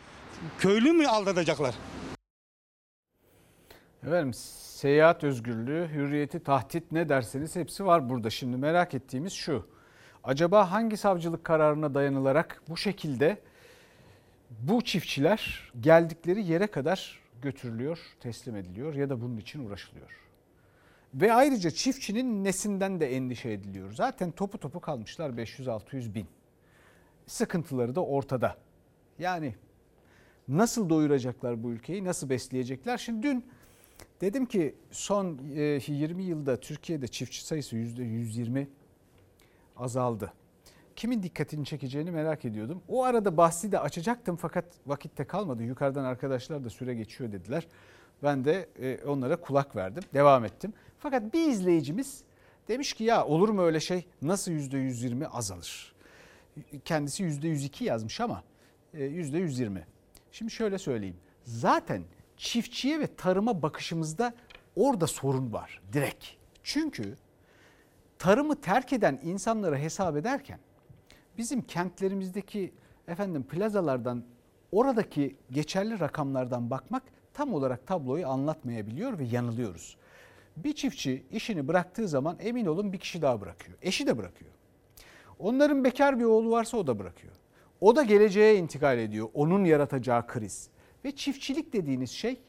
köylü 0.60 0.91
mü 0.91 1.08
aldatacaklar? 1.08 1.76
Efendim 4.04 4.34
seyahat 4.34 5.23
özgürlüğü, 5.23 5.89
hürriyeti, 5.93 6.43
tahdit 6.43 6.91
ne 6.91 7.10
derseniz 7.10 7.56
hepsi 7.56 7.86
var 7.86 8.10
burada. 8.10 8.30
Şimdi 8.30 8.58
merak 8.58 8.93
ettiğimiz 8.93 9.34
şu. 9.34 9.77
Acaba 10.28 10.72
hangi 10.72 10.98
savcılık 10.98 11.44
kararına 11.44 11.94
dayanılarak 11.94 12.62
bu 12.70 12.78
şekilde 12.78 13.38
bu 14.60 14.82
çiftçiler 14.82 15.72
geldikleri 15.82 16.44
yere 16.44 16.68
kadar 16.68 17.20
götürülüyor, 17.42 18.00
teslim 18.20 18.56
ediliyor 18.56 18.94
ya 18.94 19.10
da 19.10 19.22
bunun 19.22 19.38
için 19.38 19.66
uğraşılıyor? 19.66 20.12
Ve 21.13 21.34
ayrıca 21.34 21.72
çiftçinin 21.72 22.44
nesinden 22.44 23.00
de 23.00 23.16
endişe 23.16 23.52
ediliyor. 23.52 23.92
Zaten 23.92 24.32
topu 24.32 24.58
topu 24.58 24.80
kalmışlar 24.80 25.30
500-600 25.30 26.13
bin. 26.13 26.28
Sıkıntıları 27.28 27.96
da 27.96 28.06
ortada. 28.06 28.58
Yani 29.20 29.56
nasıl 30.48 30.90
doyuracaklar 30.90 31.63
bu 31.63 31.72
ülkeyi, 31.72 32.06
nasıl 32.06 32.30
besleyecekler? 32.30 32.98
Şimdi 32.98 33.24
dün 33.24 33.46
dedim 34.22 34.46
ki 34.46 34.76
son 34.92 35.40
e, 35.56 35.80
20 35.88 36.24
yılda 36.24 36.60
Türkiye'de 36.60 37.08
çiftçi 37.08 37.46
sayısı 37.46 37.76
%120 37.76 38.68
azaldı. 39.80 40.34
Kimin 40.96 41.24
dikkatini 41.24 41.66
çekeceğini 41.66 42.12
merak 42.12 42.46
ediyordum. 42.46 42.82
O 42.88 43.04
arada 43.04 43.38
bahsi 43.38 43.72
de 43.72 43.80
açacaktım 43.80 44.36
fakat 44.36 44.66
vakitte 44.86 45.24
kalmadı. 45.24 45.63
Yukarıdan 45.63 46.04
arkadaşlar 46.04 46.63
da 46.63 46.70
süre 46.70 46.96
geçiyor 46.96 47.32
dediler. 47.32 47.68
Ben 48.24 48.46
de 48.46 48.70
e, 48.80 49.06
onlara 49.06 49.42
kulak 49.42 49.76
verdim, 49.76 50.04
devam 50.13 50.46
ettim. 50.46 50.74
Fakat 51.00 51.34
bir 51.34 51.50
izleyicimiz 51.50 52.24
demiş 52.68 52.94
ki 52.94 53.04
ya 53.04 53.26
olur 53.26 53.50
mu 53.50 53.62
öyle 53.62 53.80
şey? 53.80 54.08
Nasıl 54.22 54.52
%120 54.52 55.26
azalır? 55.26 55.96
Kendisi 56.86 57.24
%102 57.24 57.84
yazmış 57.84 58.22
ama 58.22 58.44
e, 58.94 59.00
%120. 59.00 59.80
Şimdi 60.32 60.52
şöyle 60.52 60.78
söyleyeyim. 60.78 61.18
Zaten 61.44 62.04
çiftçiye 62.38 63.00
ve 63.00 63.16
tarıma 63.16 63.62
bakışımızda 63.62 64.34
orada 64.76 65.08
sorun 65.08 65.54
var 65.54 65.82
direkt. 65.94 66.26
Çünkü 66.63 67.16
tarımı 68.19 68.62
terk 68.62 68.93
eden 68.93 69.19
insanları 69.23 69.77
hesap 69.77 70.17
ederken 70.17 70.60
bizim 71.38 71.62
kentlerimizdeki 71.62 72.73
efendim 73.08 73.43
plazalardan 73.43 74.23
oradaki 74.71 75.36
geçerli 75.51 75.99
rakamlardan 75.99 76.69
bakmak 76.69 77.03
tam 77.34 77.53
olarak 77.53 77.88
tabloyu 77.88 78.27
anlatmayabiliyor 78.27 79.19
ve 79.19 79.23
yanılıyoruz. 79.23 79.97
Bir 80.58 80.73
çiftçi 80.73 81.25
işini 81.32 81.67
bıraktığı 81.67 82.08
zaman 82.08 82.38
emin 82.39 82.65
olun 82.65 82.93
bir 82.93 82.97
kişi 82.97 83.21
daha 83.21 83.41
bırakıyor. 83.41 83.77
Eşi 83.82 84.08
de 84.08 84.17
bırakıyor. 84.17 84.51
Onların 85.39 85.84
bekar 85.84 86.19
bir 86.19 86.23
oğlu 86.23 86.51
varsa 86.51 86.77
o 86.77 86.88
da 86.88 86.99
bırakıyor. 86.99 87.34
O 87.82 87.95
da 87.95 88.03
geleceğe 88.03 88.56
intikal 88.56 88.97
ediyor. 88.97 89.30
Onun 89.34 89.65
yaratacağı 89.65 90.27
kriz. 90.27 90.69
Ve 91.06 91.15
çiftçilik 91.15 91.73
dediğiniz 91.73 92.12
şey 92.12 92.41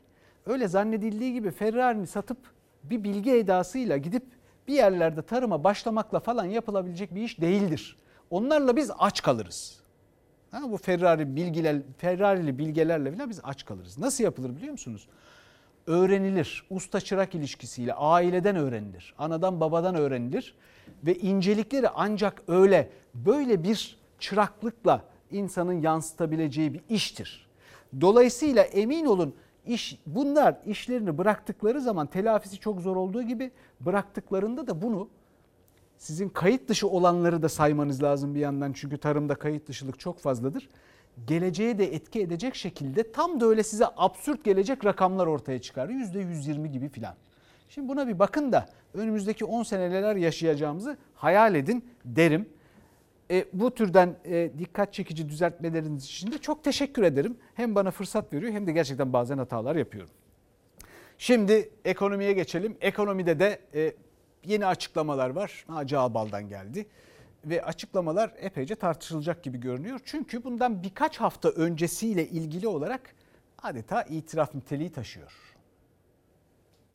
öyle 0.46 0.68
zannedildiği 0.68 1.32
gibi 1.32 1.50
Ferrari'ni 1.50 2.06
satıp 2.06 2.38
bir 2.82 3.04
bilgi 3.04 3.32
edasıyla 3.32 3.96
gidip 3.96 4.24
bir 4.68 4.74
yerlerde 4.74 5.22
tarıma 5.22 5.64
başlamakla 5.64 6.20
falan 6.20 6.44
yapılabilecek 6.44 7.14
bir 7.14 7.22
iş 7.22 7.40
değildir. 7.40 7.96
Onlarla 8.30 8.76
biz 8.76 8.90
aç 8.98 9.22
kalırız. 9.22 9.80
Ha, 10.50 10.60
bu 10.70 10.76
Ferrari 10.76 11.36
bilgiler, 11.36 11.76
Ferrari'li 11.98 12.58
bilgelerle 12.58 13.12
bile 13.12 13.28
biz 13.28 13.40
aç 13.42 13.64
kalırız. 13.64 13.98
Nasıl 13.98 14.24
yapılır 14.24 14.56
biliyor 14.56 14.72
musunuz? 14.72 15.08
Öğrenilir. 15.86 16.66
Usta 16.70 17.00
çırak 17.00 17.34
ilişkisiyle 17.34 17.94
aileden 17.94 18.56
öğrenilir. 18.56 19.14
Anadan 19.18 19.60
babadan 19.60 19.94
öğrenilir. 19.94 20.54
Ve 21.06 21.14
incelikleri 21.14 21.88
ancak 21.88 22.42
öyle 22.48 22.90
böyle 23.14 23.62
bir 23.62 23.98
çıraklıkla 24.18 25.04
insanın 25.30 25.82
yansıtabileceği 25.82 26.74
bir 26.74 26.80
iştir. 26.88 27.48
Dolayısıyla 28.00 28.62
emin 28.62 29.04
olun 29.04 29.34
iş 29.68 29.98
bunlar 30.06 30.56
işlerini 30.66 31.18
bıraktıkları 31.18 31.80
zaman 31.80 32.06
telafisi 32.06 32.58
çok 32.58 32.80
zor 32.80 32.96
olduğu 32.96 33.22
gibi 33.22 33.50
bıraktıklarında 33.80 34.66
da 34.66 34.82
bunu 34.82 35.08
sizin 35.98 36.28
kayıt 36.28 36.68
dışı 36.68 36.88
olanları 36.88 37.42
da 37.42 37.48
saymanız 37.48 38.02
lazım 38.02 38.34
bir 38.34 38.40
yandan 38.40 38.72
çünkü 38.72 38.98
tarımda 38.98 39.34
kayıt 39.34 39.68
dışılık 39.68 40.00
çok 40.00 40.20
fazladır. 40.20 40.68
geleceğe 41.26 41.78
de 41.78 41.94
etki 41.94 42.20
edecek 42.20 42.54
şekilde 42.54 43.12
tam 43.12 43.40
da 43.40 43.46
öyle 43.46 43.62
size 43.62 43.84
absürt 43.96 44.44
gelecek 44.44 44.84
rakamlar 44.84 45.26
ortaya 45.26 45.60
çıkarıyor. 45.60 46.00
%120 46.00 46.66
gibi 46.66 46.88
filan. 46.88 47.14
Şimdi 47.68 47.88
buna 47.88 48.08
bir 48.08 48.18
bakın 48.18 48.52
da 48.52 48.68
önümüzdeki 48.94 49.44
10 49.44 49.62
sene 49.62 49.90
neler 49.90 50.16
yaşayacağımızı 50.16 50.96
hayal 51.14 51.54
edin 51.54 51.84
derim. 52.04 52.48
E, 53.30 53.44
bu 53.52 53.74
türden 53.74 54.16
e, 54.24 54.50
dikkat 54.58 54.94
çekici 54.94 55.28
düzeltmeleriniz 55.28 56.04
için 56.04 56.32
de 56.32 56.38
çok 56.38 56.64
teşekkür 56.64 57.02
ederim. 57.02 57.36
Hem 57.54 57.74
bana 57.74 57.90
fırsat 57.90 58.32
veriyor 58.32 58.52
hem 58.52 58.66
de 58.66 58.72
gerçekten 58.72 59.12
bazen 59.12 59.38
hatalar 59.38 59.76
yapıyorum. 59.76 60.10
Şimdi 61.18 61.70
ekonomiye 61.84 62.32
geçelim. 62.32 62.76
Ekonomide 62.80 63.38
de 63.38 63.60
e, 63.74 63.92
yeni 64.44 64.66
açıklamalar 64.66 65.30
var. 65.30 65.64
Naci 65.68 65.98
Ağbal'dan 65.98 66.48
geldi. 66.48 66.86
Ve 67.44 67.64
açıklamalar 67.64 68.32
epeyce 68.40 68.74
tartışılacak 68.74 69.42
gibi 69.42 69.60
görünüyor. 69.60 70.00
Çünkü 70.04 70.44
bundan 70.44 70.82
birkaç 70.82 71.16
hafta 71.16 71.48
öncesiyle 71.48 72.28
ilgili 72.28 72.68
olarak 72.68 73.14
adeta 73.62 74.02
itiraf 74.02 74.54
niteliği 74.54 74.92
taşıyor. 74.92 75.47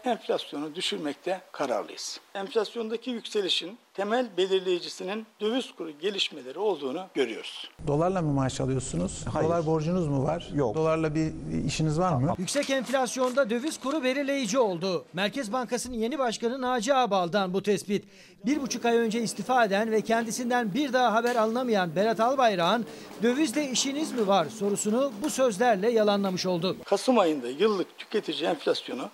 Enflasyonu 0.05 0.75
düşürmekte 0.75 1.41
kararlıyız. 1.51 2.19
Enflasyondaki 2.33 3.09
yükselişin 3.09 3.77
temel 3.93 4.27
belirleyicisinin 4.37 5.25
döviz 5.41 5.71
kuru 5.71 5.91
gelişmeleri 5.91 6.59
olduğunu 6.59 7.05
görüyoruz. 7.13 7.69
Dolarla 7.87 8.21
mı 8.21 8.33
maaş 8.33 8.61
alıyorsunuz? 8.61 9.25
Hayır. 9.33 9.47
Dolar 9.47 9.65
borcunuz 9.65 10.07
mu 10.07 10.23
var? 10.23 10.49
Yok. 10.53 10.75
Dolarla 10.75 11.15
bir 11.15 11.31
işiniz 11.65 11.99
var 11.99 12.15
mı? 12.15 12.35
Yüksek 12.37 12.69
enflasyonda 12.69 13.49
döviz 13.49 13.79
kuru 13.79 14.03
belirleyici 14.03 14.59
oldu. 14.59 15.05
Merkez 15.13 15.53
Bankası'nın 15.53 15.95
yeni 15.95 16.19
başkanı 16.19 16.61
Naci 16.61 16.93
Ağbal'dan 16.93 17.53
bu 17.53 17.63
tespit. 17.63 18.05
Bir 18.45 18.61
buçuk 18.61 18.85
ay 18.85 18.97
önce 18.97 19.21
istifa 19.21 19.65
eden 19.65 19.91
ve 19.91 20.01
kendisinden 20.01 20.73
bir 20.73 20.93
daha 20.93 21.13
haber 21.13 21.35
alınamayan 21.35 21.95
Berat 21.95 22.19
Albayrak'ın 22.19 22.85
dövizle 23.23 23.69
işiniz 23.71 24.11
mi 24.11 24.27
var 24.27 24.45
sorusunu 24.45 25.11
bu 25.23 25.29
sözlerle 25.29 25.91
yalanlamış 25.91 26.45
oldu. 26.45 26.77
Kasım 26.85 27.19
ayında 27.19 27.47
yıllık 27.47 27.97
tüketici 27.97 28.49
enflasyonu 28.49 29.09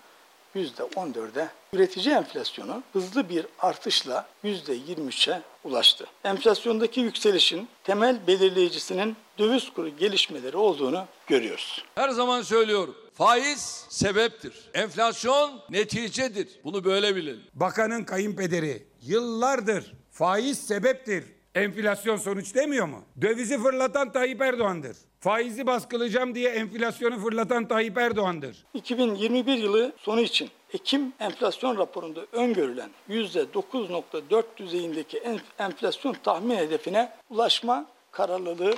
%14'e, 0.56 1.50
üretici 1.74 2.16
enflasyonu 2.16 2.84
hızlı 2.94 3.30
bir 3.30 3.46
artışla 3.60 4.28
%23'e 4.44 5.42
ulaştı. 5.64 6.06
Enflasyondaki 6.24 7.00
yükselişin 7.00 7.68
temel 7.84 8.28
belirleyicisinin 8.28 9.16
döviz 9.38 9.70
kuru 9.70 9.90
gelişmeleri 9.90 10.58
olduğunu 10.58 11.06
görüyoruz. 11.28 11.86
Her 11.96 12.10
zaman 12.10 12.42
söylüyorum. 12.42 12.96
Faiz 13.14 13.86
sebeptir. 13.90 14.70
Enflasyon 14.74 15.62
neticedir. 15.70 16.48
Bunu 16.64 16.84
böyle 16.84 17.16
bilin. 17.16 17.42
Bakanın 17.54 18.04
kayınpederi 18.04 18.88
yıllardır 19.02 19.94
faiz 20.12 20.68
sebeptir. 20.68 21.24
Enflasyon 21.56 22.18
sonuç 22.18 22.56
demiyor 22.56 22.86
mu? 22.88 23.04
Dövizi 23.22 23.58
fırlatan 23.58 24.12
Tayyip 24.12 24.42
Erdoğan'dır. 24.42 24.98
Faizi 25.24 25.68
baskılayacağım 25.68 26.36
diye 26.36 26.50
enflasyonu 26.50 27.20
fırlatan 27.20 27.68
Tayyip 27.68 27.98
Erdoğan'dır. 27.98 28.58
2021 28.74 29.54
yılı 29.58 29.92
sonu 29.98 30.22
için 30.22 30.50
Ekim 30.74 31.14
enflasyon 31.20 31.78
raporunda 31.78 32.22
öngörülen 32.32 32.90
%9.4 33.10 34.44
düzeyindeki 34.58 35.18
en- 35.18 35.40
enflasyon 35.60 36.16
tahmin 36.24 36.56
hedefine 36.56 37.12
ulaşma 37.30 37.86
kararlılığı 38.12 38.76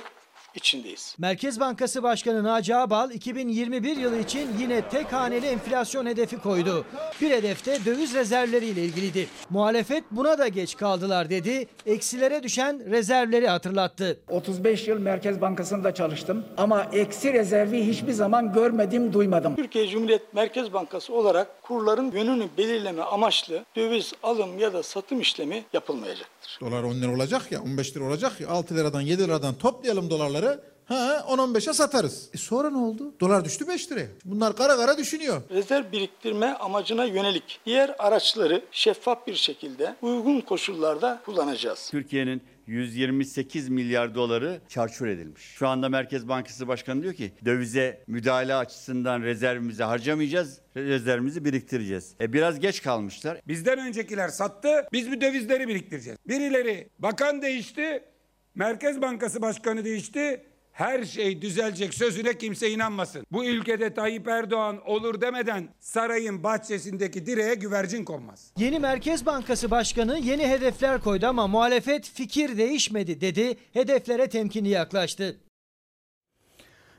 içindeyiz. 0.54 1.14
Merkez 1.18 1.60
Bankası 1.60 2.02
Başkanı 2.02 2.44
Naci 2.44 2.76
Ağbal 2.76 3.10
2021 3.10 3.96
yılı 3.96 4.18
için 4.18 4.48
yine 4.60 4.88
tek 4.88 5.12
haneli 5.12 5.46
enflasyon 5.46 6.06
hedefi 6.06 6.38
koydu. 6.38 6.84
Bir 7.20 7.30
hedefte 7.30 7.84
döviz 7.84 8.14
rezervleriyle 8.14 8.84
ilgiliydi. 8.84 9.26
Muhalefet 9.50 10.04
buna 10.10 10.38
da 10.38 10.48
geç 10.48 10.76
kaldılar 10.76 11.30
dedi. 11.30 11.66
Eksilere 11.86 12.42
düşen 12.42 12.90
rezervleri 12.90 13.48
hatırlattı. 13.48 14.20
35 14.28 14.88
yıl 14.88 14.98
Merkez 14.98 15.40
Bankası'nda 15.40 15.94
çalıştım 15.94 16.44
ama 16.56 16.86
eksi 16.92 17.32
rezervi 17.32 17.86
hiçbir 17.86 18.12
zaman 18.12 18.52
görmedim, 18.52 19.12
duymadım. 19.12 19.56
Türkiye 19.56 19.88
Cumhuriyet 19.88 20.34
Merkez 20.34 20.72
Bankası 20.72 21.14
olarak 21.14 21.62
kurların 21.62 22.12
yönünü 22.12 22.48
belirleme 22.58 23.02
amaçlı 23.02 23.64
döviz 23.76 24.12
alım 24.22 24.58
ya 24.58 24.72
da 24.72 24.82
satım 24.82 25.20
işlemi 25.20 25.64
yapılmayacaktır. 25.72 26.58
Dolar 26.60 26.82
10 26.82 26.94
lira 26.94 27.14
olacak 27.14 27.52
ya 27.52 27.62
15 27.62 27.96
lira 27.96 28.04
olacak 28.04 28.40
ya 28.40 28.48
6 28.48 28.74
liradan 28.76 29.00
7 29.00 29.22
liradan 29.24 29.54
toplayalım 29.54 30.10
dolarları. 30.10 30.41
Ha 30.84 31.24
10-15'e 31.28 31.72
satarız. 31.72 32.30
E 32.34 32.36
sonra 32.36 32.70
ne 32.70 32.76
oldu? 32.76 33.14
Dolar 33.20 33.44
düştü 33.44 33.68
5 33.68 33.92
liraya. 33.92 34.06
Bunlar 34.24 34.56
kara 34.56 34.76
kara 34.76 34.98
düşünüyor. 34.98 35.42
Rezerv 35.50 35.92
biriktirme 35.92 36.46
amacına 36.46 37.04
yönelik 37.04 37.60
diğer 37.66 37.94
araçları 37.98 38.64
şeffaf 38.70 39.26
bir 39.26 39.34
şekilde 39.34 39.96
uygun 40.02 40.40
koşullarda 40.40 41.22
kullanacağız. 41.24 41.88
Türkiye'nin 41.90 42.42
128 42.66 43.68
milyar 43.68 44.14
doları 44.14 44.60
çarçur 44.68 45.06
edilmiş. 45.06 45.42
Şu 45.42 45.68
anda 45.68 45.88
Merkez 45.88 46.28
Bankası 46.28 46.68
Başkanı 46.68 47.02
diyor 47.02 47.14
ki 47.14 47.32
dövize 47.44 48.04
müdahale 48.06 48.54
açısından 48.54 49.22
rezervimizi 49.22 49.82
harcamayacağız, 49.82 50.60
rezervimizi 50.76 51.44
biriktireceğiz. 51.44 52.14
E 52.20 52.32
biraz 52.32 52.60
geç 52.60 52.82
kalmışlar. 52.82 53.40
Bizden 53.48 53.78
öncekiler 53.78 54.28
sattı, 54.28 54.86
biz 54.92 55.12
bu 55.12 55.20
dövizleri 55.20 55.68
biriktireceğiz. 55.68 56.18
Birileri 56.28 56.88
bakan 56.98 57.42
değişti, 57.42 58.04
Merkez 58.54 59.02
Bankası 59.02 59.42
Başkanı 59.42 59.84
değişti. 59.84 60.44
Her 60.72 61.04
şey 61.04 61.42
düzelecek 61.42 61.94
sözüne 61.94 62.38
kimse 62.38 62.70
inanmasın. 62.70 63.26
Bu 63.32 63.44
ülkede 63.44 63.94
Tayyip 63.94 64.28
Erdoğan 64.28 64.80
olur 64.86 65.20
demeden 65.20 65.68
sarayın 65.80 66.42
bahçesindeki 66.42 67.26
direğe 67.26 67.54
güvercin 67.54 68.04
konmaz. 68.04 68.52
Yeni 68.58 68.78
Merkez 68.78 69.26
Bankası 69.26 69.70
Başkanı 69.70 70.18
yeni 70.18 70.48
hedefler 70.48 71.00
koydu 71.00 71.26
ama 71.26 71.46
muhalefet 71.46 72.10
fikir 72.10 72.56
değişmedi 72.56 73.20
dedi. 73.20 73.56
Hedeflere 73.72 74.28
temkinli 74.28 74.68
yaklaştı. 74.68 75.36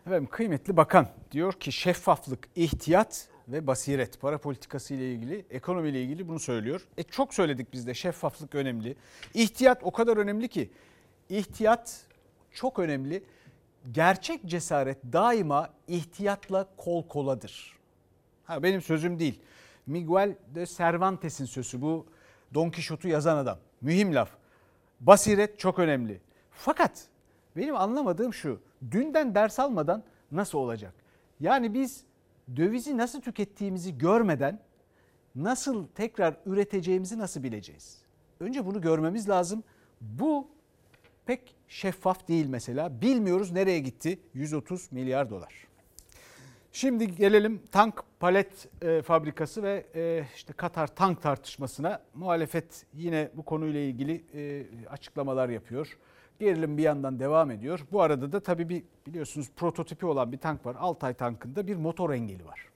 Efendim 0.08 0.28
kıymetli 0.32 0.78
bakan 0.78 1.08
diyor 1.32 1.54
ki 1.54 1.72
şeffaflık, 1.72 2.48
ihtiyat 2.56 3.28
ve 3.48 3.68
basiret 3.68 4.22
para 4.22 4.38
politikası 4.38 4.94
ile 4.94 5.14
ilgili, 5.14 5.46
ekonomiyle 5.50 6.04
ilgili 6.04 6.28
bunu 6.28 6.40
söylüyor. 6.40 6.82
E 6.98 7.04
çok 7.04 7.34
söyledik 7.34 7.74
biz 7.74 7.88
de 7.88 7.94
şeffaflık 7.94 8.56
önemli. 8.56 8.96
İhtiyat 9.34 9.80
o 9.84 9.92
kadar 9.92 10.18
önemli 10.18 10.48
ki 10.48 10.70
ihtiyat 11.30 12.06
çok 12.52 12.80
önemli. 12.80 13.24
Gerçek 13.92 14.46
cesaret 14.46 14.98
daima 15.14 15.70
ihtiyatla 15.88 16.68
kol 16.78 17.08
koladır. 17.08 17.78
Ha 18.44 18.64
benim 18.64 18.82
sözüm 18.82 19.20
değil. 19.20 19.42
Miguel 19.88 20.36
de 20.56 20.66
Cervantes'in 20.66 21.46
sözü 21.46 21.82
bu 21.82 22.06
Don 22.54 22.72
Quixote'u 22.72 23.12
yazan 23.12 23.38
adam. 23.38 23.58
Mühim 23.82 24.16
laf. 24.16 24.30
Basiret 25.00 25.60
çok 25.60 25.80
önemli. 25.80 26.22
Fakat 26.52 27.08
benim 27.56 27.76
anlamadığım 27.76 28.34
şu. 28.34 28.62
Dünden 28.92 29.36
ders 29.36 29.60
almadan 29.60 30.04
nasıl 30.32 30.58
olacak? 30.58 30.94
Yani 31.40 31.74
biz 31.74 32.04
dövizi 32.56 32.98
nasıl 32.98 33.22
tükettiğimizi 33.22 33.98
görmeden 33.98 34.60
nasıl 35.36 35.88
tekrar 35.88 36.36
üreteceğimizi 36.46 37.20
nasıl 37.20 37.44
bileceğiz? 37.44 38.02
Önce 38.40 38.66
bunu 38.66 38.82
görmemiz 38.82 39.30
lazım. 39.30 39.64
Bu 40.02 40.48
pek 41.26 41.56
şeffaf 41.68 42.28
değil 42.28 42.46
mesela. 42.48 43.02
Bilmiyoruz 43.02 43.52
nereye 43.52 43.80
gitti 43.80 44.20
130 44.34 44.92
milyar 44.92 45.30
dolar. 45.30 45.68
Şimdi 46.72 47.16
gelelim 47.16 47.62
tank 47.72 48.04
palet 48.20 48.68
e, 48.82 49.02
fabrikası 49.02 49.64
ve 49.64 49.86
e, 49.96 50.26
işte 50.36 50.54
Katar 50.54 50.96
tank 50.96 51.22
tartışmasına. 51.22 52.02
Muhalefet 52.14 52.86
yine 52.94 53.30
bu 53.34 53.44
konuyla 53.44 53.80
ilgili 53.80 54.24
e, 54.34 54.66
açıklamalar 54.90 55.50
yapıyor. 55.50 55.98
Gerilim 56.40 56.78
bir 56.78 56.84
yandan 56.84 57.20
devam 57.20 57.52
ediyor. 57.52 57.80
Bu 57.92 58.02
arada 58.02 58.32
da 58.32 58.40
tabii 58.40 58.70
bir 58.70 58.84
biliyorsunuz 59.08 59.52
prototipi 59.56 60.06
olan 60.06 60.32
bir 60.32 60.38
tank 60.38 60.66
var. 60.66 60.76
Altay 60.80 61.14
tankında 61.14 61.68
bir 61.68 61.76
motor 61.76 62.10
engeli 62.10 62.46
var. 62.46 62.70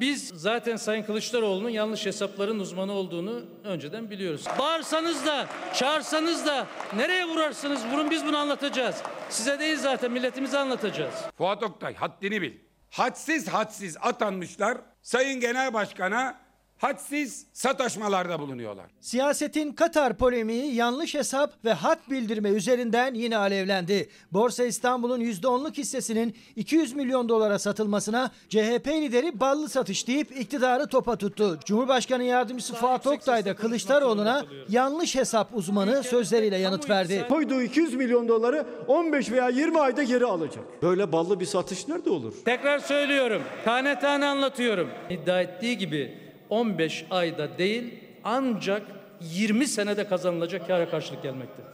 Biz 0.00 0.28
zaten 0.28 0.76
Sayın 0.76 1.02
Kılıçdaroğlu'nun 1.02 1.68
yanlış 1.70 2.06
hesapların 2.06 2.58
uzmanı 2.58 2.92
olduğunu 2.92 3.42
önceden 3.64 4.10
biliyoruz. 4.10 4.44
Bağırsanız 4.58 5.26
da, 5.26 5.46
çağırsanız 5.74 6.46
da 6.46 6.66
nereye 6.96 7.24
vurarsınız 7.24 7.86
vurun 7.86 8.10
biz 8.10 8.26
bunu 8.26 8.36
anlatacağız. 8.38 9.02
Size 9.28 9.60
değil 9.60 9.78
zaten 9.78 10.12
milletimize 10.12 10.58
anlatacağız. 10.58 11.14
Fuat 11.38 11.62
Oktay 11.62 11.94
haddini 11.94 12.42
bil. 12.42 12.52
Hadsiz 12.90 13.48
hadsiz 13.48 13.96
atanmışlar 14.00 14.78
Sayın 15.02 15.40
Genel 15.40 15.74
Başkan'a 15.74 16.40
hadsiz 16.82 17.46
sataşmalarda 17.52 18.38
bulunuyorlar. 18.38 18.86
Siyasetin 19.00 19.72
Katar 19.72 20.16
polemiği 20.18 20.74
yanlış 20.74 21.14
hesap 21.14 21.64
ve 21.64 21.72
hat 21.72 22.10
bildirme 22.10 22.48
üzerinden 22.48 23.14
yine 23.14 23.36
alevlendi. 23.36 24.08
Borsa 24.32 24.64
İstanbul'un 24.64 25.20
%10'luk 25.20 25.78
hissesinin 25.78 26.36
200 26.56 26.92
milyon 26.92 27.28
dolara 27.28 27.58
satılmasına 27.58 28.30
CHP 28.48 28.86
lideri 28.88 29.40
ballı 29.40 29.68
satış 29.68 30.08
deyip 30.08 30.40
iktidarı 30.40 30.86
topa 30.86 31.16
tuttu. 31.16 31.58
Cumhurbaşkanı 31.64 32.24
Yardımcısı 32.24 32.74
Fuat 32.74 33.06
Oktay 33.06 33.44
da 33.44 33.56
Kılıçdaroğlu'na 33.56 34.44
yanlış 34.68 35.14
hesap 35.14 35.48
uzmanı 35.54 36.02
sözleriyle 36.02 36.56
yanıt 36.56 36.90
verdi. 36.90 37.26
Koyduğu 37.28 37.62
200 37.62 37.94
milyon 37.94 38.28
doları 38.28 38.66
15 38.88 39.30
veya 39.30 39.48
20 39.48 39.80
ayda 39.80 40.02
geri 40.02 40.24
alacak. 40.24 40.82
Böyle 40.82 41.12
ballı 41.12 41.40
bir 41.40 41.46
satış 41.46 41.88
nerede 41.88 42.10
olur? 42.10 42.34
Tekrar 42.44 42.78
söylüyorum, 42.78 43.42
tane 43.64 44.00
tane 44.00 44.26
anlatıyorum. 44.26 44.88
İddia 45.10 45.40
ettiği 45.40 45.78
gibi 45.78 46.21
15 46.52 47.04
ayda 47.10 47.58
değil 47.58 47.94
ancak 48.24 48.82
20 49.20 49.66
senede 49.66 50.08
kazanılacak 50.08 50.66
kâra 50.66 50.90
karşılık 50.90 51.22
gelmektedir. 51.22 51.70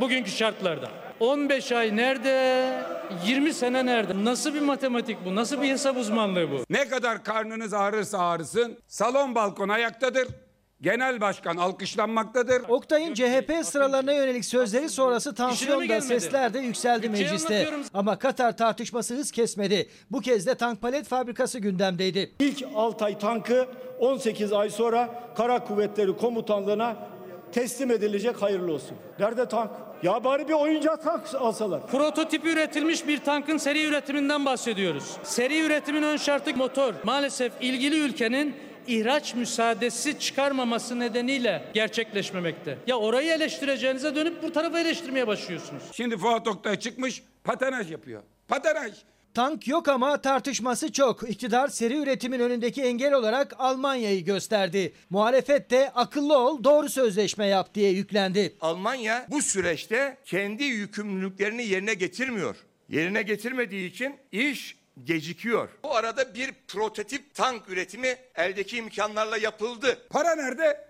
Bugünkü 0.00 0.30
şartlarda. 0.30 0.90
15 1.20 1.72
ay 1.72 1.96
nerede? 1.96 2.72
20 3.26 3.54
sene 3.54 3.86
nerede? 3.86 4.24
Nasıl 4.24 4.54
bir 4.54 4.60
matematik 4.60 5.18
bu? 5.24 5.34
Nasıl 5.34 5.62
bir 5.62 5.68
hesap 5.68 5.96
uzmanlığı 5.96 6.50
bu? 6.50 6.64
Ne 6.70 6.88
kadar 6.88 7.24
karnınız 7.24 7.74
ağrırsa 7.74 8.18
ağrısın 8.18 8.78
salon 8.86 9.34
balkon 9.34 9.68
ayaktadır. 9.68 10.28
Genel 10.80 11.20
başkan 11.20 11.56
alkışlanmaktadır. 11.56 12.62
Oktay'ın 12.68 13.14
CHP 13.14 13.52
sıralarına 13.64 14.12
yönelik 14.12 14.44
sözleri 14.44 14.88
sonrası 14.88 15.34
tansiyonda 15.34 16.00
sesler 16.00 16.54
de 16.54 16.58
yükseldi 16.58 17.02
şey 17.02 17.10
mecliste. 17.10 17.68
Ama 17.94 18.18
Katar 18.18 18.56
tartışması 18.56 19.14
hız 19.14 19.30
kesmedi. 19.30 19.88
Bu 20.10 20.20
kez 20.20 20.46
de 20.46 20.54
tank 20.54 20.82
palet 20.82 21.06
fabrikası 21.06 21.58
gündemdeydi. 21.58 22.32
İlk 22.38 22.62
Altay 22.74 23.18
tankı 23.18 23.66
18 23.98 24.52
ay 24.52 24.70
sonra 24.70 25.32
Kara 25.36 25.64
Kuvvetleri 25.64 26.16
Komutanlığı'na 26.16 26.96
teslim 27.52 27.90
edilecek 27.90 28.42
hayırlı 28.42 28.72
olsun. 28.72 28.96
Nerede 29.18 29.48
tank? 29.48 29.70
Ya 30.02 30.24
bari 30.24 30.48
bir 30.48 30.52
oyuncak 30.52 31.02
tank 31.02 31.22
alsalar. 31.34 31.86
Prototip 31.86 32.44
üretilmiş 32.44 33.06
bir 33.06 33.18
tankın 33.18 33.56
seri 33.56 33.84
üretiminden 33.84 34.44
bahsediyoruz. 34.44 35.16
Seri 35.22 35.60
üretimin 35.60 36.02
ön 36.02 36.16
şartı 36.16 36.56
motor. 36.56 36.94
Maalesef 37.04 37.52
ilgili 37.60 37.98
ülkenin 37.98 38.65
ihraç 38.88 39.34
müsaadesi 39.34 40.18
çıkarmaması 40.18 40.98
nedeniyle 41.00 41.64
gerçekleşmemekte. 41.74 42.78
Ya 42.86 42.96
orayı 42.96 43.32
eleştireceğinize 43.32 44.14
dönüp 44.14 44.42
bu 44.42 44.52
tarafı 44.52 44.78
eleştirmeye 44.78 45.26
başlıyorsunuz. 45.26 45.82
Şimdi 45.92 46.16
Fuat 46.16 46.48
Oktay 46.48 46.78
çıkmış 46.78 47.22
patenaj 47.44 47.90
yapıyor. 47.92 48.22
Patenaj. 48.48 48.92
Tank 49.34 49.68
yok 49.68 49.88
ama 49.88 50.20
tartışması 50.20 50.92
çok. 50.92 51.30
İktidar 51.30 51.68
seri 51.68 51.96
üretimin 51.96 52.40
önündeki 52.40 52.82
engel 52.82 53.12
olarak 53.12 53.54
Almanya'yı 53.58 54.24
gösterdi. 54.24 54.92
Muhalefet 55.10 55.70
de 55.70 55.90
akıllı 55.94 56.38
ol 56.38 56.64
doğru 56.64 56.88
sözleşme 56.88 57.46
yap 57.46 57.74
diye 57.74 57.90
yüklendi. 57.90 58.54
Almanya 58.60 59.26
bu 59.30 59.42
süreçte 59.42 60.16
kendi 60.24 60.64
yükümlülüklerini 60.64 61.66
yerine 61.66 61.94
getirmiyor. 61.94 62.56
Yerine 62.88 63.22
getirmediği 63.22 63.90
için 63.90 64.16
iş 64.32 64.76
gecikiyor. 65.04 65.68
Bu 65.84 65.94
arada 65.96 66.34
bir 66.34 66.52
prototip 66.68 67.34
tank 67.34 67.68
üretimi 67.68 68.16
eldeki 68.34 68.76
imkanlarla 68.76 69.36
yapıldı. 69.36 69.98
Para 70.10 70.34
nerede? 70.34 70.88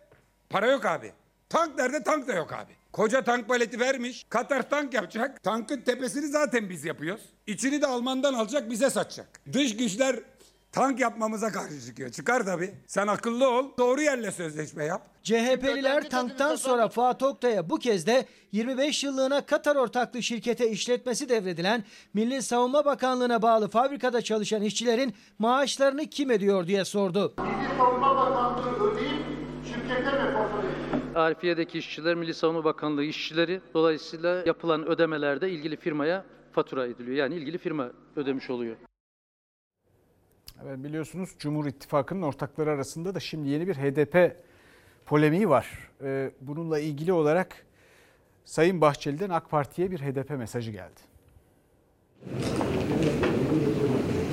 Para 0.51 0.71
yok 0.71 0.85
abi. 0.85 1.13
Tank 1.49 1.79
nerede? 1.79 2.03
Tank 2.03 2.29
da 2.29 2.33
yok 2.33 2.53
abi. 2.53 2.73
Koca 2.93 3.25
tank 3.25 3.49
paleti 3.49 3.81
vermiş. 3.81 4.27
Katar 4.29 4.71
tank 4.71 4.95
yapacak. 4.95 5.43
Tankın 5.43 5.81
tepesini 5.81 6.27
zaten 6.29 6.71
biz 6.71 6.85
yapıyoruz. 6.85 7.23
İçini 7.47 7.83
de 7.83 7.87
Alman'dan 7.87 8.35
alacak 8.35 8.71
bize 8.71 8.91
satacak. 8.91 9.29
Dış 9.53 9.77
güçler 9.77 10.17
tank 10.77 11.01
yapmamıza 11.01 11.53
karşı 11.53 11.81
çıkıyor. 11.87 12.11
Çıkar 12.11 12.45
tabii. 12.45 12.75
Sen 12.87 13.07
akıllı 13.07 13.51
ol. 13.51 13.65
Doğru 13.79 14.03
yerle 14.03 14.33
sözleşme 14.33 14.85
yap. 14.85 15.03
CHP'liler 15.23 16.11
tanktan 16.11 16.57
sonra 16.57 16.89
Fuat 16.89 17.23
Oktay'a 17.23 17.71
bu 17.71 17.79
kez 17.79 18.07
de 18.07 18.27
25 18.53 19.05
yıllığına 19.05 19.47
Katar 19.47 19.77
ortaklı 19.77 20.23
şirkete 20.23 20.71
işletmesi 20.71 21.29
devredilen 21.29 21.85
Milli 22.15 22.43
Savunma 22.43 22.85
Bakanlığı'na 22.85 23.43
bağlı 23.43 23.69
fabrikada 23.69 24.23
çalışan 24.23 24.63
işçilerin 24.63 25.15
maaşlarını 25.39 26.07
kim 26.07 26.31
ödüyor 26.31 26.67
diye 26.67 26.85
sordu. 26.85 27.35
Arifiye'deki 31.15 31.79
işçiler 31.79 32.15
Milli 32.15 32.35
Savunma 32.35 32.65
Bakanlığı 32.65 33.05
işçileri 33.05 33.61
dolayısıyla 33.75 34.43
yapılan 34.47 34.87
ödemelerde 34.87 35.51
ilgili 35.51 35.77
firmaya 35.77 36.25
fatura 36.53 36.87
ediliyor. 36.87 37.17
Yani 37.17 37.35
ilgili 37.35 37.59
firma 37.59 37.91
ödemiş 38.17 38.51
oluyor. 38.51 38.77
Evet, 40.65 40.85
biliyorsunuz 40.85 41.31
Cumhur 41.39 41.67
İttifakı'nın 41.67 42.23
ortakları 42.23 42.71
arasında 42.71 43.15
da 43.15 43.21
şimdi 43.21 43.49
yeni 43.49 43.69
bir 43.69 43.75
HDP 43.75 44.37
polemiği 45.07 45.49
var. 45.49 45.91
Ee, 46.03 46.31
bununla 46.41 46.79
ilgili 46.79 47.13
olarak 47.13 47.67
Sayın 48.45 48.81
Bahçeli'den 48.81 49.31
AK 49.31 49.51
Parti'ye 49.51 49.91
bir 49.91 49.99
HDP 50.01 50.31
mesajı 50.31 50.71
geldi. 50.71 51.01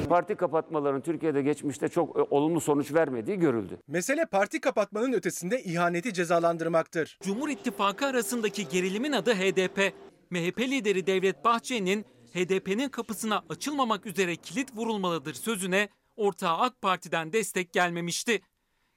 Parti 0.10 0.36
kapatmaların 0.36 1.02
Türkiye'de 1.02 1.42
geçmişte 1.42 1.88
çok 1.88 2.18
e, 2.18 2.22
olumlu 2.22 2.62
sonuç 2.62 2.94
vermediği 2.94 3.40
görüldü. 3.40 3.78
Mesele 3.88 4.26
parti 4.26 4.62
kapatmanın 4.62 5.14
ötesinde 5.14 5.64
ihaneti 5.64 6.14
cezalandırmaktır. 6.14 7.18
Cumhur 7.24 7.50
İttifakı 7.50 8.06
arasındaki 8.06 8.68
gerilimin 8.68 9.12
adı 9.12 9.34
HDP. 9.34 9.94
MHP 10.30 10.60
lideri 10.60 11.08
Devlet 11.08 11.46
Bahçeli'nin 11.46 12.06
HDP'nin 12.34 12.90
kapısına 12.90 13.44
açılmamak 13.50 14.06
üzere 14.06 14.36
kilit 14.36 14.76
vurulmalıdır 14.76 15.34
sözüne 15.34 15.90
ortağı 16.16 16.58
AK 16.58 16.82
Parti'den 16.82 17.34
destek 17.34 17.74
gelmemişti. 17.74 18.42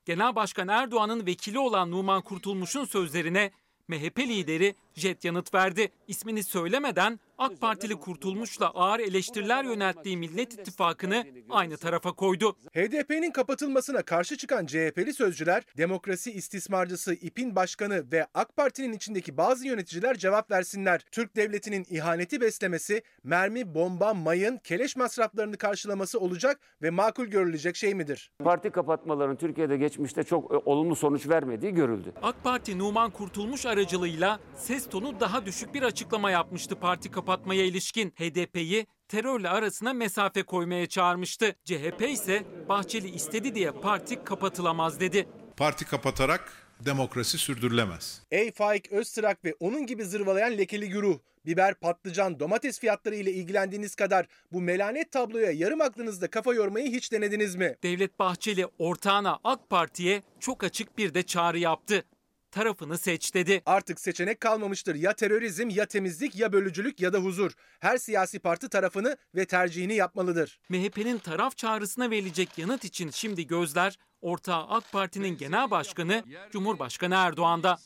Genel 0.05 0.35
Başkan 0.35 0.69
Erdoğan'ın 0.69 1.27
vekili 1.27 1.59
olan 1.59 1.91
Numan 1.91 2.23
Kurtulmuş'un 2.23 2.85
sözlerine 2.85 3.51
MHP 3.89 4.19
lideri 4.19 4.75
jet 4.95 5.25
yanıt 5.25 5.55
verdi. 5.55 5.93
İsmini 6.09 6.43
söylemeden 6.43 7.21
AK 7.39 7.61
Partili 7.61 7.97
Kurtulmuş'la 7.97 8.71
ağır 8.71 9.01
eleştiriler 9.01 9.65
yönelttiği 9.65 10.17
Millet 10.17 10.55
İttifakı'nı 10.55 11.25
aynı 11.51 11.77
tarafa 11.77 12.13
koydu. 12.13 12.57
HDP'nin 12.75 13.31
kapatılmasına 13.31 14.03
karşı 14.03 14.37
çıkan 14.37 14.67
CHP'li 14.67 15.15
sözcüler, 15.15 15.63
demokrasi 15.77 16.33
istismarcısı 16.33 17.15
İP'in 17.15 17.57
başkanı 17.57 18.13
ve 18.13 18.27
AK 18.35 18.57
Parti'nin 18.57 18.93
içindeki 18.93 19.37
bazı 19.37 19.67
yöneticiler 19.67 20.19
cevap 20.19 20.51
versinler. 20.51 21.01
Türk 21.13 21.37
devletinin 21.37 21.87
ihaneti 21.91 22.41
beslemesi, 22.41 23.03
mermi, 23.25 23.75
bomba, 23.75 24.15
mayın, 24.15 24.59
keleş 24.59 24.97
masraflarını 24.97 25.57
karşılaması 25.57 26.21
olacak 26.21 26.61
ve 26.83 26.91
makul 26.91 27.27
görülecek 27.27 27.77
şey 27.77 27.95
midir? 27.95 28.31
Parti 28.45 28.71
kapatmaların 28.71 29.37
Türkiye'de 29.37 29.77
geçmişte 29.77 30.23
çok 30.23 30.53
e, 30.53 30.57
olumlu 30.57 30.97
sonuç 30.97 31.29
vermediği 31.29 31.75
görüldü. 31.75 32.13
AK 32.23 32.45
Parti 32.45 32.79
Numan 32.79 33.11
Kurtulmuş 33.11 33.67
aracılığıyla 33.67 34.41
ses 34.57 34.89
tonu 34.89 35.21
daha 35.21 35.47
düşük 35.47 35.75
bir 35.75 35.83
açıklama 35.83 36.31
yapmıştı 36.31 36.75
parti 36.77 37.11
kapatmaya 37.27 37.65
ilişkin. 37.65 38.11
HDP'yi 38.11 38.87
terörle 39.09 39.49
arasına 39.49 39.93
mesafe 39.93 40.43
koymaya 40.43 40.87
çağırmıştı. 40.87 41.57
CHP 41.65 42.03
ise 42.09 42.43
Bahçeli 42.69 43.09
istedi 43.11 43.55
diye 43.55 43.71
parti 43.71 44.25
kapatılamaz 44.25 45.01
dedi. 45.01 45.29
Parti 45.57 45.85
kapatarak 45.85 46.53
demokrasi 46.81 47.39
sürdürülemez. 47.39 48.23
Ey 48.31 48.53
Faik 48.53 48.93
Öztrak 48.93 49.45
ve 49.45 49.55
onun 49.61 49.87
gibi 49.87 50.05
zırvalayan 50.05 50.59
lekeli 50.59 50.89
güruh, 50.89 51.19
biber, 51.47 51.75
patlıcan, 51.75 52.41
domates 52.41 52.81
fiyatları 52.81 53.15
ile 53.17 53.33
ilgilendiğiniz 53.33 53.95
kadar 53.95 54.27
bu 54.53 54.61
melanet 54.61 55.13
tabloya 55.13 55.51
yarım 55.51 55.81
aklınızda 55.81 56.31
kafa 56.31 56.55
yormayı 56.55 56.87
hiç 56.93 57.13
denediniz 57.13 57.57
mi? 57.57 57.77
Devlet 57.83 58.19
Bahçeli 58.19 58.67
ortağına 58.79 59.39
AK 59.45 59.71
Parti'ye 59.71 60.23
çok 60.41 60.65
açık 60.65 60.99
bir 60.99 61.15
de 61.15 61.23
çağrı 61.23 61.59
yaptı. 61.59 62.05
Tarafını 62.51 62.99
seç 62.99 63.35
dedi. 63.35 63.63
Artık 63.67 64.01
seçenek 64.01 64.41
kalmamıştır. 64.41 64.95
Ya 64.95 65.13
terörizm, 65.13 65.69
ya 65.69 65.87
temizlik, 65.87 66.37
ya 66.37 66.53
bölücülük 66.53 67.01
ya 67.01 67.13
da 67.13 67.19
huzur. 67.19 67.53
Her 67.81 67.97
siyasi 67.97 68.39
parti 68.39 68.69
tarafını 68.69 69.17
ve 69.35 69.45
tercihini 69.47 69.95
yapmalıdır. 69.95 70.61
MHP'nin 70.69 71.19
taraf 71.19 71.57
çağrısına 71.57 72.11
verilecek 72.11 72.59
yanıt 72.59 72.85
için 72.85 73.11
şimdi 73.11 73.47
gözler 73.47 73.99
ortağı 74.21 74.67
AK 74.69 74.93
Parti'nin 74.93 75.37
genel 75.37 75.71
başkanı 75.71 76.25
Cumhurbaşkanı 76.51 77.15
Erdoğan'da. 77.15 77.79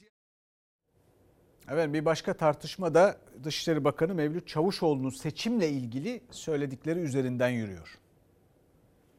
Evet 1.68 1.92
bir 1.92 2.04
başka 2.04 2.34
tartışma 2.34 2.94
da 2.94 3.20
Dışişleri 3.44 3.84
Bakanı 3.84 4.14
Mevlüt 4.14 4.48
Çavuşoğlu'nun 4.48 5.10
seçimle 5.10 5.68
ilgili 5.68 6.22
söyledikleri 6.30 6.98
üzerinden 7.00 7.48
yürüyor. 7.48 7.98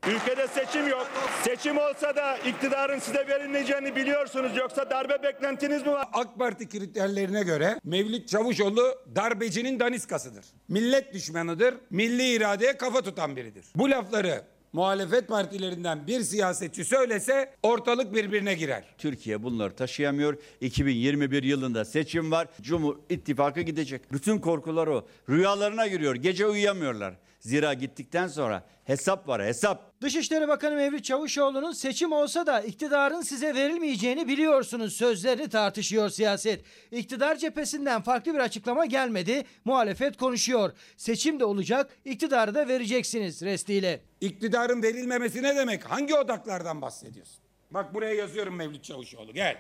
Ülkede 0.08 0.48
seçim 0.48 0.88
yok. 0.88 1.08
Seçim 1.44 1.78
olsa 1.78 2.16
da 2.16 2.38
iktidarın 2.38 3.00
size 3.00 3.28
verilmeyeceğini 3.28 3.96
biliyorsunuz. 3.96 4.52
Yoksa 4.58 4.90
darbe 4.90 5.24
beklentiniz 5.24 5.86
mi 5.86 5.92
var? 5.92 6.08
AK 6.14 6.40
Parti 6.40 6.70
kriterlerine 6.70 7.44
göre 7.44 7.80
Mevlüt 7.84 8.28
Çavuşoğlu 8.28 8.96
darbecinin 9.16 9.80
daniskasıdır. 9.80 10.46
Millet 10.68 11.14
düşmanıdır. 11.14 11.76
Milli 11.90 12.34
iradeye 12.34 12.78
kafa 12.78 13.02
tutan 13.02 13.36
biridir. 13.36 13.66
Bu 13.76 13.90
lafları 13.90 14.42
muhalefet 14.74 15.28
partilerinden 15.28 16.08
bir 16.08 16.22
siyasetçi 16.22 16.86
söylese 16.86 17.54
ortalık 17.64 18.14
birbirine 18.14 18.54
girer. 18.54 18.84
Türkiye 18.98 19.44
bunları 19.44 19.76
taşıyamıyor. 19.76 20.38
2021 20.62 21.44
yılında 21.44 21.86
seçim 21.86 22.32
var. 22.32 22.48
Cumhur 22.62 22.98
İttifakı 23.10 23.62
gidecek. 23.62 24.12
Bütün 24.12 24.40
korkular 24.40 24.88
o. 24.88 25.08
Rüyalarına 25.30 25.88
giriyor. 25.88 26.16
Gece 26.16 26.48
uyuyamıyorlar. 26.48 27.14
Zira 27.42 27.74
gittikten 27.74 28.28
sonra 28.28 28.64
hesap 28.84 29.28
var 29.28 29.46
hesap. 29.46 30.02
Dışişleri 30.02 30.48
Bakanı 30.48 30.76
Mevlüt 30.76 31.04
Çavuşoğlu'nun 31.04 31.72
seçim 31.72 32.12
olsa 32.12 32.46
da 32.46 32.62
iktidarın 32.62 33.22
size 33.22 33.56
verilmeyeceğini 33.56 34.28
biliyorsunuz 34.28 34.94
sözlerini 34.94 35.50
tartışıyor 35.50 36.10
siyaset. 36.10 36.66
İktidar 36.92 37.36
cephesinden 37.36 38.02
farklı 38.02 38.34
bir 38.34 38.40
açıklama 38.40 38.86
gelmedi. 38.86 39.44
Muhalefet 39.66 40.18
konuşuyor. 40.18 40.72
Seçim 40.98 41.40
de 41.40 41.46
olacak, 41.46 41.92
iktidarı 42.06 42.56
da 42.56 42.68
vereceksiniz 42.68 43.42
restiyle. 43.42 44.02
İktidarın 44.22 44.84
verilmemesi 44.84 45.44
ne 45.44 45.56
demek? 45.56 45.84
Hangi 45.84 46.16
odaklardan 46.16 46.82
bahsediyorsun? 46.82 47.40
Bak 47.72 47.94
buraya 47.94 48.14
yazıyorum 48.14 48.56
Mevlüt 48.56 48.84
Çavuşoğlu 48.84 49.34
gel. 49.34 49.58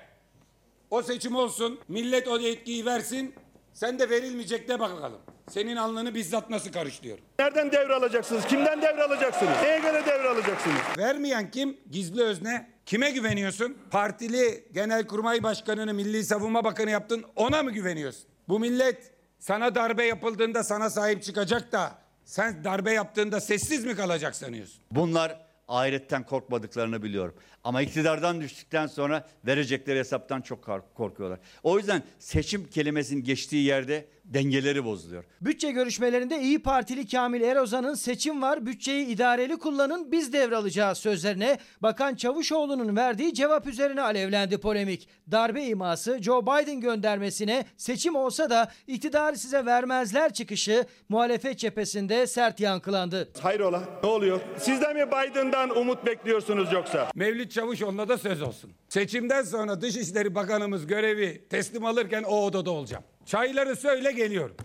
O 0.89 1.01
seçim 1.03 1.35
olsun, 1.35 1.79
millet 1.87 2.27
o 2.27 2.39
yetkiyi 2.39 2.85
versin, 2.85 3.35
sen 3.73 3.99
de 3.99 4.09
verilmeyecek 4.09 4.69
de 4.69 4.79
bakalım. 4.79 5.21
Senin 5.53 5.75
alnını 5.75 6.15
bizzat 6.15 6.49
nasıl 6.49 6.71
karışlıyorum. 6.71 7.23
Nereden 7.39 7.71
devralacaksınız? 7.71 8.45
Kimden 8.45 8.81
devralacaksınız? 8.81 9.53
Neye 9.63 9.79
göre 9.79 10.05
devralacaksınız? 10.05 10.77
Vermeyen 10.97 11.51
kim? 11.51 11.77
Gizli 11.91 12.23
özne. 12.23 12.69
Kime 12.85 13.11
güveniyorsun? 13.11 13.77
Partili 13.91 14.67
Genelkurmay 14.73 15.43
Başkanı'nı 15.43 15.93
Milli 15.93 16.23
Savunma 16.23 16.63
Bakanı 16.63 16.91
yaptın 16.91 17.25
ona 17.35 17.63
mı 17.63 17.71
güveniyorsun? 17.71 18.23
Bu 18.49 18.59
millet 18.59 19.11
Sana 19.39 19.75
darbe 19.75 20.05
yapıldığında 20.05 20.63
sana 20.63 20.89
sahip 20.89 21.23
çıkacak 21.23 21.71
da 21.71 21.95
sen 22.25 22.63
darbe 22.63 22.91
yaptığında 22.91 23.39
sessiz 23.41 23.85
mi 23.85 23.95
kalacak 23.95 24.35
sanıyorsun? 24.35 24.81
Bunlar 24.91 25.37
ahiretten 25.67 26.23
korkmadıklarını 26.25 27.03
biliyorum. 27.03 27.35
Ama 27.63 27.81
iktidardan 27.81 28.41
düştükten 28.41 28.87
sonra 28.87 29.27
verecekleri 29.45 29.99
hesaptan 29.99 30.41
çok 30.41 30.63
korkuyorlar. 30.95 31.39
O 31.63 31.77
yüzden 31.77 32.03
seçim 32.19 32.67
kelimesinin 32.67 33.23
geçtiği 33.23 33.65
yerde 33.65 34.05
dengeleri 34.33 34.85
bozuluyor. 34.85 35.23
Bütçe 35.41 35.71
görüşmelerinde 35.71 36.41
İyi 36.41 36.61
Partili 36.61 37.07
Kamil 37.07 37.41
Erozan'ın 37.41 37.93
seçim 37.93 38.41
var 38.41 38.65
bütçeyi 38.65 39.05
idareli 39.07 39.57
kullanın 39.59 40.11
biz 40.11 40.33
devralacağız 40.33 40.97
sözlerine 40.97 41.59
Bakan 41.81 42.15
Çavuşoğlu'nun 42.15 42.95
verdiği 42.95 43.33
cevap 43.33 43.67
üzerine 43.67 44.01
alevlendi 44.01 44.57
polemik. 44.57 45.07
Darbe 45.31 45.63
iması 45.63 46.19
Joe 46.21 46.41
Biden 46.41 46.81
göndermesine 46.81 47.65
seçim 47.77 48.15
olsa 48.15 48.49
da 48.49 48.71
iktidarı 48.87 49.37
size 49.37 49.65
vermezler 49.65 50.33
çıkışı 50.33 50.85
muhalefet 51.09 51.59
cephesinde 51.59 52.27
sert 52.27 52.59
yankılandı. 52.59 53.29
Hayrola 53.41 53.83
ne 54.03 54.09
oluyor? 54.09 54.41
Siz 54.57 54.81
de 54.81 54.93
mi 54.93 55.07
Biden'dan 55.07 55.77
umut 55.77 56.05
bekliyorsunuz 56.05 56.73
yoksa? 56.73 57.09
Mevlüt 57.15 57.51
Çavuşoğlu'na 57.51 58.09
da 58.09 58.17
söz 58.17 58.41
olsun. 58.41 58.71
Seçimden 58.89 59.43
sonra 59.43 59.81
Dışişleri 59.81 60.35
Bakanımız 60.35 60.87
görevi 60.87 61.47
teslim 61.49 61.85
alırken 61.85 62.23
o 62.23 62.45
odada 62.45 62.71
olacağım. 62.71 63.03
Çayları 63.31 63.75
söyle 63.75 64.11
geliyorum. 64.11 64.55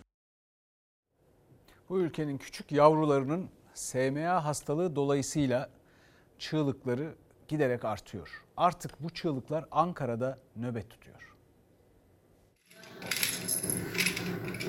Bu 1.88 2.00
ülkenin 2.00 2.38
küçük 2.38 2.72
yavrularının 2.72 3.48
SMA 3.74 4.44
hastalığı 4.44 4.96
dolayısıyla 4.96 5.70
çığlıkları 6.38 7.14
giderek 7.48 7.84
artıyor. 7.84 8.44
Artık 8.56 9.02
bu 9.02 9.10
çığlıklar 9.10 9.64
Ankara'da 9.70 10.38
nöbet 10.56 10.90
tutuyor. 10.90 11.36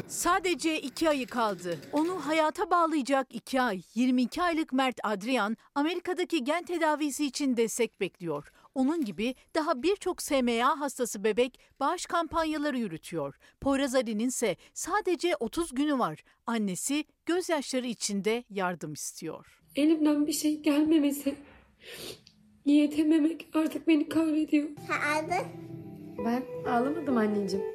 Sadece 0.07 0.81
iki 0.81 1.09
ayı 1.09 1.27
kaldı. 1.27 1.79
Onu 1.91 2.27
hayata 2.27 2.71
bağlayacak 2.71 3.27
iki 3.29 3.61
ay. 3.61 3.81
22 3.95 4.43
aylık 4.43 4.73
Mert 4.73 4.99
Adrian 5.03 5.57
Amerika'daki 5.75 6.43
gen 6.43 6.65
tedavisi 6.65 7.25
için 7.25 7.57
destek 7.57 7.99
bekliyor. 7.99 8.51
Onun 8.77 9.05
gibi 9.05 9.35
daha 9.55 9.83
birçok 9.83 10.21
SMA 10.21 10.79
hastası 10.79 11.23
bebek 11.23 11.59
bağış 11.79 12.05
kampanyaları 12.05 12.77
yürütüyor. 12.77 13.35
Poyraz 13.61 13.95
Ali'nin 13.95 14.27
ise 14.27 14.55
sadece 14.73 15.35
30 15.39 15.75
günü 15.75 15.99
var. 15.99 16.23
Annesi 16.45 17.05
gözyaşları 17.25 17.87
içinde 17.87 18.43
yardım 18.49 18.93
istiyor. 18.93 19.61
Elimden 19.75 20.27
bir 20.27 20.33
şey 20.33 20.61
gelmemesi, 20.61 21.35
yetememek 22.65 23.47
artık 23.53 23.87
beni 23.87 24.09
kahrediyor. 24.09 24.69
Ağladın? 24.89 25.47
Ben 26.25 26.43
ağlamadım 26.69 27.17
anneciğim. 27.17 27.65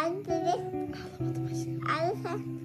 Ağladın. 0.00 0.94
Ağlamadım 1.20 1.46
aşkım. 1.46 1.80
Ağladın. 1.90 2.60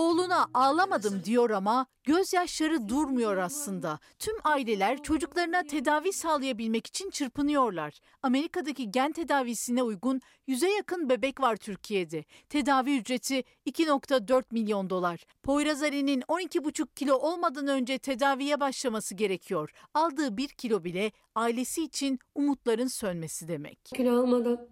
Oğluna 0.00 0.46
ağlamadım 0.54 1.24
diyor 1.24 1.50
ama 1.50 1.86
gözyaşları 2.04 2.88
durmuyor 2.88 3.36
aslında. 3.36 3.98
Tüm 4.18 4.34
aileler 4.44 5.02
çocuklarına 5.02 5.62
tedavi 5.62 6.12
sağlayabilmek 6.12 6.86
için 6.86 7.10
çırpınıyorlar. 7.10 8.00
Amerika'daki 8.22 8.90
gen 8.90 9.12
tedavisine 9.12 9.82
uygun 9.82 10.20
yüze 10.46 10.70
yakın 10.70 11.08
bebek 11.08 11.40
var 11.40 11.56
Türkiye'de. 11.56 12.24
Tedavi 12.48 12.98
ücreti 12.98 13.44
2.4 13.66 14.44
milyon 14.50 14.90
dolar. 14.90 15.24
Poyraz 15.42 15.82
Ali'nin 15.82 16.20
12,5 16.20 16.94
kilo 16.94 17.14
olmadan 17.14 17.68
önce 17.68 17.98
tedaviye 17.98 18.60
başlaması 18.60 19.14
gerekiyor. 19.14 19.70
Aldığı 19.94 20.36
1 20.36 20.48
kilo 20.48 20.84
bile 20.84 21.12
ailesi 21.34 21.84
için 21.84 22.18
umutların 22.34 22.86
sönmesi 22.86 23.48
demek. 23.48 23.84
Kilo 23.84 24.20
almadan 24.22 24.68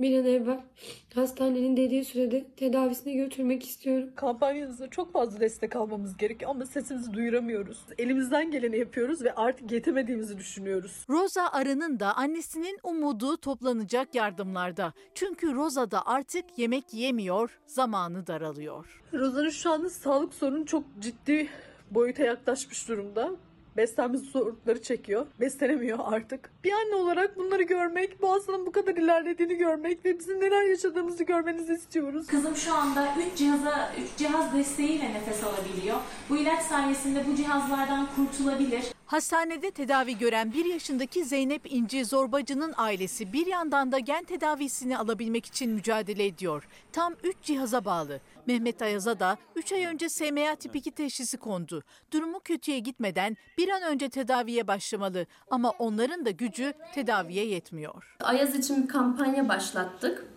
bir 0.00 0.18
an 0.18 0.26
evvel 0.26 0.60
hastanenin 1.14 1.76
dediği 1.76 2.04
sürede 2.04 2.44
tedavisine 2.56 3.12
götürmek 3.12 3.66
istiyorum. 3.66 4.08
Kampanyanızda 4.16 4.90
çok 4.90 5.12
fazla 5.12 5.40
destek 5.40 5.76
almamız 5.76 6.16
gerekiyor 6.16 6.50
ama 6.50 6.66
sesimizi 6.66 7.12
duyuramıyoruz. 7.12 7.78
Elimizden 7.98 8.50
geleni 8.50 8.78
yapıyoruz 8.78 9.24
ve 9.24 9.34
artık 9.34 9.72
yetemediğimizi 9.72 10.38
düşünüyoruz. 10.38 11.04
Rosa 11.08 11.48
Arı'nın 11.52 12.00
da 12.00 12.16
annesinin 12.16 12.78
umudu 12.82 13.36
toplanacak 13.36 14.14
yardımlarda. 14.14 14.92
Çünkü 15.14 15.54
Rosa 15.54 15.90
da 15.90 16.06
artık 16.06 16.44
yemek 16.56 16.94
yemiyor, 16.94 17.60
zamanı 17.66 18.26
daralıyor. 18.26 19.02
Roza'nın 19.12 19.50
şu 19.50 19.72
anda 19.72 19.90
sağlık 19.90 20.34
sorunu 20.34 20.66
çok 20.66 20.84
ciddi 21.00 21.48
boyuta 21.90 22.22
yaklaşmış 22.22 22.88
durumda 22.88 23.30
beslenme 23.76 24.18
zorlukları 24.18 24.82
çekiyor. 24.82 25.26
Beslenemiyor 25.40 25.98
artık. 26.02 26.50
Bir 26.64 26.72
anne 26.72 26.94
olarak 26.94 27.36
bunları 27.36 27.62
görmek, 27.62 28.22
bu 28.22 28.32
hastanın 28.32 28.66
bu 28.66 28.72
kadar 28.72 28.96
ilerlediğini 28.96 29.54
görmek 29.54 30.04
ve 30.04 30.18
bizim 30.18 30.40
neler 30.40 30.62
yaşadığımızı 30.62 31.24
görmenizi 31.24 31.72
istiyoruz. 31.74 32.26
Kızım 32.26 32.56
şu 32.56 32.74
anda 32.74 33.08
3 33.32 33.38
cihaza 33.38 33.92
3 34.14 34.18
cihaz 34.18 34.54
desteğiyle 34.54 35.14
nefes 35.14 35.44
alabiliyor. 35.44 35.96
Bu 36.30 36.36
ilaç 36.36 36.62
sayesinde 36.62 37.24
bu 37.32 37.36
cihazlardan 37.36 38.08
kurtulabilir. 38.16 38.84
Hastanede 39.12 39.70
tedavi 39.70 40.18
gören 40.18 40.52
1 40.52 40.64
yaşındaki 40.64 41.24
Zeynep 41.24 41.72
İnci 41.72 42.04
Zorbacı'nın 42.04 42.74
ailesi 42.76 43.32
bir 43.32 43.46
yandan 43.46 43.92
da 43.92 43.98
gen 43.98 44.24
tedavisini 44.24 44.98
alabilmek 44.98 45.46
için 45.46 45.70
mücadele 45.70 46.26
ediyor. 46.26 46.68
Tam 46.92 47.14
3 47.22 47.36
cihaza 47.42 47.84
bağlı. 47.84 48.20
Mehmet 48.46 48.82
Ayaz'a 48.82 49.20
da 49.20 49.36
3 49.56 49.72
ay 49.72 49.84
önce 49.84 50.08
SMA 50.08 50.54
tip 50.54 50.76
2 50.76 50.90
teşhisi 50.90 51.36
kondu. 51.36 51.82
Durumu 52.12 52.40
kötüye 52.40 52.78
gitmeden 52.78 53.36
bir 53.58 53.68
an 53.68 53.82
önce 53.82 54.08
tedaviye 54.08 54.66
başlamalı 54.66 55.26
ama 55.50 55.70
onların 55.70 56.24
da 56.24 56.30
gücü 56.30 56.72
tedaviye 56.94 57.46
yetmiyor. 57.46 58.16
Ayaz 58.20 58.54
için 58.54 58.82
bir 58.82 58.88
kampanya 58.88 59.48
başlattık 59.48 60.31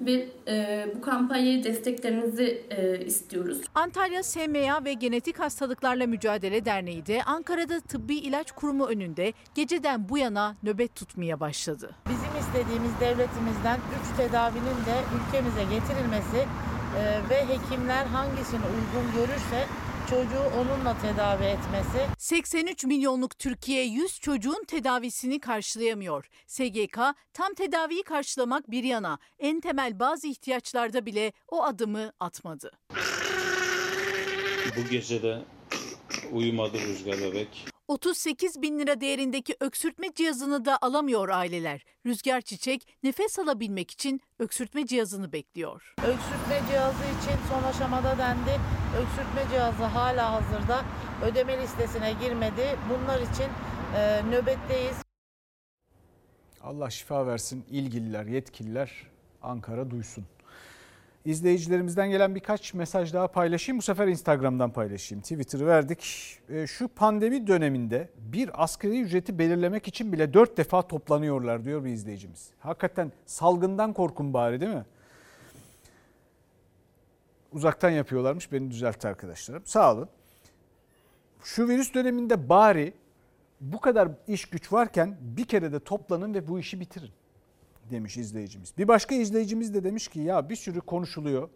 ve 0.00 0.28
e, 0.48 0.86
bu 0.96 1.00
kampanyayı 1.00 1.64
desteklerinizi 1.64 2.66
e, 2.70 3.04
istiyoruz. 3.04 3.60
Antalya 3.74 4.22
SMA 4.22 4.84
ve 4.84 4.92
Genetik 4.92 5.38
Hastalıklarla 5.38 6.06
Mücadele 6.06 6.64
Derneği 6.64 7.06
de 7.06 7.22
Ankara'da 7.22 7.80
Tıbbi 7.80 8.14
İlaç 8.14 8.52
Kurumu 8.52 8.86
önünde 8.86 9.32
geceden 9.54 10.08
bu 10.08 10.18
yana 10.18 10.56
nöbet 10.62 10.94
tutmaya 10.94 11.40
başladı. 11.40 11.90
Bizim 12.08 12.40
istediğimiz 12.40 13.00
devletimizden 13.00 13.78
3 14.12 14.16
tedavinin 14.16 14.78
de 14.86 14.96
ülkemize 15.16 15.62
getirilmesi 15.62 16.46
e, 16.98 17.20
ve 17.30 17.46
hekimler 17.48 18.06
hangisini 18.06 18.60
uygun 18.60 19.12
görürse 19.16 19.66
çocuğu 20.12 20.44
onunla 20.60 20.96
tedavi 20.98 21.44
etmesi. 21.44 22.06
83 22.18 22.84
milyonluk 22.84 23.38
Türkiye 23.38 23.84
100 23.84 24.20
çocuğun 24.20 24.64
tedavisini 24.64 25.40
karşılayamıyor. 25.40 26.28
SGK 26.46 26.98
tam 27.32 27.54
tedaviyi 27.54 28.02
karşılamak 28.02 28.70
bir 28.70 28.84
yana 28.84 29.18
en 29.38 29.60
temel 29.60 29.98
bazı 29.98 30.26
ihtiyaçlarda 30.26 31.06
bile 31.06 31.32
o 31.48 31.64
adımı 31.64 32.12
atmadı. 32.20 32.70
Bu 34.76 34.90
gece 34.90 35.22
de 35.22 35.38
uyumadı 36.32 36.78
Rüzgar 36.78 37.18
bebek. 37.18 37.66
38 37.88 38.62
bin 38.62 38.78
lira 38.78 39.00
değerindeki 39.00 39.56
öksürtme 39.60 40.14
cihazını 40.14 40.64
da 40.64 40.78
alamıyor 40.82 41.28
aileler. 41.28 41.84
Rüzgar 42.06 42.40
Çiçek 42.40 42.88
nefes 43.02 43.38
alabilmek 43.38 43.90
için 43.90 44.20
öksürtme 44.38 44.86
cihazını 44.86 45.32
bekliyor. 45.32 45.94
Öksürtme 45.98 46.60
cihazı 46.70 47.04
için 47.04 47.38
son 47.50 47.62
aşamada 47.62 48.18
dendi. 48.18 48.60
Öksürtme 48.96 49.42
cihazı 49.50 49.84
hala 49.84 50.32
hazırda. 50.32 50.84
Ödeme 51.24 51.62
listesine 51.62 52.12
girmedi. 52.12 52.78
Bunlar 52.90 53.20
için 53.20 53.48
e, 53.96 54.22
nöbetteyiz. 54.30 54.96
Allah 56.62 56.90
şifa 56.90 57.26
versin 57.26 57.64
ilgililer, 57.70 58.24
yetkililer 58.26 58.90
Ankara 59.42 59.90
duysun. 59.90 60.24
İzleyicilerimizden 61.24 62.10
gelen 62.10 62.34
birkaç 62.34 62.74
mesaj 62.74 63.12
daha 63.12 63.28
paylaşayım. 63.28 63.78
Bu 63.78 63.82
sefer 63.82 64.08
Instagram'dan 64.08 64.72
paylaşayım. 64.72 65.22
Twitter'ı 65.22 65.66
verdik. 65.66 66.38
E, 66.48 66.66
şu 66.66 66.88
pandemi 66.88 67.46
döneminde 67.46 68.08
bir 68.16 68.62
asgari 68.62 69.00
ücreti 69.00 69.38
belirlemek 69.38 69.88
için 69.88 70.12
bile 70.12 70.34
dört 70.34 70.56
defa 70.56 70.82
toplanıyorlar 70.82 71.64
diyor 71.64 71.84
bir 71.84 71.90
izleyicimiz. 71.90 72.50
Hakikaten 72.60 73.12
salgından 73.26 73.92
korkun 73.92 74.34
bari 74.34 74.60
değil 74.60 74.74
mi? 74.74 74.84
Uzaktan 77.52 77.90
yapıyorlarmış. 77.90 78.52
Beni 78.52 78.70
düzeltti 78.70 79.08
arkadaşlarım. 79.08 79.62
Sağ 79.66 79.92
olun. 79.94 80.08
Şu 81.44 81.68
virüs 81.68 81.94
döneminde 81.94 82.48
bari 82.48 82.94
bu 83.60 83.80
kadar 83.80 84.08
iş 84.28 84.44
güç 84.44 84.72
varken 84.72 85.16
bir 85.20 85.44
kere 85.44 85.72
de 85.72 85.80
toplanın 85.80 86.34
ve 86.34 86.48
bu 86.48 86.58
işi 86.58 86.80
bitirin 86.80 87.10
demiş 87.92 88.16
izleyicimiz. 88.16 88.72
Bir 88.78 88.88
başka 88.88 89.14
izleyicimiz 89.14 89.74
de 89.74 89.84
demiş 89.84 90.08
ki 90.08 90.20
ya 90.20 90.48
bir 90.48 90.56
sürü 90.56 90.80
konuşuluyor. 90.80 91.48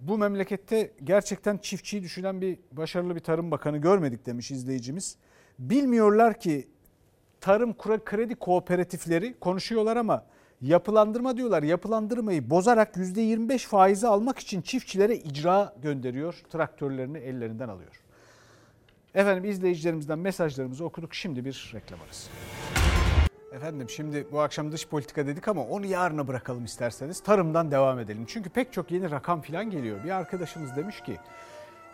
Bu 0.00 0.18
memlekette 0.18 0.92
gerçekten 1.04 1.58
çiftçiyi 1.58 2.02
düşünen 2.02 2.40
bir 2.40 2.58
başarılı 2.72 3.14
bir 3.14 3.20
tarım 3.20 3.50
bakanı 3.50 3.78
görmedik 3.78 4.26
demiş 4.26 4.50
izleyicimiz. 4.50 5.16
Bilmiyorlar 5.58 6.40
ki 6.40 6.68
tarım 7.40 7.76
kredi 8.04 8.34
kooperatifleri 8.34 9.38
konuşuyorlar 9.40 9.96
ama 9.96 10.24
yapılandırma 10.60 11.36
diyorlar. 11.36 11.62
Yapılandırmayı 11.62 12.50
bozarak 12.50 12.96
%25 12.96 13.58
faizi 13.58 14.06
almak 14.06 14.38
için 14.38 14.62
çiftçilere 14.62 15.16
icra 15.16 15.74
gönderiyor. 15.82 16.42
Traktörlerini 16.50 17.18
ellerinden 17.18 17.68
alıyor. 17.68 18.02
Efendim 19.14 19.44
izleyicilerimizden 19.44 20.18
mesajlarımızı 20.18 20.84
okuduk. 20.84 21.14
Şimdi 21.14 21.44
bir 21.44 21.70
reklam 21.74 22.00
arası. 22.00 22.30
Efendim 23.52 23.90
şimdi 23.90 24.26
bu 24.32 24.40
akşam 24.40 24.72
dış 24.72 24.88
politika 24.88 25.26
dedik 25.26 25.48
ama 25.48 25.62
onu 25.62 25.86
yarına 25.86 26.28
bırakalım 26.28 26.64
isterseniz. 26.64 27.20
Tarımdan 27.20 27.70
devam 27.70 27.98
edelim. 27.98 28.24
Çünkü 28.28 28.50
pek 28.50 28.72
çok 28.72 28.90
yeni 28.90 29.10
rakam 29.10 29.42
falan 29.42 29.70
geliyor. 29.70 30.04
Bir 30.04 30.10
arkadaşımız 30.10 30.76
demiş 30.76 31.00
ki 31.00 31.16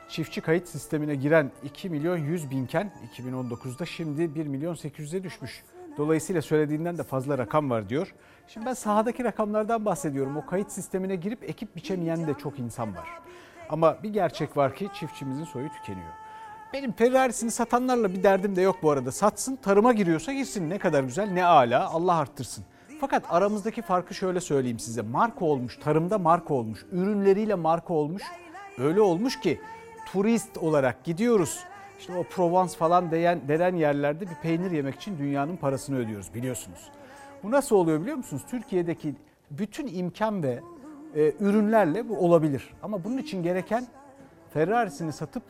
çiftçi 0.09 0.41
kayıt 0.41 0.69
sistemine 0.69 1.15
giren 1.15 1.51
2 1.65 1.91
milyon 1.91 2.17
100 2.17 2.51
binken 2.51 2.93
2019'da 3.19 3.87
şimdi 3.87 4.35
1 4.35 4.47
milyon 4.47 4.75
800'e 4.75 5.23
düşmüş. 5.23 5.63
Dolayısıyla 5.97 6.43
söylediğinden 6.43 6.99
de 6.99 7.03
fazla 7.03 7.39
rakam 7.39 7.71
var 7.71 7.89
diyor. 7.89 8.15
Şimdi 8.49 8.67
ben 8.67 8.75
sahadaki 8.75 9.25
rakamlardan 9.25 9.85
bahsediyorum. 9.85 10.37
O 10.37 10.47
kayıt 10.47 10.73
sistemine 10.73 11.17
girip 11.17 11.45
ekip 11.45 11.77
biçemeyen 11.77 12.27
de 12.27 12.35
çok 12.35 12.59
insan 12.59 12.97
var. 12.97 13.09
Ama 13.69 14.03
bir 14.03 14.13
gerçek 14.13 14.57
var 14.57 14.75
ki 14.77 14.89
çiftçimizin 14.95 15.45
soyu 15.45 15.69
tükeniyor. 15.69 16.24
Benim 16.75 16.93
Ferrari'sini 16.93 17.51
satanlarla 17.51 18.12
bir 18.12 18.22
derdim 18.22 18.57
de 18.57 18.61
yok 18.61 18.77
bu 18.83 18.91
arada. 18.91 19.12
Satsın, 19.12 19.57
tarıma 19.57 19.93
giriyorsa 19.93 20.33
girsin. 20.33 20.70
Ne 20.70 20.79
kadar 20.79 21.03
güzel, 21.05 21.31
ne 21.31 21.45
ala. 21.45 21.91
Allah 21.91 22.16
arttırsın. 22.16 22.64
Fakat 23.01 23.25
aramızdaki 23.29 23.83
farkı 23.83 24.14
şöyle 24.14 24.41
söyleyeyim 24.41 24.79
size. 24.79 25.03
Marka 25.03 25.45
olmuş, 25.45 25.79
tarımda 25.79 26.18
marka 26.18 26.55
olmuş, 26.55 26.87
ürünleriyle 26.93 27.55
marka 27.55 27.95
olmuş. 27.95 28.22
Öyle 28.79 29.01
olmuş 29.01 29.41
ki 29.41 29.61
turist 30.12 30.59
olarak 30.59 31.05
gidiyoruz. 31.05 31.59
İşte 31.99 32.16
o 32.16 32.22
Provence 32.22 32.77
falan 32.77 33.11
diyen, 33.11 33.49
denen 33.49 33.77
yerlerde 33.77 34.20
bir 34.20 34.37
peynir 34.43 34.70
yemek 34.70 34.95
için 34.95 35.18
dünyanın 35.18 35.57
parasını 35.57 35.99
ödüyoruz 35.99 36.35
biliyorsunuz. 36.35 36.91
Bu 37.43 37.51
nasıl 37.51 37.77
oluyor 37.77 38.01
biliyor 38.01 38.16
musunuz? 38.16 38.43
Türkiye'deki 38.51 39.14
bütün 39.51 39.87
imkan 39.87 40.43
ve 40.43 40.61
e, 41.14 41.33
ürünlerle 41.41 42.09
bu 42.09 42.18
olabilir. 42.18 42.75
Ama 42.83 43.05
bunun 43.05 43.18
için 43.18 43.43
gereken 43.43 43.87
Ferrari'sini 44.55 45.12
satıp 45.12 45.43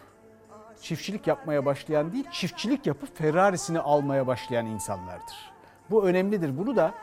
çiftçilik 0.85 1.27
yapmaya 1.27 1.67
başlayan 1.67 2.13
değil, 2.13 2.25
çiftçilik 2.33 2.87
yapıp 2.87 3.19
Ferrari'sini 3.19 3.79
almaya 3.81 4.27
başlayan 4.27 4.67
insanlardır. 4.67 5.53
Bu 5.91 6.05
önemlidir. 6.05 6.59
Bunu 6.59 6.77
da 6.77 6.95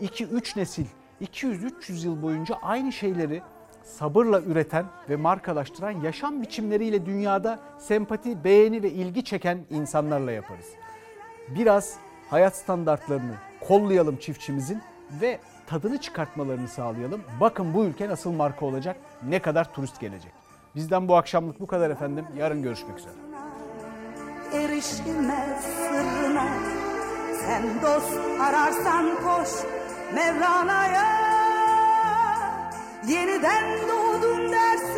2-3 0.00 0.58
nesil, 0.58 0.86
200-300 1.22 2.06
yıl 2.06 2.22
boyunca 2.22 2.54
aynı 2.62 2.92
şeyleri 2.92 3.42
sabırla 3.84 4.40
üreten 4.40 4.86
ve 5.08 5.16
markalaştıran 5.16 5.90
yaşam 5.90 6.42
biçimleriyle 6.42 7.06
dünyada 7.06 7.58
sempati, 7.78 8.44
beğeni 8.44 8.82
ve 8.82 8.90
ilgi 8.90 9.24
çeken 9.24 9.58
insanlarla 9.70 10.32
yaparız. 10.32 10.66
Biraz 11.48 11.96
hayat 12.30 12.56
standartlarını 12.56 13.34
kollayalım 13.68 14.16
çiftçimizin 14.16 14.82
ve 15.20 15.38
tadını 15.66 16.00
çıkartmalarını 16.00 16.68
sağlayalım. 16.68 17.20
Bakın 17.40 17.74
bu 17.74 17.84
ülke 17.84 18.08
nasıl 18.08 18.32
marka 18.32 18.66
olacak, 18.66 18.96
ne 19.28 19.38
kadar 19.38 19.72
turist 19.72 20.00
gelecek. 20.00 20.32
Bizden 20.74 21.08
bu 21.08 21.16
akşamlık 21.16 21.60
bu 21.60 21.66
kadar 21.66 21.90
efendim. 21.90 22.24
Yarın 22.36 22.62
görüşmek 22.62 22.98
üzere. 22.98 23.29
Erişilmez 24.52 25.64
sırrına. 25.76 26.48
Sen 27.46 27.62
dost 27.82 28.40
ararsan 28.40 29.06
koş 29.24 29.48
Mevlana'ya. 30.14 31.20
Yeniden 33.06 33.64
doğdun 33.88 34.52
dersin 34.52 34.90